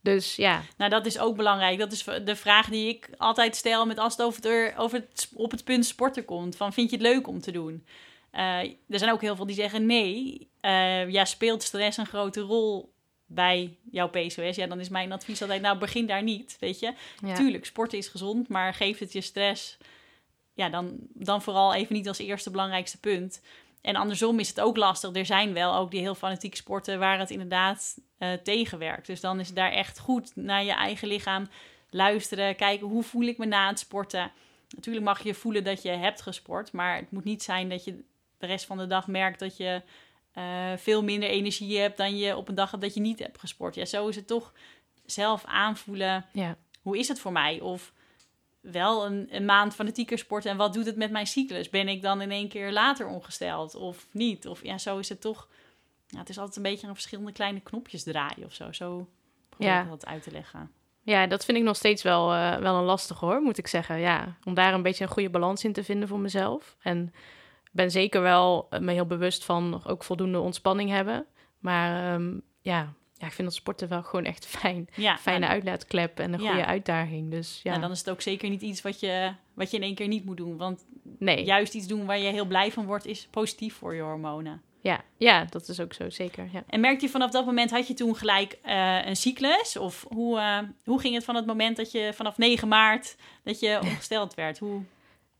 Dus 0.00 0.36
ja. 0.36 0.62
Nou, 0.76 0.90
dat 0.90 1.06
is 1.06 1.18
ook 1.18 1.36
belangrijk. 1.36 1.78
Dat 1.78 1.92
is 1.92 2.04
de 2.04 2.36
vraag 2.36 2.68
die 2.68 2.88
ik 2.88 3.10
altijd 3.16 3.56
stel 3.56 3.86
met 3.86 3.98
als 3.98 4.16
het 4.16 4.26
over 4.26 4.42
het, 4.42 4.74
over 4.76 4.98
het 4.98 5.28
op 5.34 5.50
het 5.50 5.64
punt 5.64 5.86
sporten 5.86 6.24
komt. 6.24 6.56
Van 6.56 6.72
vind 6.72 6.90
je 6.90 6.96
het 6.96 7.06
leuk 7.06 7.26
om 7.26 7.40
te 7.40 7.50
doen? 7.50 7.84
Eh, 8.30 8.58
er 8.88 8.98
zijn 8.98 9.12
ook 9.12 9.20
heel 9.20 9.36
veel 9.36 9.46
die 9.46 9.54
zeggen 9.54 9.86
nee. 9.86 10.48
eh, 10.60 11.10
ja, 11.10 11.24
speelt 11.24 11.62
stress 11.62 11.96
een 11.96 12.06
grote 12.06 12.40
rol 12.40 12.92
bij 13.28 13.76
jouw 13.90 14.08
PCOS? 14.08 14.56
Ja, 14.56 14.66
dan 14.66 14.80
is 14.80 14.88
mijn 14.88 15.12
advies 15.12 15.42
altijd, 15.42 15.62
nou 15.62 15.78
begin 15.78 16.06
daar 16.06 16.22
niet, 16.22 16.56
weet 16.60 16.78
je. 16.78 16.94
Ja. 17.24 17.34
Tuurlijk, 17.34 17.64
sporten 17.64 17.98
is 17.98 18.08
gezond, 18.08 18.48
maar 18.48 18.74
geeft 18.74 19.00
het 19.00 19.12
je 19.12 19.20
stress... 19.20 19.78
Ja, 20.54 20.68
dan, 20.68 20.96
dan 21.14 21.42
vooral 21.42 21.74
even 21.74 21.94
niet 21.94 22.08
als 22.08 22.18
eerste 22.18 22.50
belangrijkste 22.50 23.00
punt. 23.00 23.40
En 23.80 23.96
andersom 23.96 24.38
is 24.38 24.48
het 24.48 24.60
ook 24.60 24.76
lastig. 24.76 25.14
Er 25.14 25.26
zijn 25.26 25.52
wel 25.52 25.74
ook 25.74 25.90
die 25.90 26.00
heel 26.00 26.14
fanatiek 26.14 26.56
sporten 26.56 26.98
waar 26.98 27.18
het 27.18 27.30
inderdaad 27.30 27.98
eh, 28.18 28.32
tegenwerkt. 28.32 29.06
Dus 29.06 29.20
dan 29.20 29.40
is 29.40 29.46
het 29.46 29.56
daar 29.56 29.72
echt 29.72 29.98
goed 29.98 30.36
naar 30.36 30.64
je 30.64 30.72
eigen 30.72 31.08
lichaam 31.08 31.48
luisteren. 31.90 32.56
Kijken, 32.56 32.86
hoe 32.86 33.02
voel 33.02 33.22
ik 33.22 33.38
me 33.38 33.46
na 33.46 33.68
het 33.68 33.78
sporten? 33.78 34.30
Natuurlijk 34.68 35.04
mag 35.04 35.22
je 35.22 35.34
voelen 35.34 35.64
dat 35.64 35.82
je 35.82 35.90
hebt 35.90 36.22
gesport. 36.22 36.72
Maar 36.72 36.96
het 36.96 37.10
moet 37.10 37.24
niet 37.24 37.42
zijn 37.42 37.68
dat 37.68 37.84
je 37.84 38.04
de 38.38 38.46
rest 38.46 38.66
van 38.66 38.78
de 38.78 38.86
dag 38.86 39.06
merkt 39.06 39.38
dat 39.38 39.56
je 39.56 39.82
eh, 40.38 40.76
veel 40.76 41.02
minder 41.02 41.28
energie 41.28 41.78
hebt 41.78 41.96
dan 41.96 42.16
je 42.18 42.36
op 42.36 42.48
een 42.48 42.54
dag 42.54 42.70
hebt 42.70 42.82
dat 42.82 42.94
je 42.94 43.00
niet 43.00 43.18
hebt 43.18 43.38
gesport. 43.38 43.74
Ja, 43.74 43.84
zo 43.84 44.08
is 44.08 44.16
het 44.16 44.26
toch 44.26 44.52
zelf 45.06 45.44
aanvoelen. 45.44 46.26
Ja. 46.32 46.56
Hoe 46.82 46.98
is 46.98 47.08
het 47.08 47.20
voor 47.20 47.32
mij? 47.32 47.60
Of 47.60 47.92
wel 48.60 49.06
een, 49.06 49.26
een 49.30 49.44
maand 49.44 49.74
fanatieker 49.74 50.18
sporten 50.18 50.50
en 50.50 50.56
wat 50.56 50.72
doet 50.72 50.86
het 50.86 50.96
met 50.96 51.10
mijn 51.10 51.26
cyclus? 51.26 51.68
Ben 51.70 51.88
ik 51.88 52.02
dan 52.02 52.20
in 52.20 52.30
één 52.30 52.48
keer 52.48 52.72
later 52.72 53.06
ongesteld 53.06 53.74
of 53.74 54.06
niet? 54.10 54.46
Of 54.48 54.62
ja, 54.62 54.78
zo 54.78 54.98
is 54.98 55.08
het 55.08 55.20
toch. 55.20 55.48
Ja, 56.06 56.18
het 56.18 56.28
is 56.28 56.38
altijd 56.38 56.56
een 56.56 56.62
beetje 56.62 56.86
aan 56.86 56.94
verschillende 56.94 57.32
kleine 57.32 57.60
knopjes 57.60 58.02
draaien 58.02 58.44
of 58.44 58.54
zo. 58.54 58.72
Zo 58.72 59.08
probeer 59.48 59.68
Ja. 59.68 59.82
ik 59.82 59.88
dat 59.88 60.06
uit 60.06 60.22
te 60.22 60.30
leggen. 60.30 60.70
Ja, 61.02 61.26
dat 61.26 61.44
vind 61.44 61.58
ik 61.58 61.64
nog 61.64 61.76
steeds 61.76 62.02
wel, 62.02 62.32
eh, 62.32 62.56
wel 62.56 62.76
een 62.76 62.84
lastig 62.84 63.20
hoor, 63.20 63.40
moet 63.40 63.58
ik 63.58 63.66
zeggen. 63.66 63.98
Ja, 63.98 64.36
om 64.44 64.54
daar 64.54 64.74
een 64.74 64.82
beetje 64.82 65.04
een 65.04 65.10
goede 65.10 65.30
balans 65.30 65.64
in 65.64 65.72
te 65.72 65.84
vinden 65.84 66.08
voor 66.08 66.18
mezelf. 66.18 66.76
En 66.82 67.12
ben 67.72 67.90
zeker 67.90 68.22
wel 68.22 68.66
eh, 68.70 68.80
me 68.80 68.92
heel 68.92 69.06
bewust 69.06 69.44
van 69.44 69.82
ook 69.86 70.04
voldoende 70.04 70.40
ontspanning 70.40 70.90
hebben. 70.90 71.26
Maar 71.58 72.14
ehm, 72.14 72.32
ja, 72.60 72.92
ja, 73.14 73.26
ik 73.26 73.32
vind 73.32 73.48
dat 73.48 73.56
sporten 73.56 73.88
wel 73.88 74.02
gewoon 74.02 74.24
echt 74.24 74.46
fijn. 74.58 74.88
Ja, 74.94 75.16
Fijne 75.16 75.38
nou, 75.40 75.52
uitlaatklep 75.52 76.18
en 76.18 76.32
een 76.32 76.40
Ja. 76.40 76.48
goede 76.48 76.66
uitdaging. 76.66 77.30
Dus 77.30 77.60
ja, 77.62 77.70
nou, 77.70 77.82
dan 77.82 77.90
is 77.90 77.98
het 77.98 78.10
ook 78.10 78.20
zeker 78.20 78.48
niet 78.48 78.62
iets 78.62 78.82
wat 78.82 79.00
je, 79.00 79.32
wat 79.54 79.70
je 79.70 79.76
in 79.76 79.82
één 79.82 79.94
keer 79.94 80.08
niet 80.08 80.24
moet 80.24 80.36
doen. 80.36 80.56
Want 80.56 80.86
nee. 81.18 81.44
juist 81.44 81.74
iets 81.74 81.86
doen 81.86 82.06
waar 82.06 82.18
je 82.18 82.30
heel 82.30 82.46
blij 82.46 82.72
van 82.72 82.86
wordt, 82.86 83.06
is 83.06 83.28
positief 83.30 83.74
voor 83.74 83.94
je 83.94 84.02
hormonen. 84.02 84.62
Ja, 84.80 85.00
ja, 85.16 85.44
dat 85.44 85.68
is 85.68 85.80
ook 85.80 85.92
zo, 85.92 86.10
zeker. 86.10 86.48
Ja. 86.52 86.62
En 86.68 86.80
merkte 86.80 87.04
je 87.04 87.10
vanaf 87.10 87.30
dat 87.30 87.46
moment, 87.46 87.70
had 87.70 87.86
je 87.88 87.94
toen 87.94 88.16
gelijk 88.16 88.58
eh, 88.62 89.06
een 89.06 89.16
cyclus? 89.16 89.76
Of 89.76 90.06
hoe, 90.08 90.38
eh, 90.38 90.58
hoe 90.84 91.00
ging 91.00 91.14
het 91.14 91.24
van 91.24 91.34
het 91.34 91.46
moment 91.46 91.76
dat 91.76 91.90
je 91.92 92.10
vanaf 92.14 92.38
9 92.38 92.68
maart 92.68 93.16
dat 93.42 93.60
je 93.60 93.78
ongesteld 93.84 94.34
werd? 94.34 94.58
Hoe, 94.58 94.82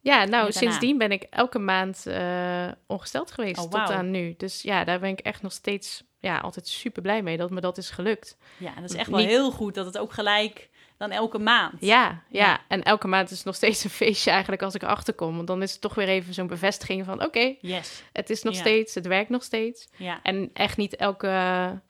Ja, 0.00 0.24
nou, 0.24 0.52
sindsdien 0.52 0.98
ben 0.98 1.12
ik 1.12 1.22
elke 1.22 1.58
maand 1.58 2.06
eh, 2.06 2.68
ongesteld 2.86 3.30
geweest 3.30 3.58
Oh, 3.58 3.64
tot 3.70 3.74
aan 3.90 4.10
nu. 4.10 4.34
Dus 4.36 4.62
ja, 4.62 4.84
daar 4.84 5.00
ben 5.00 5.10
ik 5.10 5.20
echt 5.20 5.42
nog 5.42 5.52
steeds 5.52 6.04
ja, 6.18 6.38
altijd 6.38 6.68
super 6.68 7.02
blij 7.02 7.22
mee 7.22 7.36
dat 7.36 7.50
me 7.50 7.60
dat 7.60 7.78
is 7.78 7.90
gelukt. 7.90 8.36
ja, 8.58 8.74
dat 8.80 8.90
is 8.90 8.96
echt 8.96 9.10
wel 9.10 9.18
Niet- 9.18 9.28
heel 9.28 9.50
goed 9.50 9.74
dat 9.74 9.86
het 9.86 9.98
ook 9.98 10.12
gelijk 10.12 10.68
dan 10.96 11.10
elke 11.10 11.38
maand. 11.38 11.72
Ja, 11.80 12.22
ja, 12.28 12.46
Ja. 12.46 12.60
en 12.68 12.82
elke 12.82 13.08
maand 13.08 13.30
is 13.30 13.36
het 13.36 13.46
nog 13.46 13.54
steeds 13.54 13.84
een 13.84 13.90
feestje 14.02 14.30
eigenlijk 14.30 14.62
als 14.62 14.74
ik 14.74 14.82
erachter 14.82 15.14
kom. 15.14 15.34
Want 15.36 15.46
dan 15.46 15.62
is 15.62 15.72
het 15.72 15.80
toch 15.80 15.94
weer 15.94 16.08
even 16.08 16.34
zo'n 16.34 16.46
bevestiging 16.46 17.04
van 17.04 17.22
oké, 17.24 17.54
Yes. 17.60 18.02
het 18.12 18.30
is 18.30 18.42
nog 18.42 18.54
Ja. 18.54 18.60
steeds, 18.60 18.94
het 18.94 19.06
werkt 19.06 19.30
nog 19.30 19.42
steeds. 19.42 19.88
Ja. 19.96 20.20
En 20.22 20.50
echt 20.52 20.76
niet 20.76 20.96
elke, 20.96 21.26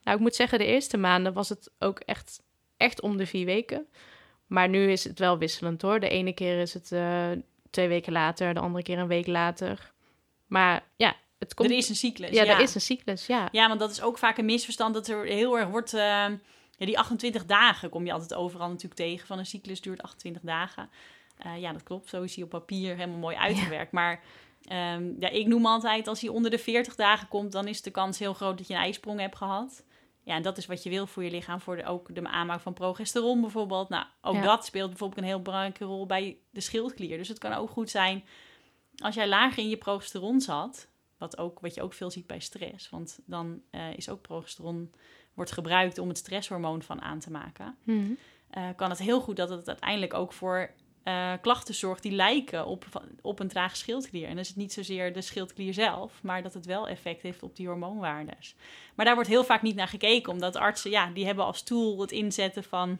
nou 0.03 0.17
ik 0.17 0.19
moet 0.19 0.35
zeggen 0.35 0.59
de 0.59 0.65
eerste 0.67 0.97
maanden 0.97 1.33
was 1.33 1.49
het 1.49 1.71
ook 1.79 1.99
echt, 2.01 2.43
echt 2.77 3.01
om 3.01 3.17
de 3.17 3.27
vier 3.27 3.45
weken. 3.47 3.87
Maar 4.47 4.69
nu 4.69 4.91
is 4.91 5.05
het 5.05 5.19
wel 5.19 5.39
wisselend 5.39 5.83
hoor. 5.83 6.01
De 6.01 6.09
ene 6.09 6.33
keer 6.33 6.61
is 6.61 6.75
het 6.75 6.93
eh, 6.93 7.31
twee 7.71 7.89
weken 7.89 8.13
later, 8.13 8.55
de 8.55 8.61
andere 8.61 8.85
keer 8.85 8.99
een 8.99 9.07
week 9.07 9.27
later. 9.27 9.93
Maar 10.47 10.85
ja, 10.97 11.17
het 11.39 11.55
komt... 11.55 11.71
Er 11.71 11.77
is 11.77 11.89
een 11.89 11.97
cyclus. 11.97 12.31
ja, 12.31 12.47
er 12.47 12.61
is 12.61 12.75
een 12.75 12.81
cyclus, 12.81 13.27
ja. 13.27 13.49
Ja, 13.53 13.69
want 13.69 13.81
dat 13.81 13.91
is 13.91 14.03
ook 14.03 14.19
vaak 14.19 14.39
een 14.39 14.45
misverstand 14.45 14.95
dat 14.95 15.09
er 15.09 15.25
heel 15.25 15.59
erg 15.59 15.69
wordt. 15.69 15.95
eh, 15.95 16.27
ja, 16.79 16.87
die 16.87 16.99
28 16.99 17.47
dagen 17.47 17.91
kom 17.91 18.07
je 18.07 18.13
altijd 18.13 18.35
overal 18.35 18.69
natuurlijk 18.69 18.95
tegen. 18.95 19.27
Van 19.27 19.39
een 19.39 19.47
cyclus 19.47 19.81
duurt 19.81 20.03
28 20.03 20.43
dagen. 20.43 20.91
Eh, 21.37 21.61
ja, 21.61 21.73
dat 21.73 21.83
klopt. 21.83 22.09
Zo 22.09 22.23
is 22.23 22.35
hij 22.35 22.45
op 22.45 22.51
papier 22.51 22.97
helemaal 22.97 23.19
mooi 23.19 23.37
uitgewerkt. 23.37 23.93
Maar 23.93 24.21
ehm, 24.65 25.13
ja, 25.21 25.29
ik 25.29 25.47
noem 25.47 25.67
altijd 25.67 26.09
als 26.09 26.21
hij 26.21 26.31
onder 26.31 26.51
de 26.51 26.59
40 26.59 26.95
dagen 26.95 27.29
komt, 27.29 27.53
dan 27.53 27.67
is 27.67 27.83
de 27.83 27.91
kans 27.91 28.19
heel 28.19 28.35
groot 28.35 28.59
dat 28.59 28.67
je 28.67 28.75
een 28.75 28.81
ijsprong 28.81 29.21
hebt 29.21 29.37
gehad. 29.37 29.85
Ja, 30.29 30.35
en 30.35 30.43
dat 30.43 30.59
is 30.59 30.67
wat 30.67 30.83
je 30.83 30.91
wil 30.91 31.07
voor 31.07 31.25
je 31.25 31.31
lichaam, 31.31 31.61
voor 31.61 31.77
de, 31.77 31.85
ook 31.85 32.15
de 32.15 32.29
aanmaak 32.29 32.61
van 32.61 32.73
progesteron 32.73 33.41
bijvoorbeeld. 33.41 33.89
Nou, 33.89 34.07
ook 34.21 34.35
Ja. 34.35 34.43
dat 34.43 34.65
speelt 34.65 34.89
bijvoorbeeld 34.89 35.21
een 35.21 35.27
heel 35.27 35.43
belangrijke 35.43 35.85
rol 35.85 36.07
bij 36.07 36.39
de 36.51 36.61
schildklier. 36.61 37.17
Dus 37.19 37.29
het 37.29 37.39
kan 37.39 37.53
ook 37.53 37.71
goed 37.71 37.91
zijn 37.91 38.25
als 38.97 39.15
jij 39.15 39.29
lager 39.29 39.59
in 39.59 39.69
je 39.69 39.77
progesteron 39.77 40.41
zat, 40.41 40.89
wat, 41.19 41.39
ook, 41.39 41.61
wat 41.61 41.75
je 41.75 41.83
ook 41.83 41.93
veel 41.93 42.11
ziet 42.11 42.27
bij 42.27 42.41
stress. 42.41 42.91
Want 42.91 43.19
dan 43.25 43.63
eh, 43.71 43.97
is 43.97 44.09
ook 44.09 44.23
progesteron 44.23 44.93
wordt 45.35 45.53
gebruikt 45.53 45.99
om 45.99 46.09
het 46.09 46.19
stresshormoon 46.19 46.83
van 46.83 47.03
aan 47.03 47.19
te 47.19 47.31
maken. 47.31 47.77
Mhm. 47.85 48.13
Eh, 48.51 48.69
kan 48.77 48.91
het 48.91 48.99
heel 48.99 49.21
goed 49.21 49.37
dat 49.37 49.49
het 49.49 49.69
uiteindelijk 49.69 50.15
ook 50.15 50.33
voor 50.33 50.71
eh, 51.09 51.33
klachten 51.41 51.75
zorgt 51.75 52.03
die 52.03 52.13
lijken 52.13 52.67
op, 52.67 52.85
op 53.23 53.41
een 53.41 53.49
trage 53.49 53.77
schildklier. 53.77 54.25
En 54.25 54.31
dan 54.31 54.39
is 54.39 54.49
het 54.49 54.57
niet 54.57 54.73
zozeer 54.73 55.13
de 55.13 55.23
schildklier 55.23 55.75
zelf, 55.75 56.23
maar 56.23 56.43
dat 56.43 56.55
het 56.55 56.67
wel 56.67 56.89
effect 56.89 57.23
heeft 57.23 57.43
op 57.43 57.57
die 57.57 57.67
hormoonwaardes. 57.67 58.55
Maar 58.95 59.05
daar 59.05 59.15
wordt 59.15 59.31
heel 59.31 59.45
vaak 59.45 59.63
niet 59.63 59.75
naar 59.75 59.89
gekeken, 59.89 60.33
omdat 60.33 60.57
artsen, 60.57 60.91
ja, 60.91 61.11
die 61.11 61.27
hebben 61.27 61.45
als 61.45 61.63
tool 61.63 62.01
het 62.01 62.13
inzetten 62.13 62.65
van 62.65 62.99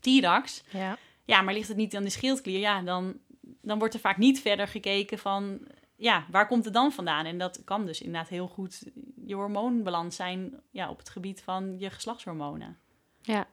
Tirax. 0.00 0.62
Ja. 0.70 0.98
Ja, 1.24 1.42
maar 1.42 1.54
ligt 1.54 1.68
het 1.68 1.76
niet 1.76 1.96
aan 1.96 2.02
de 2.02 2.10
schildklier, 2.10 2.58
ja, 2.58 2.82
dan, 2.82 3.18
dan 3.62 3.78
wordt 3.78 3.94
er 3.94 4.00
vaak 4.00 4.16
niet 4.16 4.40
verder 4.40 4.68
gekeken 4.68 5.18
van, 5.18 5.60
ja, 5.96 6.26
waar 6.30 6.46
komt 6.46 6.64
het 6.64 6.74
dan 6.74 6.92
vandaan? 6.92 7.24
En 7.24 7.38
dat 7.38 7.64
kan 7.64 7.86
dus 7.86 8.00
inderdaad 8.00 8.28
heel 8.28 8.48
goed 8.48 8.82
je 9.26 9.34
hormoonbalans 9.34 10.16
zijn 10.16 10.60
ja, 10.70 10.90
op 10.90 10.98
het 10.98 11.08
gebied 11.08 11.42
van 11.42 11.78
je 11.78 11.90
geslachtshormonen. 11.90 12.78
ja. 13.22 13.46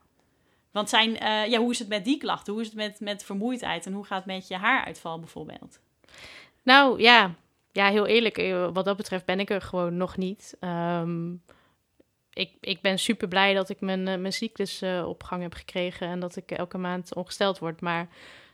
Want 0.75 0.89
zijn, 0.89 1.19
eh, 1.19 1.45
ja, 1.47 1.59
hoe 1.59 1.71
is 1.71 1.79
het 1.79 1.87
met 1.87 2.05
die 2.05 2.17
klachten? 2.17 2.53
Hoe 2.53 2.61
is 2.61 2.67
het 2.67 2.75
met, 2.75 2.99
met 2.99 3.23
vermoeidheid? 3.23 3.85
En 3.85 3.93
hoe 3.93 4.05
gaat 4.05 4.17
het 4.17 4.33
met 4.33 4.47
je 4.47 4.55
haaruitval 4.55 5.19
bijvoorbeeld? 5.19 5.79
Nou 6.63 7.01
ja, 7.01 7.35
ja, 7.71 7.89
heel 7.89 8.05
eerlijk, 8.05 8.37
eh, 8.37 8.69
wat 8.73 8.85
dat 8.85 8.97
betreft 8.97 9.25
ben 9.25 9.39
ik 9.39 9.49
er 9.49 9.61
gewoon 9.61 9.97
nog 9.97 10.17
niet. 10.17 10.57
Ehm, 10.59 11.33
ik, 12.33 12.51
ik 12.59 12.81
ben 12.81 12.99
super 12.99 13.27
blij 13.27 13.53
dat 13.53 13.69
ik 13.69 13.81
mijn, 13.81 14.07
eh, 14.07 14.17
mijn 14.17 14.33
cyclus 14.33 14.83
op 15.05 15.23
gang 15.23 15.41
heb 15.41 15.53
gekregen 15.53 16.07
en 16.07 16.19
dat 16.19 16.35
ik 16.35 16.51
elke 16.51 16.77
maand 16.77 17.15
ongesteld 17.15 17.59
word. 17.59 17.81
Maar 17.81 18.07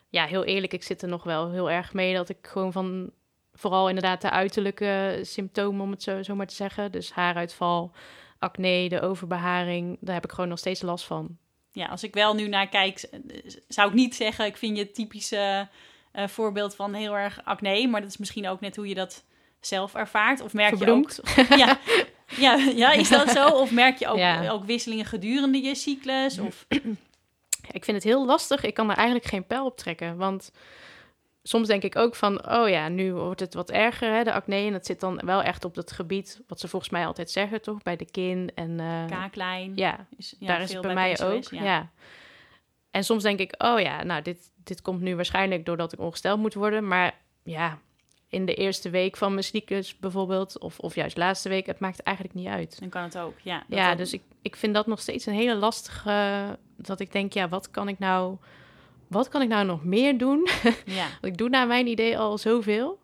ja, 0.09 0.25
heel 0.25 0.43
eerlijk, 0.43 0.73
ik 0.73 0.83
zit 0.83 1.01
er 1.01 1.09
nog 1.09 1.23
wel 1.23 1.51
heel 1.51 1.71
erg 1.71 1.93
mee 1.93 2.15
dat 2.15 2.29
ik 2.29 2.47
gewoon 2.47 2.71
van 2.71 3.11
vooral 3.53 3.87
inderdaad 3.87 4.21
de 4.21 4.29
uiterlijke 4.29 5.19
symptomen, 5.21 5.81
om 5.81 5.91
het 5.91 6.03
zo, 6.03 6.23
zo 6.23 6.35
maar 6.35 6.47
te 6.47 6.55
zeggen. 6.55 6.91
Dus 6.91 7.11
haaruitval, 7.11 7.91
acne, 8.39 8.89
de 8.89 9.01
overbeharing, 9.01 9.97
daar 9.99 10.15
heb 10.15 10.23
ik 10.23 10.31
gewoon 10.31 10.49
nog 10.49 10.59
steeds 10.59 10.81
last 10.81 11.05
van. 11.05 11.37
Ja, 11.71 11.85
als 11.85 12.03
ik 12.03 12.13
wel 12.13 12.33
nu 12.33 12.47
naar 12.47 12.69
kijk, 12.69 13.09
zou 13.67 13.87
ik 13.87 13.93
niet 13.93 14.15
zeggen, 14.15 14.45
ik 14.45 14.57
vind 14.57 14.77
je 14.77 14.83
het 14.83 14.95
typische 14.95 15.67
eh, 16.11 16.27
voorbeeld 16.27 16.75
van 16.75 16.93
heel 16.93 17.17
erg 17.17 17.39
acne. 17.43 17.87
Maar 17.87 18.01
dat 18.01 18.09
is 18.09 18.17
misschien 18.17 18.47
ook 18.47 18.59
net 18.59 18.75
hoe 18.75 18.87
je 18.87 18.95
dat 18.95 19.23
zelf 19.59 19.95
ervaart. 19.95 20.41
Of 20.41 20.53
merk 20.53 20.77
je 20.77 20.91
ook... 20.91 21.11
Ja, 21.57 21.77
ja, 22.37 22.55
ja, 22.55 22.91
is 22.91 23.09
dat 23.09 23.29
zo? 23.29 23.47
Of 23.47 23.71
merk 23.71 23.97
je 23.97 24.07
ook, 24.07 24.17
Ja. 24.17 24.49
ook 24.49 24.65
wisselingen 24.65 25.05
gedurende 25.05 25.61
je 25.61 25.75
cyclus? 25.75 26.39
Of, 26.39 26.65
Ik 27.71 27.85
vind 27.85 27.97
het 27.97 28.05
heel 28.05 28.25
lastig. 28.25 28.63
Ik 28.63 28.73
kan 28.73 28.89
er 28.89 28.95
eigenlijk 28.95 29.27
geen 29.27 29.47
pijl 29.47 29.65
op 29.65 29.77
trekken. 29.77 30.17
Want 30.17 30.51
soms 31.43 31.67
denk 31.67 31.83
ik 31.83 31.95
ook 31.95 32.15
van, 32.15 32.49
oh 32.51 32.69
ja, 32.69 32.87
nu 32.87 33.13
wordt 33.13 33.39
het 33.39 33.53
wat 33.53 33.71
erger, 33.71 34.13
hè, 34.13 34.23
de 34.23 34.33
acne. 34.33 34.55
En 34.55 34.71
dat 34.71 34.85
zit 34.85 34.99
dan 34.99 35.21
wel 35.25 35.43
echt 35.43 35.65
op 35.65 35.75
dat 35.75 35.91
gebied, 35.91 36.41
wat 36.47 36.59
ze 36.59 36.67
volgens 36.67 36.91
mij 36.91 37.05
altijd 37.05 37.31
zeggen, 37.31 37.61
toch? 37.61 37.83
Bij 37.83 37.95
de 37.95 38.05
kin 38.05 38.51
en... 38.55 38.79
eh, 38.79 39.05
kaaklijn. 39.07 39.71
ja, 39.75 40.07
is, 40.17 40.35
ja, 40.39 40.47
daar 40.47 40.61
is 40.61 40.73
het 40.73 40.81
bij 40.81 40.93
mij 40.93 41.13
PCOS, 41.13 41.21
ook. 41.21 41.43
Ja. 41.59 41.89
En 42.91 43.03
soms 43.03 43.23
denk 43.23 43.39
ik, 43.39 43.53
oh 43.57 43.79
ja, 43.79 44.03
nou, 44.03 44.21
dit, 44.21 44.51
dit 44.63 44.81
komt 44.81 45.01
nu 45.01 45.15
waarschijnlijk 45.15 45.65
doordat 45.65 45.93
ik 45.93 45.99
ongesteld 45.99 46.39
moet 46.39 46.53
worden. 46.53 46.87
Maar 46.87 47.13
ja, 47.43 47.79
in 48.27 48.45
de 48.45 48.53
eerste 48.53 48.89
week 48.89 49.17
van 49.17 49.31
mijn 49.31 49.43
cyclus 49.43 49.97
bijvoorbeeld, 49.97 50.59
of, 50.59 50.79
of 50.79 50.95
juist 50.95 51.17
laatste 51.17 51.49
week, 51.49 51.65
het 51.65 51.79
maakt 51.79 52.01
eigenlijk 52.01 52.35
niet 52.35 52.47
uit. 52.47 52.79
Dan 52.79 52.89
kan 52.89 53.03
het 53.03 53.17
ook, 53.17 53.39
ja. 53.39 53.63
Ja, 53.67 53.95
dus 53.95 54.13
ik, 54.13 54.21
ik 54.41 54.55
vind 54.55 54.73
dat 54.73 54.87
nog 54.87 54.99
steeds 54.99 55.25
een 55.25 55.33
hele 55.33 55.55
lastige. 55.55 56.57
Dat 56.75 56.99
ik 56.99 57.11
denk, 57.11 57.33
ja, 57.33 57.49
wat 57.49 57.71
kan 57.71 57.87
ik 57.87 57.99
nou. 57.99 58.37
Wat 59.11 59.27
kan 59.29 59.41
ik 59.41 59.47
nou 59.47 59.65
nog 59.65 59.83
meer 59.83 60.17
doen? 60.17 60.47
Ja, 60.85 61.07
Want 61.21 61.25
ik 61.33 61.37
doe 61.37 61.49
naar 61.49 61.67
mijn 61.67 61.87
idee 61.87 62.17
al 62.17 62.37
zoveel. 62.37 62.99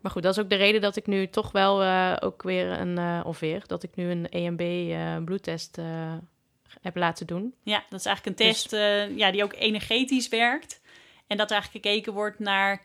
Maar 0.00 0.12
goed, 0.12 0.22
dat 0.22 0.36
is 0.36 0.42
ook 0.42 0.50
de 0.50 0.56
reden 0.56 0.80
dat 0.80 0.96
ik 0.96 1.06
nu 1.06 1.28
toch 1.28 1.52
wel 1.52 1.82
eh, 1.82 2.16
ook 2.20 2.42
weer 2.42 2.66
een. 2.80 2.98
eh, 2.98 3.20
of 3.24 3.38
weer, 3.40 3.62
dat 3.66 3.82
ik 3.82 3.90
nu 3.94 4.10
een 4.10 4.28
EMB 4.28 4.60
eh, 4.60 5.24
bloedtest 5.24 5.78
heb 6.80 6.96
laten 6.96 7.26
doen. 7.26 7.54
Ja, 7.62 7.84
dat 7.88 8.00
is 8.00 8.06
eigenlijk 8.06 8.40
een 8.40 8.46
Dus- 8.46 8.62
test 8.62 8.72
eh, 8.72 9.16
ja, 9.16 9.30
die 9.30 9.42
ook 9.44 9.54
energetisch 9.54 10.28
werkt. 10.28 10.80
En 11.26 11.36
dat 11.36 11.50
er 11.50 11.56
eigenlijk 11.56 11.86
gekeken 11.86 12.12
wordt 12.12 12.38
naar 12.38 12.82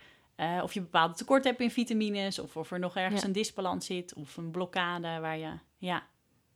of 0.64 0.74
je 0.74 0.82
bepaalde 0.82 1.14
tekort 1.14 1.44
hebt 1.44 1.60
in 1.60 1.72
vitamines... 1.72 2.40
of 2.40 2.56
of 2.58 2.72
er 2.72 2.80
nog 2.80 2.96
ergens 2.96 3.22
Ja. 3.22 3.28
een 3.28 3.34
disbalans 3.34 3.86
zit 3.86 4.14
of 4.14 4.38
een 4.38 4.52
blokkade 4.52 5.20
waar 5.22 5.38
je... 5.38 5.50
Ja, 5.78 6.04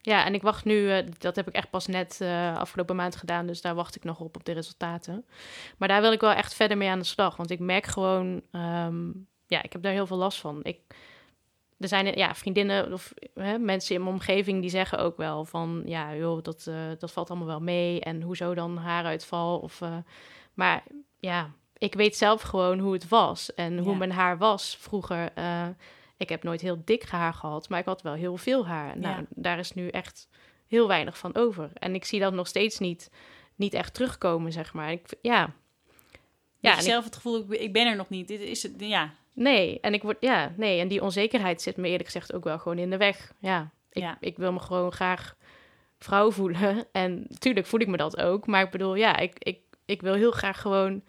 Ja, 0.08 0.26
en 0.26 0.34
ik 0.34 0.42
wacht 0.42 0.66
nu, 0.66 0.92
eh, 0.92 1.06
dat 1.18 1.36
heb 1.36 1.48
ik 1.48 1.54
echt 1.54 1.70
pas 1.70 1.88
net 1.88 2.22
eh, 2.22 2.58
afgelopen 2.58 2.96
maand 2.96 3.16
gedaan, 3.16 3.48
dus 3.48 3.62
daar 3.62 3.76
wacht 3.76 3.96
ik 3.96 4.04
nog 4.04 4.20
op, 4.20 4.36
op 4.36 4.46
de 4.46 4.52
resultaten. 4.52 5.26
Maar 5.78 5.88
daar 5.88 6.02
wil 6.02 6.12
ik 6.12 6.22
wel 6.22 6.32
echt 6.32 6.54
verder 6.54 6.78
mee 6.78 6.90
aan 6.90 7.00
de 7.00 7.06
slag, 7.06 7.36
want 7.36 7.52
ik 7.52 7.60
merk 7.60 7.86
gewoon, 7.86 8.42
ehm, 8.52 9.10
ja, 9.48 9.64
ik 9.64 9.74
heb 9.74 9.82
daar 9.82 9.92
heel 9.92 10.08
veel 10.08 10.18
last 10.18 10.40
van. 10.40 10.60
Ik, 10.64 10.80
er 11.80 11.88
zijn 11.88 12.18
ja, 12.18 12.36
vriendinnen 12.36 12.94
of 12.94 13.14
hè, 13.34 13.58
mensen 13.58 13.96
in 13.96 14.02
mijn 14.02 14.14
omgeving 14.14 14.62
die 14.62 14.70
zeggen 14.70 15.00
ook 15.00 15.18
wel 15.18 15.46
van 15.46 15.82
ja, 15.86 16.16
joh, 16.16 16.44
dat, 16.44 16.68
eh, 16.68 16.76
dat 17.00 17.12
valt 17.12 17.30
allemaal 17.30 17.48
wel 17.48 17.62
mee. 17.62 18.00
En 18.02 18.22
hoezo 18.22 18.54
dan 18.54 18.78
haaruitval? 18.78 19.60
Of, 19.60 19.82
uh, 19.82 19.98
maar 20.54 20.84
ja, 21.20 21.52
ik 21.78 21.94
weet 21.94 22.18
zelf 22.18 22.42
gewoon 22.42 22.80
hoe 22.80 22.94
het 22.94 23.08
was 23.08 23.54
en 23.54 23.78
hoe 23.78 23.96
mijn 23.96 24.12
haar 24.12 24.38
was 24.38 24.78
vroeger. 24.80 25.32
Ik 26.18 26.30
heb 26.30 26.44
nooit 26.44 26.62
heel 26.62 26.82
dik 26.86 27.04
haar 27.04 27.34
gehad, 27.34 27.70
maar 27.70 27.80
ik 27.80 27.86
had 27.86 28.02
wel 28.02 28.14
heel 28.14 28.38
veel 28.38 28.68
haar. 28.68 28.98
Nou, 28.98 29.26
daar 29.30 29.60
is 29.60 29.74
nu 29.74 29.88
echt 29.88 30.30
heel 30.68 30.88
weinig 30.88 31.18
van 31.18 31.36
over. 31.36 31.70
En 31.74 31.96
ik 31.96 32.06
zie 32.06 32.20
dat 32.20 32.34
nog 32.34 32.48
steeds 32.48 32.80
niet, 32.80 33.12
niet 33.56 33.74
echt 33.74 33.94
terugkomen, 33.94 34.52
zeg 34.52 34.74
maar. 34.74 34.92
Ik, 34.92 35.08
ja. 35.22 35.54
Ja, 36.60 36.76
en 36.76 36.84
zelf 36.84 37.04
het 37.04 37.16
gevoel, 37.16 37.46
ik 37.50 37.74
ben 37.74 37.88
er 37.88 37.96
nog 37.96 38.10
niet. 38.10 38.28
Dit 38.28 38.40
is 38.40 38.64
het, 38.64 38.74
ja. 38.78 39.14
Nee, 39.34 39.80
en 39.80 39.94
ik 39.94 40.04
word, 40.04 40.18
ja, 40.20 40.54
nee, 40.58 40.80
en 40.80 40.88
die 40.88 41.02
onzekerheid 41.02 41.62
zit 41.62 41.78
me 41.78 41.88
eerlijk 41.88 42.06
gezegd 42.06 42.34
ook 42.34 42.44
wel 42.44 42.60
gewoon 42.60 42.78
in 42.78 42.90
de 42.90 42.98
weg. 42.98 43.34
Ja, 43.40 43.72
ik, 43.92 44.02
ja. 44.02 44.18
ik 44.20 44.38
wil 44.38 44.52
me 44.52 44.60
gewoon 44.60 44.92
graag 44.92 45.36
vrouw 46.00 46.32
voelen. 46.32 46.86
En 46.92 47.26
natuurlijk 47.30 47.66
voel 47.66 47.80
ik 47.80 47.88
me 47.88 47.98
dat 47.98 48.22
ook. 48.22 48.48
Maar 48.48 48.64
ik 48.64 48.72
bedoel, 48.72 48.96
ja, 48.96 49.18
ik, 49.18 49.36
ik, 49.40 49.60
ik 49.86 50.02
wil 50.02 50.14
heel 50.14 50.32
graag 50.32 50.62
gewoon 50.62 51.04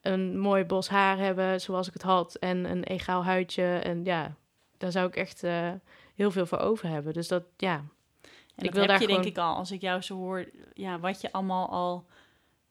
een 0.00 0.38
mooi 0.38 0.64
bos 0.64 0.88
haar 0.88 1.18
hebben 1.18 1.60
zoals 1.60 1.86
ik 1.86 1.92
het 1.92 2.02
had. 2.02 2.34
En 2.34 2.64
een 2.70 2.84
egaal 2.84 3.24
huidje. 3.24 3.64
En 3.64 4.04
ja, 4.04 4.36
daar 4.78 4.92
zou 4.92 5.06
ik 5.06 5.16
echt 5.16 5.44
uh, 5.44 5.72
heel 6.14 6.30
veel 6.30 6.46
voor 6.46 6.58
over 6.58 6.88
hebben. 6.88 7.12
Dus 7.12 7.28
dat, 7.28 7.44
ja. 7.56 7.84
En 8.54 8.64
ik 8.64 8.72
wil 8.72 8.80
heb 8.80 8.90
daar 8.90 9.00
je 9.00 9.06
gewoon... 9.06 9.22
denk 9.22 9.36
ik 9.36 9.42
al, 9.42 9.54
als 9.54 9.70
ik 9.70 9.80
jou 9.80 10.00
zo 10.00 10.16
hoor, 10.16 10.50
ja, 10.74 10.98
wat 10.98 11.20
je 11.20 11.32
allemaal 11.32 11.68
al 11.68 12.06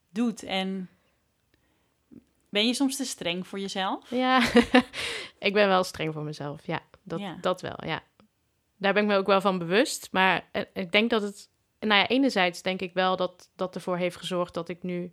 doet. 0.09 0.43
En 0.43 0.89
ben 2.49 2.67
je 2.67 2.73
soms 2.73 2.95
te 2.95 3.05
streng 3.05 3.47
voor 3.47 3.59
jezelf? 3.59 4.09
Ja, 4.09 4.41
ik 5.39 5.53
ben 5.53 5.67
wel 5.67 5.83
streng 5.83 6.13
voor 6.13 6.23
mezelf. 6.23 6.65
Ja 6.65 6.81
dat, 7.03 7.19
ja. 7.19 7.37
dat 7.41 7.61
wel, 7.61 7.85
ja. 7.85 8.03
Daar 8.77 8.93
ben 8.93 9.03
ik 9.03 9.09
me 9.09 9.17
ook 9.17 9.27
wel 9.27 9.41
van 9.41 9.57
bewust. 9.57 10.09
Maar 10.11 10.49
eh, 10.51 10.63
ik 10.73 10.91
denk 10.91 11.09
dat 11.09 11.21
het... 11.21 11.49
Nou 11.79 12.01
ja, 12.01 12.07
enerzijds 12.07 12.61
denk 12.61 12.81
ik 12.81 12.93
wel 12.93 13.15
dat 13.15 13.49
dat 13.55 13.75
ervoor 13.75 13.97
heeft 13.97 14.15
gezorgd... 14.15 14.53
dat 14.53 14.69
ik 14.69 14.83
nu 14.83 15.11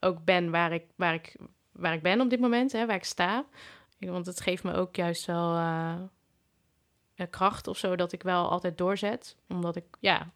ook 0.00 0.24
ben 0.24 0.50
waar 0.50 0.72
ik, 0.72 0.84
waar 0.96 1.14
ik, 1.14 1.36
waar 1.72 1.94
ik 1.94 2.02
ben 2.02 2.20
op 2.20 2.30
dit 2.30 2.40
moment, 2.40 2.72
hè, 2.72 2.86
waar 2.86 2.96
ik 2.96 3.04
sta. 3.04 3.44
Want 3.98 4.26
het 4.26 4.40
geeft 4.40 4.64
me 4.64 4.74
ook 4.74 4.96
juist 4.96 5.26
wel 5.26 5.54
uh, 5.54 5.94
kracht 7.26 7.68
of 7.68 7.78
zo... 7.78 7.96
dat 7.96 8.12
ik 8.12 8.22
wel 8.22 8.50
altijd 8.50 8.78
doorzet. 8.78 9.36
Omdat 9.48 9.76
ik, 9.76 9.84
ja, 10.00 10.30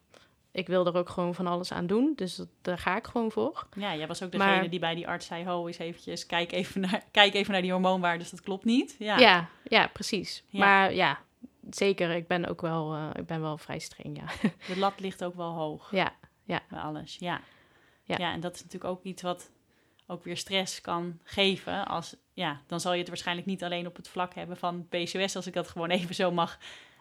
ik 0.57 0.67
wil 0.67 0.85
er 0.85 0.95
ook 0.95 1.09
gewoon 1.09 1.35
van 1.35 1.47
alles 1.47 1.71
aan 1.71 1.87
doen. 1.87 2.13
Dus 2.15 2.41
daar 2.61 2.77
ga 2.77 2.97
ik 2.97 3.07
gewoon 3.07 3.31
voor. 3.31 3.67
Ja, 3.75 3.95
jij 3.95 4.07
was 4.07 4.23
ook 4.23 4.31
degene 4.31 4.69
die 4.69 4.79
bij 4.79 4.95
die 4.95 5.07
arts 5.07 5.25
zei: 5.25 5.45
Ho, 5.45 5.67
eens 5.67 5.77
eventjes, 5.77 6.25
kijk 6.25 6.51
even 6.51 6.81
naar, 6.81 7.03
kijk 7.11 7.33
even 7.33 7.51
naar 7.51 7.61
die 7.61 7.71
hormoonwaardes. 7.71 8.29
Dat 8.29 8.41
klopt 8.41 8.65
niet. 8.65 8.95
Ja, 8.99 9.17
ja, 9.17 9.49
ja 9.63 9.87
precies. 9.87 10.43
Maar 10.49 10.93
ja, 10.93 11.19
zeker. 11.69 12.11
Ik 12.11 12.27
ben 12.27 12.45
ook 12.45 12.61
wel, 12.61 12.95
uh, 12.95 13.09
ik 13.13 13.25
ben 13.25 13.41
wel 13.41 13.57
vrij 13.57 13.79
streng. 13.79 14.17
Ja. 14.17 14.49
De 14.67 14.79
lat 14.79 14.99
ligt 14.99 15.23
ook 15.23 15.35
wel 15.35 15.53
hoog. 15.53 15.91
Ja, 15.91 16.15
ja. 16.43 16.61
Bij 16.69 16.79
alles. 16.79 17.17
Ja. 17.19 17.41
ja. 18.03 18.15
Ja, 18.17 18.31
en 18.33 18.39
dat 18.39 18.55
is 18.55 18.63
natuurlijk 18.63 18.91
ook 18.91 19.03
iets 19.03 19.21
wat 19.21 19.49
ook 20.07 20.23
weer 20.23 20.37
stress 20.37 20.81
kan 20.81 21.19
geven. 21.23 21.87
Als, 21.87 22.15
ja, 22.33 22.61
dan 22.67 22.79
zal 22.79 22.93
je 22.93 22.99
het 22.99 23.07
waarschijnlijk 23.07 23.47
niet 23.47 23.63
alleen 23.63 23.87
op 23.87 23.95
het 23.95 24.07
vlak 24.07 24.33
hebben 24.33 24.57
van 24.57 24.87
PCOS, 24.87 25.35
als 25.35 25.47
ik 25.47 25.53
dat 25.53 25.67
gewoon 25.67 25.89
even 25.89 26.15
zo 26.15 26.31
mag 26.31 26.57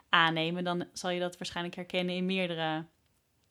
aannemen. 0.09 0.65
Dan 0.65 0.85
zal 0.93 1.11
je 1.11 1.21
dat 1.21 1.39
waarschijnlijk 1.39 1.77
herkennen 1.77 2.15
in 2.15 2.27
meerdere 2.27 2.85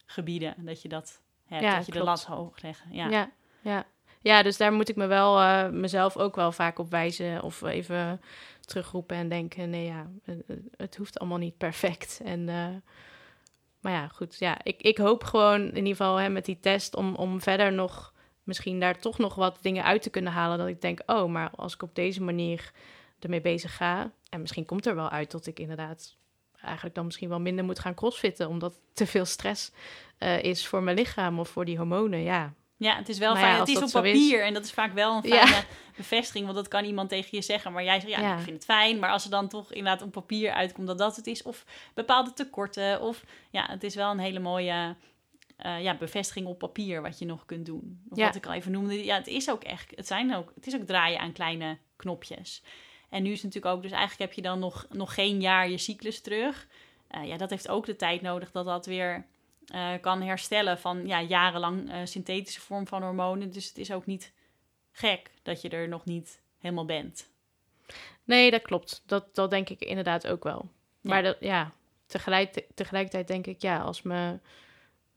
gebieden 0.06 0.56
dat 0.58 0.82
je 0.82 0.90
dat 0.90 1.22
hebt, 1.46 1.64
ja, 1.64 1.76
dat 1.76 1.86
je 1.86 1.92
de 1.92 2.04
lat 2.04 2.24
hoog 2.24 2.62
leggen. 2.62 2.94
Ja. 2.94 3.10
ja, 3.10 3.32
ja. 3.62 3.86
ja, 4.20 4.44
dus 4.44 4.58
daar 4.58 4.74
moet 4.74 4.90
ik 4.90 4.96
me 4.96 5.06
wel 5.06 5.42
uh, 5.42 5.70
mezelf 5.70 6.18
ook 6.18 6.36
wel 6.36 6.52
vaak 6.52 6.80
op 6.80 6.92
wijzen 6.92 7.42
of 7.42 7.62
even 7.62 8.22
terugroepen 8.62 9.18
en 9.18 9.30
denken, 9.30 9.70
nee 9.70 9.86
ja, 9.86 10.08
het, 10.78 10.96
hoeft 10.96 11.20
allemaal 11.20 11.38
niet 11.38 11.58
perfect. 11.58 12.22
En, 12.24 12.40
uh, 12.40 12.68
maar 13.80 13.94
ja, 13.94 14.08
goed, 14.08 14.40
ja, 14.40 14.64
ik, 14.64 14.82
ik 14.82 14.98
hoop 14.98 15.24
gewoon 15.24 15.62
in 15.62 15.76
ieder 15.76 15.96
geval 15.96 16.16
hè, 16.16 16.30
met 16.30 16.46
die 16.46 16.60
test 16.60 16.96
om, 16.96 17.16
om 17.16 17.42
verder 17.42 17.74
nog 17.74 18.14
misschien 18.46 18.80
daar 18.80 19.00
toch 19.00 19.18
nog 19.18 19.36
wat 19.36 19.58
dingen 19.62 19.84
uit 19.84 20.02
te 20.02 20.10
kunnen 20.10 20.32
halen. 20.32 20.58
Dat 20.58 20.68
ik 20.68 20.82
denk, 20.82 21.02
oh, 21.06 21.32
maar 21.32 21.50
als 21.56 21.74
ik 21.74 21.82
op 21.82 21.96
deze 21.96 22.22
manier 22.22 22.72
ermee 23.20 23.42
bezig 23.42 23.76
ga, 23.76 24.12
en 24.30 24.42
misschien 24.42 24.66
komt 24.66 24.86
er 24.86 24.96
wel 24.96 25.10
uit 25.10 25.32
dat 25.32 25.46
ik 25.46 25.60
inderdaad 25.60 26.16
eigenlijk 26.62 26.96
dan 26.96 27.06
misschien 27.06 27.30
wel 27.30 27.40
minder 27.40 27.66
moet 27.66 27.80
gaan 27.80 27.94
crossfitten, 27.94 28.50
omdat 28.50 28.80
te 28.94 29.08
veel 29.08 29.26
stress 29.26 29.72
uh, 30.20 30.44
is 30.44 30.68
voor 30.68 30.84
mijn 30.84 30.98
lichaam 30.98 31.40
of 31.40 31.50
voor 31.50 31.66
die 31.66 31.78
hormonen. 31.78 32.22
Ja, 32.22 32.54
ja, 32.78 32.96
het 32.96 33.10
is 33.10 33.18
wel 33.18 33.36
fijn. 33.36 33.60
het 33.60 33.68
is 33.68 33.82
op 33.82 33.92
papier 33.92 34.44
en 34.44 34.54
dat 34.54 34.64
is 34.64 34.72
vaak 34.72 34.94
wel 34.94 35.16
een 35.16 35.24
fijne 35.24 35.64
bevestiging, 35.96 36.44
want 36.44 36.58
dat 36.58 36.68
kan 36.68 36.86
iemand 36.86 37.10
tegen 37.10 37.30
je 37.32 37.42
zeggen. 37.42 37.72
Maar 37.72 37.84
jij 37.84 38.00
zegt, 38.00 38.12
ja, 38.12 38.20
ja, 38.20 38.38
ik 38.38 38.44
vind 38.44 38.56
het 38.56 38.66
fijn. 38.66 39.00
Maar 39.00 39.10
als 39.10 39.24
er 39.24 39.30
dan 39.30 39.48
toch 39.48 39.72
inderdaad 39.72 40.02
op 40.02 40.12
papier 40.12 40.52
uitkomt 40.52 40.88
dat 40.88 40.98
dat 40.98 41.16
het 41.16 41.28
is, 41.28 41.44
of 41.44 41.66
bepaalde 41.94 42.34
tekorten, 42.34 43.02
of 43.02 43.24
ja, 43.50 43.66
het 43.70 43.84
is 43.84 43.96
wel 43.96 44.12
een 44.12 44.20
hele 44.20 44.40
mooie 44.40 44.96
uh, 45.66 45.84
ja, 45.84 45.98
bevestiging 45.98 46.48
op 46.48 46.60
papier 46.60 47.02
wat 47.02 47.20
je 47.20 47.26
nog 47.26 47.46
kunt 47.46 47.66
doen. 47.66 48.02
Of 48.10 48.18
wat 48.18 48.36
ik 48.36 48.46
al 48.46 48.54
even 48.54 48.72
noemde. 48.72 49.06
Ja, 49.06 49.16
het 49.16 49.28
is 49.28 49.50
ook 49.50 49.64
echt, 49.64 49.94
het 49.96 50.08
zijn 50.08 50.36
ook, 50.36 50.52
het 50.56 50.68
is 50.68 50.76
ook 50.76 50.86
draaien 50.86 51.20
aan 51.20 51.32
kleine 51.32 51.78
knopjes. 51.96 52.64
En 53.10 53.24
nu 53.24 53.32
is 53.32 53.42
het 53.42 53.44
natuurlijk 53.44 53.76
ook, 53.76 53.82
dus 53.82 53.92
eigenlijk 53.92 54.22
heb 54.22 54.34
je 54.34 54.42
dan 54.42 54.60
nog, 54.60 54.88
nog 54.90 55.14
geen 55.14 55.42
jaar 55.42 55.70
je 55.70 55.78
cyclus 55.78 56.22
terug. 56.22 56.68
Uh, 57.16 57.28
ja, 57.28 57.38
dat 57.38 57.50
heeft 57.50 57.68
ook 57.68 57.86
de 57.86 57.96
tijd 57.96 58.22
nodig 58.22 58.52
dat 58.52 58.66
dat 58.66 58.86
weer 58.86 59.26
uh, 59.74 59.90
kan 60.02 60.22
herstellen 60.22 60.80
van 60.80 61.08
ja, 61.08 61.22
jarenlang 61.22 61.92
synthetische 62.04 62.62
vorm 62.62 62.88
van 62.88 63.04
hormonen. 63.04 63.52
Dus 63.52 63.68
het 63.68 63.78
is 63.78 63.92
ook 63.92 64.06
niet 64.06 64.34
gek 64.92 65.32
dat 65.44 65.62
je 65.62 65.70
er 65.70 65.88
nog 65.88 66.06
niet 66.06 66.42
helemaal 66.60 66.86
bent. 66.86 67.30
Nee, 68.24 68.52
dat 68.52 68.62
klopt. 68.62 69.04
Dat, 69.06 69.36
dat 69.36 69.50
denk 69.50 69.70
ik 69.70 69.82
inderdaad 69.82 70.28
ook 70.28 70.44
wel. 70.44 70.70
Maar 71.02 71.24
dat, 71.24 71.38
ja, 71.40 71.72
tegelijk, 72.06 72.66
tegelijkertijd 72.74 73.28
denk 73.28 73.48
ik, 73.48 73.62
ja, 73.62 73.80
als 73.80 74.02
me. 74.02 74.40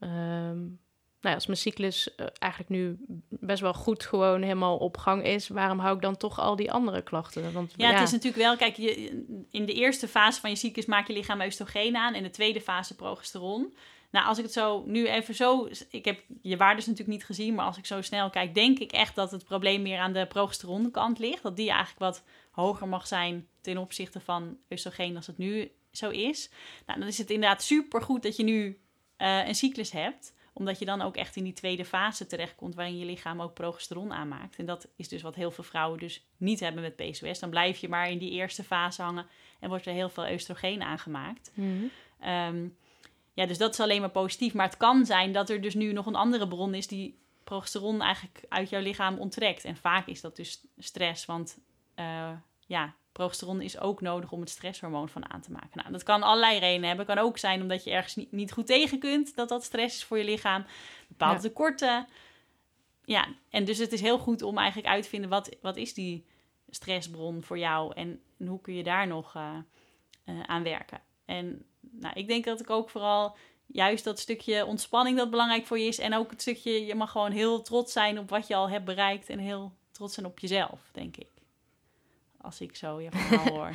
Um, 0.00 0.80
nou 1.20 1.30
ja, 1.30 1.34
als 1.34 1.46
mijn 1.46 1.58
cyclus 1.58 2.08
uh, 2.16 2.26
eigenlijk 2.38 2.72
nu 2.72 2.98
best 3.28 3.60
wel 3.60 3.74
goed 3.74 4.04
gewoon 4.04 4.42
helemaal 4.42 4.76
op 4.76 4.96
gang 4.96 5.24
is, 5.24 5.48
waarom 5.48 5.78
hou 5.78 5.96
ik 5.96 6.02
dan 6.02 6.16
toch 6.16 6.38
al 6.38 6.56
die 6.56 6.72
andere 6.72 7.02
klachten? 7.02 7.52
Want, 7.52 7.72
ja, 7.76 7.92
het 7.92 8.02
is 8.02 8.10
natuurlijk 8.10 8.42
wel, 8.42 8.56
kijk, 8.56 8.76
je, 8.76 9.24
in 9.50 9.66
de 9.66 9.72
eerste 9.72 10.08
fase 10.08 10.40
van 10.40 10.50
je 10.50 10.56
cyclus 10.56 10.86
maak 10.86 11.06
je 11.06 11.12
lichaam 11.12 11.40
oestrogeen 11.40 11.96
aan, 11.96 12.14
in 12.14 12.22
de 12.22 12.30
tweede 12.30 12.60
fase 12.60 12.96
progesteron. 12.96 13.74
Nou, 14.10 14.26
als 14.26 14.38
ik 14.38 14.44
het 14.44 14.52
zo 14.52 14.82
nu 14.86 15.08
even 15.08 15.34
zo, 15.34 15.68
ik 15.90 16.04
heb 16.04 16.20
je 16.42 16.56
waardes 16.56 16.86
natuurlijk 16.86 17.16
niet 17.16 17.26
gezien, 17.26 17.54
maar 17.54 17.66
als 17.66 17.78
ik 17.78 17.86
zo 17.86 18.02
snel 18.02 18.30
kijk, 18.30 18.54
denk 18.54 18.78
ik 18.78 18.92
echt 18.92 19.14
dat 19.14 19.30
het 19.30 19.44
probleem 19.44 19.82
meer 19.82 19.98
aan 19.98 20.12
de 20.12 20.26
progesteronkant 20.26 21.18
ligt. 21.18 21.42
Dat 21.42 21.56
die 21.56 21.70
eigenlijk 21.70 21.98
wat 21.98 22.22
hoger 22.50 22.88
mag 22.88 23.06
zijn 23.06 23.48
ten 23.60 23.78
opzichte 23.78 24.20
van 24.20 24.56
oestrogeen 24.70 25.16
als 25.16 25.26
het 25.26 25.38
nu 25.38 25.70
zo 25.90 26.10
is. 26.10 26.50
Nou, 26.86 26.98
dan 26.98 27.08
is 27.08 27.18
het 27.18 27.30
inderdaad 27.30 27.62
super 27.62 28.02
goed 28.02 28.22
dat 28.22 28.36
je 28.36 28.44
nu 28.44 28.78
uh, 29.18 29.46
een 29.46 29.54
cyclus 29.54 29.90
hebt 29.90 30.36
omdat 30.52 30.78
je 30.78 30.84
dan 30.84 31.02
ook 31.02 31.16
echt 31.16 31.36
in 31.36 31.44
die 31.44 31.52
tweede 31.52 31.84
fase 31.84 32.26
terechtkomt 32.26 32.74
waarin 32.74 32.98
je 32.98 33.04
lichaam 33.04 33.42
ook 33.42 33.54
progesteron 33.54 34.12
aanmaakt. 34.12 34.56
En 34.56 34.66
dat 34.66 34.88
is 34.96 35.08
dus 35.08 35.22
wat 35.22 35.34
heel 35.34 35.50
veel 35.50 35.64
vrouwen 35.64 35.98
dus 35.98 36.24
niet 36.36 36.60
hebben 36.60 36.82
met 36.82 36.96
PCOS. 36.96 37.38
Dan 37.38 37.50
blijf 37.50 37.78
je 37.78 37.88
maar 37.88 38.10
in 38.10 38.18
die 38.18 38.30
eerste 38.30 38.64
fase 38.64 39.02
hangen 39.02 39.26
en 39.60 39.68
wordt 39.68 39.86
er 39.86 39.92
heel 39.92 40.08
veel 40.08 40.32
oestrogeen 40.32 40.82
aangemaakt. 40.82 41.50
Mm 41.54 41.90
ja, 43.38 43.46
dus 43.46 43.58
dat 43.58 43.72
is 43.72 43.80
alleen 43.80 44.00
maar 44.00 44.10
positief. 44.10 44.54
Maar 44.54 44.66
het 44.66 44.76
kan 44.76 45.06
zijn 45.06 45.32
dat 45.32 45.50
er 45.50 45.60
dus 45.60 45.74
nu 45.74 45.92
nog 45.92 46.06
een 46.06 46.14
andere 46.14 46.48
bron 46.48 46.74
is 46.74 46.86
die 46.86 47.18
progesteron 47.44 48.00
eigenlijk 48.00 48.44
uit 48.48 48.70
jouw 48.70 48.80
lichaam 48.80 49.18
onttrekt. 49.18 49.64
En 49.64 49.76
vaak 49.76 50.06
is 50.06 50.20
dat 50.20 50.36
dus 50.36 50.60
stress, 50.78 51.26
want 51.26 51.58
uh, 51.96 52.30
ja, 52.66 52.94
progesteron 53.18 53.60
is 53.60 53.78
ook 53.78 54.00
nodig 54.00 54.32
om 54.32 54.40
het 54.40 54.50
stresshormoon 54.50 55.08
van 55.08 55.30
aan 55.32 55.40
te 55.40 55.52
maken. 55.52 55.70
Nou, 55.72 55.92
dat 55.92 56.02
kan 56.02 56.22
allerlei 56.22 56.58
redenen 56.58 56.88
hebben. 56.88 57.06
kan 57.06 57.18
ook 57.18 57.38
zijn 57.38 57.62
omdat 57.62 57.84
je 57.84 57.90
ergens 57.90 58.16
niet, 58.16 58.32
niet 58.32 58.52
goed 58.52 58.66
tegen 58.66 58.98
kunt, 58.98 59.36
dat 59.36 59.48
dat 59.48 59.64
stress 59.64 59.96
is 59.96 60.04
voor 60.04 60.18
je 60.18 60.24
lichaam. 60.24 60.64
Bepaalde 61.08 61.40
tekorten. 61.40 62.06
Ja, 63.04 63.28
en 63.50 63.64
dus 63.64 63.78
het 63.78 63.92
is 63.92 64.00
heel 64.00 64.18
goed 64.18 64.42
om 64.42 64.58
eigenlijk 64.58 64.88
uit 64.88 65.02
te 65.02 65.08
vinden 65.08 65.30
wat, 65.30 65.56
wat 65.60 65.76
is 65.76 65.94
die 65.94 66.26
stressbron 66.68 67.42
voor 67.42 67.58
jou 67.58 67.94
en, 67.94 68.20
hoe 68.46 68.60
kun 68.60 68.74
je 68.74 68.82
daar 68.82 69.06
nog 69.06 69.34
uh, 69.34 69.56
uh, 70.24 70.40
aan 70.42 70.62
werken. 70.62 71.00
En 71.24 71.64
nou, 71.80 72.14
ik 72.14 72.28
denk 72.28 72.44
dat 72.44 72.60
ik 72.60 72.70
ook 72.70 72.90
vooral 72.90 73.36
juist 73.66 74.04
dat 74.04 74.18
stukje 74.18 74.66
ontspanning 74.66 75.16
dat 75.16 75.30
belangrijk 75.30 75.66
voor 75.66 75.78
je 75.78 75.86
is. 75.86 75.98
En 75.98 76.14
ook 76.14 76.30
het 76.30 76.40
stukje, 76.40 76.86
je 76.86 76.94
mag 76.94 77.10
gewoon 77.10 77.32
heel 77.32 77.62
trots 77.62 77.92
zijn 77.92 78.18
op 78.18 78.30
wat 78.30 78.46
je 78.46 78.54
al 78.54 78.70
hebt 78.70 78.84
bereikt. 78.84 79.28
En 79.28 79.38
heel 79.38 79.72
trots 79.90 80.14
zijn 80.14 80.26
op 80.26 80.38
jezelf, 80.38 80.80
denk 80.92 81.16
ik. 81.16 81.37
Als 82.48 82.60
ik 82.60 82.76
zo 82.76 83.00
je 83.00 83.10
verhaal 83.10 83.54
hoor. 83.58 83.70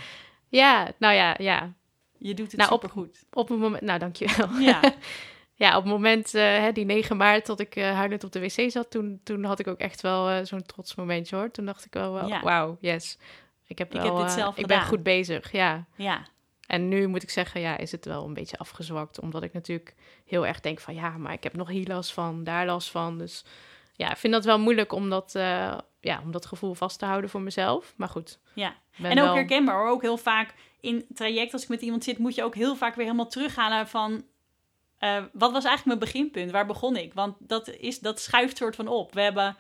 ja, 0.50 0.92
nou 0.98 1.14
ja, 1.14 1.36
ja. 1.38 1.74
Je 2.18 2.34
doet 2.34 2.52
het 2.52 2.60
nou, 2.60 2.72
supergoed. 2.72 3.24
Op, 3.30 3.38
op 3.38 3.50
een 3.50 3.60
moment, 3.60 3.84
nou 3.84 4.00
dankjewel. 4.00 4.50
Ja. 4.60 4.82
ja, 5.64 5.78
op 5.78 5.84
het 5.84 5.92
moment, 5.92 6.34
uh, 6.36 6.42
hè, 6.42 6.72
die 6.72 6.86
9 6.86 7.18
maart, 7.18 7.46
dat 7.46 7.60
ik 7.60 7.76
uh, 7.76 7.92
huilend 7.92 8.24
op 8.24 8.32
de 8.32 8.40
wc 8.40 8.72
zat, 8.72 8.92
toen, 8.92 9.20
toen 9.24 9.44
had 9.44 9.60
ik 9.60 9.68
ook 9.68 9.80
echt 9.80 10.02
wel 10.02 10.32
uh, 10.32 10.38
zo'n 10.44 10.66
trots 10.66 10.96
momentje 10.96 11.36
hoor. 11.36 11.52
Toen 11.52 11.66
dacht 11.66 11.86
ik 11.86 11.94
wel, 11.94 12.14
wel 12.14 12.28
ja. 12.28 12.42
wauw, 12.42 12.78
yes. 12.80 13.18
Ik 13.68 13.78
heb, 13.78 13.94
wel, 13.94 14.06
ik 14.06 14.12
heb 14.12 14.18
dit 14.18 14.32
zelf 14.32 14.58
Ik 14.58 14.68
ben 14.68 14.82
goed 14.82 15.04
bezig, 15.04 15.52
ja. 15.52 15.86
Ja, 15.96 16.28
en 16.68 16.88
nu 16.88 17.08
moet 17.08 17.24
ik 17.24 17.30
zeggen, 17.30 17.62
ja, 17.62 17.78
is 17.78 17.92
het 17.92 18.06
wel 18.06 18.26
een 18.26 18.34
beetje 18.34 18.58
afgezwakt. 18.58 19.20
Omdat 19.20 19.44
ik 19.44 19.54
natuurlijk 19.54 19.96
heel 20.26 20.48
erg 20.48 20.60
denk 20.60 20.80
van 20.80 20.96
ja, 20.96 21.18
maar 21.18 21.34
ik 21.34 21.44
heb 21.44 21.54
nog 21.54 21.70
hier 21.70 21.88
last 21.88 22.14
van, 22.14 22.44
daar 22.44 22.66
last 22.66 22.90
van. 22.90 23.18
Dus 23.18 23.46
ja, 23.96 24.12
ik 24.12 24.18
vind 24.18 24.34
dat 24.34 24.46
wel 24.46 24.60
moeilijk 24.60 24.92
om 24.92 25.10
dat, 25.10 25.36
ja, 26.04 26.22
om 26.24 26.32
dat 26.32 26.46
gevoel 26.46 26.74
vast 26.74 27.00
te 27.00 27.06
houden 27.06 27.30
voor 27.30 27.42
mezelf. 27.42 27.94
Maar 27.98 28.10
goed. 28.10 28.40
Ja, 28.54 28.76
en 29.02 29.12
ook 29.12 29.26
wel- 29.26 29.34
herkenbaar 29.34 29.76
hoor. 29.76 29.90
Ook 29.90 30.02
heel 30.02 30.18
vaak 30.18 30.54
in 30.80 31.06
traject, 31.14 31.54
als 31.54 31.64
ik 31.64 31.70
met 31.70 31.82
iemand 31.82 32.04
zit, 32.04 32.18
moet 32.18 32.36
je 32.36 32.44
ook 32.44 32.56
heel 32.56 32.76
vaak 32.76 32.96
weer 32.96 33.06
helemaal 33.06 33.28
terughalen 33.28 33.88
van... 33.88 34.24
eh, 34.98 35.24
wat 35.34 35.52
was 35.52 35.66
eigenlijk 35.66 35.86
mijn 35.86 36.12
beginpunt? 36.12 36.52
Waar 36.52 36.66
begon 36.66 36.96
ik? 36.96 37.14
Want 37.14 37.36
dat, 37.40 37.70
is, 37.70 38.00
dat 38.00 38.20
schuift 38.20 38.58
soort 38.58 38.76
van 38.76 38.88
op. 38.88 39.14
We 39.14 39.22
hebben... 39.22 39.58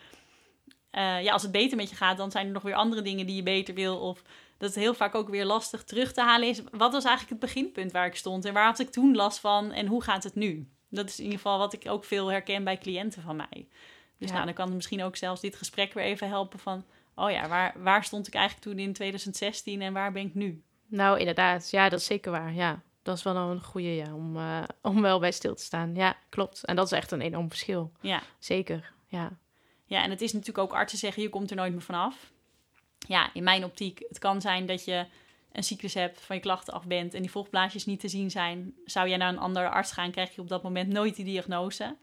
eh, 0.92 1.24
ja, 1.24 1.32
als 1.34 1.42
het 1.42 1.52
beter 1.52 1.78
met 1.78 1.90
je 1.90 1.96
gaat, 1.96 2.18
dan 2.18 2.32
zijn 2.32 2.46
er 2.46 2.52
nog 2.52 2.64
weer 2.64 2.76
andere 2.76 3.02
dingen 3.02 3.26
die 3.26 3.36
je 3.36 3.44
beter 3.44 3.74
wil. 3.74 3.98
Of 4.00 4.22
dat 4.58 4.70
het 4.70 4.84
heel 4.84 4.94
vaak 4.94 5.16
ook 5.16 5.30
weer 5.30 5.46
lastig 5.46 5.84
terug 5.84 6.14
te 6.14 6.22
halen 6.22 6.48
is. 6.48 6.62
Wat 6.72 6.92
was 6.94 7.04
eigenlijk 7.06 7.42
het 7.42 7.54
beginpunt 7.54 7.92
waar 7.92 8.06
ik 8.06 8.16
stond? 8.16 8.46
En 8.46 8.54
waar 8.54 8.66
had 8.66 8.80
ik 8.80 8.90
toen 8.92 9.16
last 9.16 9.40
van? 9.40 9.72
En 9.72 9.88
hoe 9.88 10.04
gaat 10.04 10.24
het 10.24 10.36
nu? 10.36 10.68
Dat 10.90 11.10
is 11.10 11.18
in 11.18 11.24
ieder 11.24 11.40
geval 11.40 11.58
wat 11.58 11.74
ik 11.74 11.84
ook 11.90 12.04
veel 12.04 12.32
herken 12.32 12.64
bij 12.64 12.78
cliënten 12.78 13.22
van 13.22 13.36
mij. 13.36 13.68
Dus 14.24 14.32
Ja. 14.32 14.36
nou, 14.44 14.46
dan 14.46 14.56
kan 14.56 14.66
het 14.66 14.76
misschien 14.76 15.04
ook 15.04 15.16
zelfs 15.16 15.42
dit 15.42 15.56
gesprek 15.56 15.94
weer 15.94 16.04
even 16.04 16.28
helpen 16.28 16.60
van... 16.60 16.86
Oh 17.16 17.32
ja, 17.32 17.48
waar, 17.48 17.74
waar 17.78 18.04
stond 18.04 18.28
ik 18.28 18.34
eigenlijk 18.34 18.66
toen 18.66 18.80
in 18.80 18.94
2016 18.94 19.82
en 19.82 19.94
waar 19.94 20.12
ben 20.12 20.26
ik 20.26 20.34
nu? 20.36 20.64
Nou, 20.88 21.20
inderdaad. 21.20 21.70
Ja, 21.70 21.90
dat 21.90 22.00
is 22.00 22.06
zeker 22.06 22.32
waar. 22.32 22.54
Ja, 22.54 22.82
dat 23.04 23.18
is 23.18 23.24
wel 23.24 23.36
een 23.36 23.64
goede 23.64 23.96
ja, 23.96 24.14
om, 24.14 24.38
eh, 24.38 24.64
om 24.82 25.02
wel 25.02 25.20
bij 25.20 25.32
stil 25.32 25.56
te 25.56 25.64
staan. 25.64 25.96
Ja, 25.96 26.18
klopt. 26.30 26.66
En 26.66 26.76
dat 26.76 26.86
is 26.86 26.92
echt 26.92 27.12
een 27.12 27.22
enorm 27.22 27.50
verschil. 27.50 27.92
Ja. 28.02 28.22
Zeker, 28.40 28.94
ja. 29.08 29.38
ja, 29.86 30.04
en 30.04 30.10
het 30.10 30.22
is 30.22 30.32
natuurlijk 30.34 30.58
ook 30.58 30.74
artsen 30.74 31.00
zeggen, 31.00 31.22
je 31.22 31.30
komt 31.30 31.50
er 31.50 31.56
nooit 31.56 31.72
meer 31.72 31.82
vanaf. 31.82 32.32
Ja, 33.08 33.30
in 33.34 33.44
mijn 33.44 33.64
optiek, 33.64 34.00
het 34.08 34.20
kan 34.20 34.42
zijn 34.42 34.66
dat 34.66 34.86
je 34.86 35.06
een 35.52 35.64
cyclus 35.64 35.94
hebt, 35.94 36.22
van 36.22 36.36
je 36.36 36.42
klachten 36.42 36.74
af 36.74 36.86
bent 36.86 37.14
en 37.14 37.22
die 37.22 37.32
volgblaasjes 37.32 37.86
niet 37.86 38.00
te 38.00 38.08
zien 38.08 38.32
zijn. 38.32 38.74
Zou 38.86 39.08
jij 39.10 39.18
naar 39.18 39.30
een 39.30 39.40
andere 39.40 39.70
arts 39.70 39.92
gaan, 39.92 40.12
krijg 40.12 40.36
je 40.36 40.42
op 40.42 40.50
dat 40.50 40.64
moment 40.64 40.90
nooit 40.90 41.16
die 41.16 41.26
diagnose. 41.26 41.96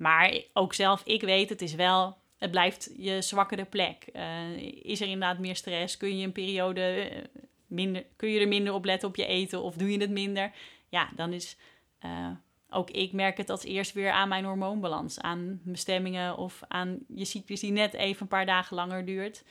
Maar 0.00 0.42
ook 0.52 0.74
zelf, 0.74 1.02
ik 1.04 1.20
weet, 1.20 1.48
het 1.48 1.62
is 1.62 1.74
wel, 1.74 2.16
het 2.36 2.50
blijft 2.50 2.90
je 2.96 3.22
zwakkere 3.22 3.64
plek. 3.64 4.04
Eh, 4.12 4.56
is 4.82 5.00
er 5.00 5.06
inderdaad 5.06 5.38
meer 5.38 5.56
stress? 5.56 5.96
Kun 5.96 6.18
je 6.18 6.24
een 6.24 6.32
periode 6.32 6.80
eh, 6.80 7.42
minder, 7.66 8.06
kun 8.16 8.28
je 8.28 8.40
er 8.40 8.48
minder 8.48 8.72
op 8.72 8.84
letten 8.84 9.08
op 9.08 9.16
je 9.16 9.26
eten 9.26 9.62
of 9.62 9.74
doe 9.74 9.92
je 9.92 10.00
het 10.00 10.10
minder? 10.10 10.52
Ja, 10.88 11.10
dan 11.16 11.32
is 11.32 11.56
eh, 11.98 12.30
ook 12.68 12.90
ik 12.90 13.12
merk 13.12 13.36
het 13.36 13.50
als 13.50 13.64
eerst 13.64 13.92
weer 13.92 14.10
aan 14.10 14.28
mijn 14.28 14.44
hormoonbalans, 14.44 15.20
aan 15.20 15.60
bestemmingen 15.64 16.36
of 16.36 16.60
aan 16.68 16.98
je 17.14 17.24
cyclus 17.24 17.60
die 17.60 17.72
net 17.72 17.92
even 17.92 18.22
een 18.22 18.28
paar 18.28 18.46
dagen 18.46 18.76
langer 18.76 19.04
duurt. 19.04 19.44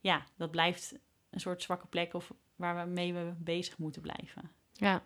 Ja, 0.00 0.26
dat 0.36 0.50
blijft 0.50 0.94
een 1.30 1.40
soort 1.40 1.62
zwakke 1.62 1.86
plek 1.86 2.14
of 2.14 2.32
waar 2.56 2.84
we 2.84 2.90
mee 2.90 3.14
we 3.14 3.32
bezig 3.38 3.78
moeten 3.78 4.02
blijven. 4.02 4.50
Ja. 4.72 5.02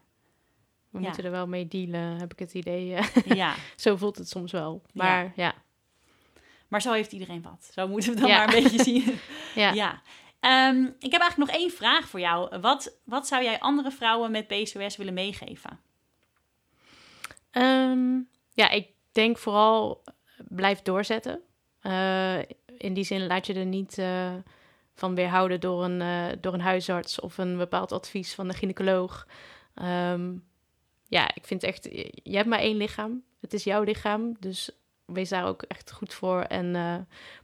We 0.90 0.98
Ja. 0.98 1.04
moeten 1.06 1.24
er 1.24 1.30
wel 1.30 1.46
mee 1.46 1.68
dealen, 1.68 2.16
heb 2.18 2.32
ik 2.32 2.38
het 2.38 2.54
idee. 2.54 2.94
eh. 2.94 3.06
Ja, 3.36 3.54
Zo 3.76 3.96
voelt 3.96 4.16
het 4.16 4.28
soms 4.28 4.52
wel. 4.52 4.82
Maar 4.92 5.32
ja, 5.36 5.54
maar 6.68 6.82
zo 6.82 6.92
heeft 6.92 7.12
iedereen 7.12 7.42
wat. 7.42 7.70
Zo 7.74 7.88
moeten 7.88 8.14
we 8.14 8.20
dan 8.20 8.28
Ja. 8.28 8.36
maar 8.44 8.54
een 8.54 8.62
beetje 8.62 8.82
zien. 8.82 9.18
ja. 9.62 9.72
Ja. 9.72 10.02
Ehm, 10.40 10.82
ik 10.98 11.12
heb 11.12 11.20
eigenlijk 11.20 11.36
nog 11.50 11.60
één 11.60 11.70
vraag 11.70 12.08
voor 12.08 12.20
jou. 12.20 12.58
Wat, 12.60 12.98
wat 13.04 13.26
zou 13.26 13.42
jij 13.44 13.60
andere 13.60 13.90
vrouwen 13.90 14.30
met 14.30 14.46
PCOS 14.46 14.96
willen 14.96 15.14
meegeven? 15.14 15.80
Ehm, 17.50 18.18
ja, 18.52 18.70
ik 18.70 18.88
denk 19.12 19.38
vooral 19.38 20.02
blijf 20.48 20.82
doorzetten. 20.82 21.40
Eh, 21.80 22.38
in 22.78 22.94
die 22.94 23.04
zin 23.04 23.26
laat 23.26 23.46
je 23.46 23.54
er 23.54 23.64
niet 23.66 23.98
eh, 23.98 24.34
van 24.94 25.14
weerhouden 25.14 25.60
door 25.60 25.84
een, 25.84 26.00
eh, 26.00 26.36
door 26.40 26.52
een 26.54 26.60
huisarts 26.60 27.20
of 27.20 27.38
een 27.38 27.56
bepaald 27.56 27.92
advies 27.92 28.34
van 28.34 28.48
de 28.48 28.54
gynaecoloog. 28.54 29.26
Ehm, 29.74 30.32
ja, 31.08 31.34
ik 31.34 31.44
vind 31.44 31.62
echt, 31.62 31.84
je 32.22 32.36
hebt 32.36 32.48
maar 32.48 32.58
één 32.58 32.76
lichaam. 32.76 33.22
Het 33.40 33.52
is 33.52 33.64
jouw 33.64 33.82
lichaam, 33.82 34.36
dus 34.40 34.70
wees 35.04 35.28
daar 35.28 35.46
ook 35.46 35.62
echt 35.62 35.92
goed 35.92 36.14
voor. 36.14 36.40
En, 36.40 36.76
eh, 36.76 36.96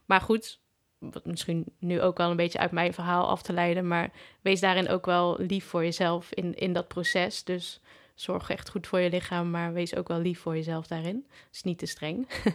maar 0.05 0.21
goed, 0.21 0.61
wat 0.99 1.25
misschien 1.25 1.65
nu 1.79 2.01
ook 2.01 2.17
wel 2.17 2.31
een 2.31 2.37
beetje 2.37 2.59
uit 2.59 2.71
mijn 2.71 2.95
verhaal 2.95 3.29
af 3.29 3.43
te 3.43 3.53
leiden, 3.53 3.89
maar 3.89 4.11
wees 4.41 4.61
daarin 4.61 4.89
ook 4.89 5.07
wel 5.07 5.37
lief 5.39 5.65
voor 5.65 5.83
jezelf 5.83 6.33
in, 6.33 6.55
in 6.55 6.73
dat 6.73 6.89
proces. 6.89 7.45
Dus 7.45 7.81
zorg 8.15 8.51
echt 8.51 8.71
goed 8.71 8.87
voor 8.87 9.01
je 9.01 9.11
lichaam, 9.11 9.51
maar 9.51 9.73
wees 9.73 9.97
ook 9.97 10.09
wel 10.09 10.19
lief 10.19 10.41
voor 10.41 10.55
jezelf 10.55 10.87
daarin. 10.87 11.27
Dus 11.51 11.63
niet 11.63 11.79
te 11.79 11.87
streng. 11.87 12.29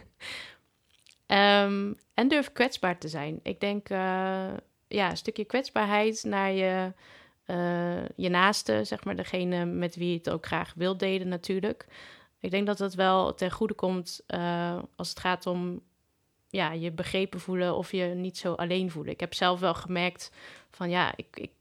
Ehm, 1.25 1.93
en 2.13 2.27
durf 2.27 2.51
kwetsbaar 2.51 2.97
te 2.97 3.07
zijn. 3.07 3.39
Ik 3.43 3.59
denk, 3.59 3.89
eh, 3.89 4.47
ja, 4.87 5.09
een 5.09 5.17
stukje 5.17 5.45
kwetsbaarheid 5.45 6.23
naar 6.23 6.51
je, 6.51 6.93
eh, 7.49 8.05
je 8.15 8.29
naaste, 8.29 8.83
zeg 8.83 9.03
maar, 9.03 9.15
degene 9.15 9.65
met 9.65 9.95
wie 9.95 10.09
je 10.11 10.17
het 10.17 10.29
ook 10.29 10.45
graag 10.45 10.73
wil 10.75 10.97
delen 10.97 11.27
natuurlijk. 11.27 11.85
Ik 12.39 12.51
denk 12.51 12.65
dat 12.65 12.77
dat 12.77 12.93
wel 12.93 13.33
ten 13.33 13.51
goede 13.51 13.73
komt 13.73 14.23
eh, 14.27 14.79
als 14.95 15.09
het 15.09 15.19
gaat 15.19 15.45
om 15.45 15.81
ja, 16.49 16.71
je 16.71 16.91
begrepen 16.91 17.39
voelen 17.39 17.75
of 17.75 17.91
je 17.91 18.03
niet 18.03 18.37
zo 18.37 18.53
alleen 18.53 18.91
voelen. 18.91 19.13
Ik 19.13 19.19
heb 19.19 19.33
zelf 19.33 19.59
wel 19.59 19.73
gemerkt 19.73 20.31
van 20.69 20.89
ja, 20.89 21.13
ik, 21.15 21.27
ik 21.33 21.51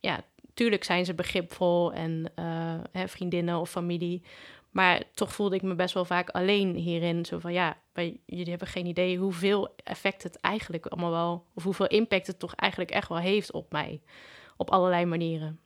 ja, 0.00 0.24
tuurlijk 0.54 0.84
zijn 0.84 1.04
ze 1.04 1.14
begripvol 1.14 1.92
en 1.92 2.32
eh, 2.34 2.80
hè, 2.92 3.08
vriendinnen 3.08 3.58
of 3.58 3.70
familie. 3.70 4.22
Maar 4.70 5.02
toch 5.14 5.32
voelde 5.32 5.56
ik 5.56 5.62
me 5.62 5.74
best 5.74 5.94
wel 5.94 6.04
vaak 6.04 6.28
alleen 6.30 6.74
hierin. 6.74 7.24
Zo 7.24 7.38
van 7.38 7.52
ja, 7.52 7.76
jullie 8.26 8.50
hebben 8.50 8.68
geen 8.68 8.86
idee 8.86 9.18
hoeveel 9.18 9.74
effect 9.76 10.22
het 10.22 10.40
eigenlijk 10.40 10.86
allemaal 10.86 11.10
wel, 11.10 11.46
of 11.54 11.62
hoeveel 11.62 11.86
impact 11.86 12.26
het 12.26 12.38
toch 12.38 12.54
eigenlijk 12.54 12.90
echt 12.90 13.08
wel 13.08 13.18
heeft 13.18 13.52
op 13.52 13.72
mij. 13.72 14.00
Op 14.62 14.70
allerlei 14.70 15.04
manieren. 15.04 15.60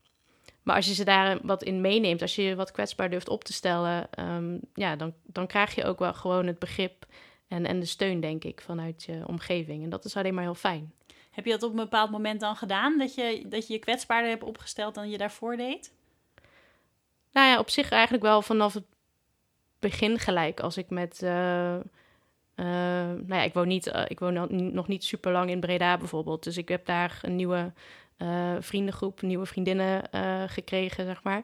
Maar 0.63 0.77
als 0.77 0.87
je 0.87 0.95
ze 0.95 1.05
daar 1.05 1.39
wat 1.43 1.63
in 1.63 1.81
meeneemt, 1.81 2.23
als 2.23 2.35
je 2.35 2.43
je 2.43 2.55
wat 2.55 2.71
kwetsbaar 2.71 3.11
durft 3.11 3.29
op 3.29 3.45
te 3.45 3.53
stellen, 3.53 4.09
ehm, 4.11 4.59
ja, 4.75 4.97
dan, 4.97 5.15
dan 5.23 5.47
krijg 5.47 5.75
je 5.75 5.85
ook 5.85 5.99
wel 5.99 6.15
gewoon 6.15 6.47
het 6.47 6.59
begrip 6.59 7.07
en, 7.49 7.67
en 7.67 7.81
de 7.81 7.87
steun, 7.87 8.21
denk 8.21 8.45
ik, 8.45 8.61
vanuit 8.61 9.03
je 9.05 9.23
omgeving. 9.27 9.83
En 9.83 9.91
dat 9.91 10.05
is 10.05 10.17
alleen 10.17 10.35
maar 10.35 10.43
heel 10.43 10.55
fijn. 10.55 10.93
Heb 11.31 11.45
je 11.45 11.51
dat 11.51 11.63
op 11.63 11.71
een 11.71 11.77
bepaald 11.77 12.11
moment 12.11 12.41
dan 12.41 12.57
gedaan? 12.57 12.99
Dat 12.99 13.15
je 13.15 13.45
dat 13.47 13.67
je, 13.67 13.73
je 13.73 13.79
kwetsbaarder 13.79 14.31
hebt 14.31 14.45
opgesteld 14.45 14.95
dan 14.95 15.11
je 15.11 15.19
daarvoor 15.19 15.57
deed? 15.57 15.93
Nou 17.33 17.49
ja, 17.49 17.59
op 17.59 17.71
zich 17.71 17.91
eigenlijk 17.91 18.23
wel 18.23 18.43
vanaf 18.43 18.75
het 18.75 18.87
begin 19.79 20.19
gelijk. 20.19 20.61
Als 20.61 20.77
ik 20.77 20.91
met. 20.91 21.23
eh, 21.23 21.75
eh, 22.57 22.65
nou 23.07 23.35
ja, 23.35 23.43
ik 23.43 23.55
woon, 23.55 23.69
niet, 23.69 23.87
eh, 23.87 24.05
ik 24.09 24.19
woon 24.19 24.73
nog 24.75 24.89
niet 24.89 25.05
super 25.05 25.33
lang 25.33 25.51
in 25.51 25.61
Breda 25.61 25.99
bijvoorbeeld. 25.99 26.45
Dus 26.45 26.57
ik 26.57 26.69
heb 26.69 26.87
daar 26.87 27.19
een 27.23 27.37
nieuwe 27.37 27.73
eh, 28.17 28.57
vriendengroep, 28.61 29.23
nieuwe 29.23 29.47
vriendinnen 29.47 30.11
eh, 30.11 30.43
gekregen, 30.47 31.05
zeg 31.05 31.23
maar. 31.23 31.43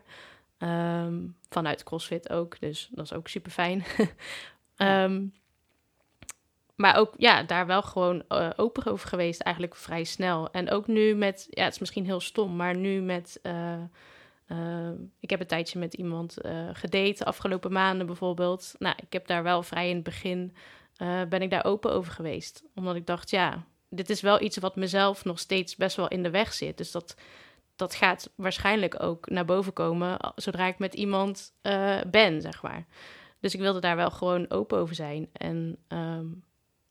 Ehm, 0.58 1.14
vanuit 1.48 1.82
CrossFit 1.82 2.30
ook. 2.30 2.60
Dus 2.60 2.88
dat 2.90 3.04
is 3.04 3.12
ook 3.12 3.28
super 3.28 3.50
fijn. 3.50 3.84
Ehm, 4.76 5.26
maar 6.74 6.96
ook, 6.96 7.14
ja, 7.16 7.42
daar 7.42 7.66
wel 7.66 7.82
gewoon 7.82 8.22
eh, 8.28 8.50
open 8.56 8.92
over 8.92 9.08
geweest, 9.08 9.40
eigenlijk 9.40 9.76
vrij 9.76 10.04
snel. 10.04 10.50
En 10.50 10.70
ook 10.70 10.86
nu 10.86 11.14
met, 11.14 11.46
ja, 11.50 11.64
het 11.64 11.72
is 11.72 11.78
misschien 11.78 12.04
heel 12.04 12.20
stom, 12.20 12.56
maar 12.56 12.76
nu 12.76 13.00
met. 13.00 13.40
ik 15.20 15.30
heb 15.30 15.40
een 15.40 15.46
tijdje 15.46 15.78
met 15.78 15.94
iemand 15.94 16.40
eh 16.40 16.68
gedate, 16.72 17.24
afgelopen 17.24 17.72
maanden 17.72 18.06
bijvoorbeeld. 18.06 18.74
Nou, 18.78 18.94
ik 19.06 19.12
heb 19.12 19.26
daar 19.26 19.42
wel 19.42 19.62
vrij 19.62 19.88
in 19.88 19.94
het 19.94 20.04
begin, 20.04 20.54
ben 21.28 21.42
ik 21.42 21.50
daar 21.50 21.64
open 21.64 21.92
over 21.92 22.12
geweest. 22.12 22.64
Omdat 22.74 22.96
ik 22.96 23.06
dacht, 23.06 23.30
ja, 23.30 23.64
dit 23.92 24.10
is 24.10 24.20
wel 24.20 24.42
iets 24.42 24.56
wat 24.56 24.76
mezelf 24.76 25.24
nog 25.24 25.38
steeds 25.38 25.76
best 25.76 25.96
wel 25.96 26.08
in 26.08 26.22
de 26.22 26.30
weg 26.30 26.52
zit. 26.52 26.76
Dus 26.76 26.90
dat, 26.90 27.16
dat 27.76 27.94
gaat 27.94 28.30
waarschijnlijk 28.34 29.02
ook 29.02 29.28
naar 29.30 29.44
boven 29.44 29.72
komen 29.72 30.16
zodra 30.34 30.66
ik 30.66 30.78
met 30.78 30.94
iemand 30.94 31.52
eh, 31.62 32.00
ben, 32.06 32.40
zeg 32.40 32.62
maar. 32.62 32.86
Dus 33.40 33.54
ik 33.54 33.60
wilde 33.60 33.80
daar 33.80 33.96
wel 33.96 34.10
gewoon 34.10 34.50
open 34.50 34.78
over 34.78 34.94
zijn. 34.94 35.28
En 35.32 35.76
ehm, 35.88 36.26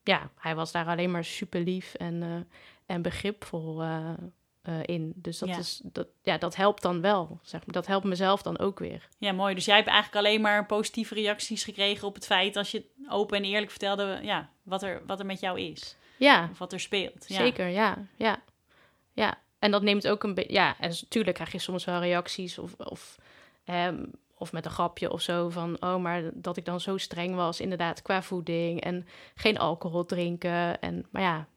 ja, 0.03 0.29
hij 0.37 0.55
was 0.55 0.71
daar 0.71 0.85
alleen 0.87 1.11
maar 1.11 1.25
super 1.25 1.61
lief 1.61 1.93
en, 1.93 2.23
eh, 2.23 2.55
en 2.95 3.01
begripvol 3.01 3.81
eh, 3.81 4.13
eh, 4.61 4.79
in. 4.85 5.13
Dus 5.15 5.37
dat, 5.39 5.49
Ja. 5.49 5.57
is, 5.57 5.81
dat, 5.83 6.07
ja, 6.21 6.37
dat 6.37 6.55
helpt 6.55 6.81
dan 6.81 7.01
wel. 7.01 7.39
Zeg 7.41 7.65
maar. 7.65 7.73
Dat 7.75 7.87
helpt 7.87 8.05
mezelf 8.05 8.41
dan 8.41 8.59
ook 8.59 8.79
weer. 8.79 9.07
Ja, 9.17 9.31
mooi. 9.31 9.55
Dus 9.55 9.65
jij 9.65 9.75
hebt 9.75 9.87
eigenlijk 9.87 10.25
alleen 10.25 10.41
maar 10.41 10.65
positieve 10.65 11.13
reacties 11.13 11.63
gekregen 11.63 12.07
op 12.07 12.15
het 12.15 12.25
feit 12.25 12.55
als 12.55 12.71
je 12.71 12.85
open 13.09 13.37
en 13.37 13.43
eerlijk 13.43 13.71
vertelde 13.71 14.19
ja, 14.21 14.49
wat, 14.63 14.83
er, 14.83 15.01
wat 15.05 15.19
er 15.19 15.25
met 15.25 15.39
jou 15.39 15.59
is. 15.59 15.95
Ja, 16.23 16.47
Of 16.51 16.57
wat 16.57 16.73
er 16.73 16.79
speelt. 16.79 17.25
Ja. 17.27 17.35
zeker. 17.35 17.67
Ja, 17.67 17.97
ja, 18.17 18.41
ja. 19.13 19.37
En 19.59 19.71
dat 19.71 19.81
neemt 19.81 20.07
ook 20.07 20.23
een 20.23 20.33
beetje. 20.33 20.53
Ja, 20.53 20.75
en 20.79 20.89
natuurlijk 20.89 21.35
krijg 21.35 21.51
je 21.51 21.59
soms 21.59 21.85
wel 21.85 21.99
reacties 21.99 22.57
of. 22.57 22.73
of 22.77 23.17
ehm, 23.63 24.03
of 24.37 24.51
met 24.51 24.65
een 24.65 24.71
grapje 24.71 25.11
of 25.11 25.21
zo 25.21 25.49
van, 25.49 25.77
oh, 25.79 25.95
maar 25.95 26.21
dat 26.33 26.57
ik 26.57 26.65
dan 26.65 26.79
zo 26.79 26.97
streng 26.97 27.35
was, 27.35 27.59
inderdaad, 27.59 28.01
qua 28.01 28.21
voeding 28.21 28.81
en 28.81 29.07
geen 29.35 29.57
alcohol 29.57 30.05
drinken. 30.05 30.81
En, 30.81 31.05
maar 31.11 31.21
ja, 31.21 31.47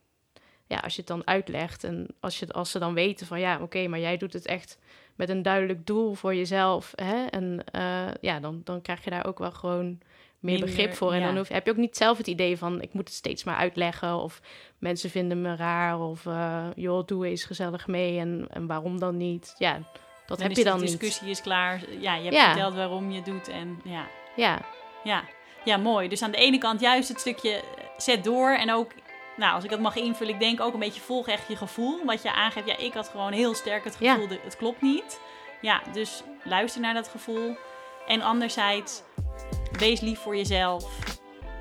ja, 0.66 0.78
als 0.78 0.94
je 0.94 0.98
het 0.98 1.08
dan 1.08 1.26
uitlegt 1.26 1.84
en 1.84 2.06
als, 2.20 2.38
je, 2.38 2.52
als 2.52 2.70
ze 2.70 2.78
dan 2.78 2.94
weten 2.94 3.26
van, 3.26 3.40
ja, 3.40 3.58
oké, 3.60 3.86
maar 3.86 3.98
jij 3.98 4.16
doet 4.16 4.32
het 4.32 4.46
echt 4.46 4.78
met 5.14 5.28
een 5.28 5.42
duidelijk 5.42 5.86
doel 5.86 6.14
voor 6.14 6.34
jezelf, 6.34 6.92
hè? 6.94 7.24
En 7.24 7.64
eh, 7.72 8.14
ja, 8.20 8.40
dan, 8.40 8.60
dan 8.64 8.82
krijg 8.82 9.04
je 9.04 9.10
daar 9.10 9.26
ook 9.26 9.38
wel 9.38 9.52
gewoon 9.52 9.98
meer 10.44 10.52
Minder, 10.58 10.74
begrip 10.74 10.94
voor. 10.94 11.12
En 11.12 11.20
ja. 11.20 11.26
dan 11.26 11.36
hoef, 11.36 11.48
heb 11.48 11.64
je 11.64 11.70
ook 11.70 11.76
niet 11.76 11.96
zelf 11.96 12.18
het 12.18 12.26
idee 12.26 12.58
van, 12.58 12.80
ik 12.82 12.92
moet 12.92 13.08
het 13.08 13.16
steeds 13.16 13.44
maar 13.44 13.56
uitleggen 13.56 14.16
of 14.16 14.40
mensen 14.78 15.10
vinden 15.10 15.40
me 15.40 15.56
raar 15.56 16.00
of, 16.00 16.26
eh, 16.26 16.66
joh, 16.74 17.06
doe 17.06 17.26
eens 17.26 17.44
gezellig 17.44 17.86
mee 17.86 18.18
en, 18.18 18.46
en 18.50 18.66
waarom 18.66 18.98
dan 18.98 19.16
niet? 19.16 19.54
Ja, 19.58 19.72
dat 20.26 20.38
Dan 20.38 20.46
heb 20.46 20.56
je 20.56 20.64
de 20.64 20.70
dan 20.70 20.80
niet. 20.80 20.90
discussie 21.00 21.30
is 21.30 21.40
klaar. 21.40 21.80
Ja, 22.00 22.14
je 22.14 22.22
hebt 22.22 22.34
Ja. 22.34 22.46
verteld 22.50 22.74
waarom 22.74 23.10
je 23.10 23.22
doet. 23.22 23.48
En 23.48 23.80
ja, 23.84 24.06
Ja, 24.36 24.60
ja. 25.04 25.24
ja, 25.64 25.76
mooi. 25.76 26.08
Dus 26.08 26.22
aan 26.22 26.30
de 26.30 26.36
ene 26.36 26.58
kant 26.58 26.80
juist 26.80 27.08
het 27.08 27.20
stukje 27.20 27.50
eh, 27.50 27.62
zet 27.96 28.24
door. 28.24 28.50
En 28.50 28.72
ook 28.72 28.90
nou, 29.36 29.54
als 29.54 29.64
ik 29.64 29.70
dat 29.70 29.80
mag 29.80 29.96
invullen, 29.96 30.34
ik 30.34 30.40
denk 30.40 30.60
ook 30.60 30.72
een 30.74 30.78
beetje 30.80 31.00
volg 31.00 31.28
echt 31.28 31.48
je 31.48 31.56
gevoel. 31.56 32.04
Wat 32.04 32.22
je 32.22 32.32
aangeeft, 32.34 32.66
ja, 32.66 32.76
ik 32.76 32.92
had 32.94 33.08
gewoon 33.08 33.32
heel 33.32 33.54
sterk 33.54 33.84
het 33.84 33.96
gevoel, 33.96 34.28
ja. 34.30 34.36
het 34.44 34.56
klopt 34.56 34.82
niet. 34.82 35.20
Ja, 35.60 35.80
dus 35.92 36.22
luister 36.44 36.80
naar 36.80 36.94
dat 36.94 37.08
gevoel. 37.08 37.56
En 38.06 38.22
anderzijds, 38.22 39.02
wees 39.78 40.00
lief 40.00 40.18
voor 40.18 40.36
jezelf 40.36 40.98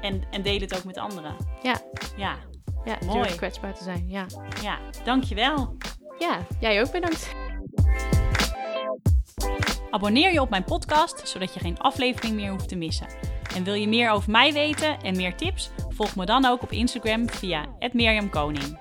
en, 0.01 0.23
en 0.31 0.41
deel 0.41 0.59
het 0.59 0.77
ook 0.77 0.83
met 0.83 0.97
anderen. 0.97 1.35
Ja. 1.61 1.81
Ja, 2.17 2.35
ja 2.85 2.97
mooi. 3.05 3.35
kwetsbaar 3.35 3.73
te 3.73 3.83
zijn, 3.83 4.09
ja. 4.09 4.25
Ja, 4.61 4.79
dankjewel. 5.03 5.77
Ja, 6.19 6.45
jij 6.59 6.81
ook 6.81 6.91
bedankt. 6.91 7.35
Abonneer 9.89 10.33
je 10.33 10.41
op 10.41 10.49
mijn 10.49 10.63
podcast, 10.63 11.27
zodat 11.27 11.53
je 11.53 11.59
geen 11.59 11.79
aflevering 11.79 12.35
meer 12.35 12.51
hoeft 12.51 12.67
te 12.67 12.75
missen. 12.75 13.07
En 13.55 13.63
wil 13.63 13.73
je 13.73 13.87
meer 13.87 14.09
over 14.09 14.31
mij 14.31 14.53
weten 14.53 15.01
en 15.01 15.15
meer 15.15 15.35
tips? 15.35 15.71
Volg 15.89 16.15
me 16.15 16.25
dan 16.25 16.45
ook 16.45 16.61
op 16.61 16.71
Instagram 16.71 17.29
via 17.29 17.65
@mirjamkoning. 17.91 18.79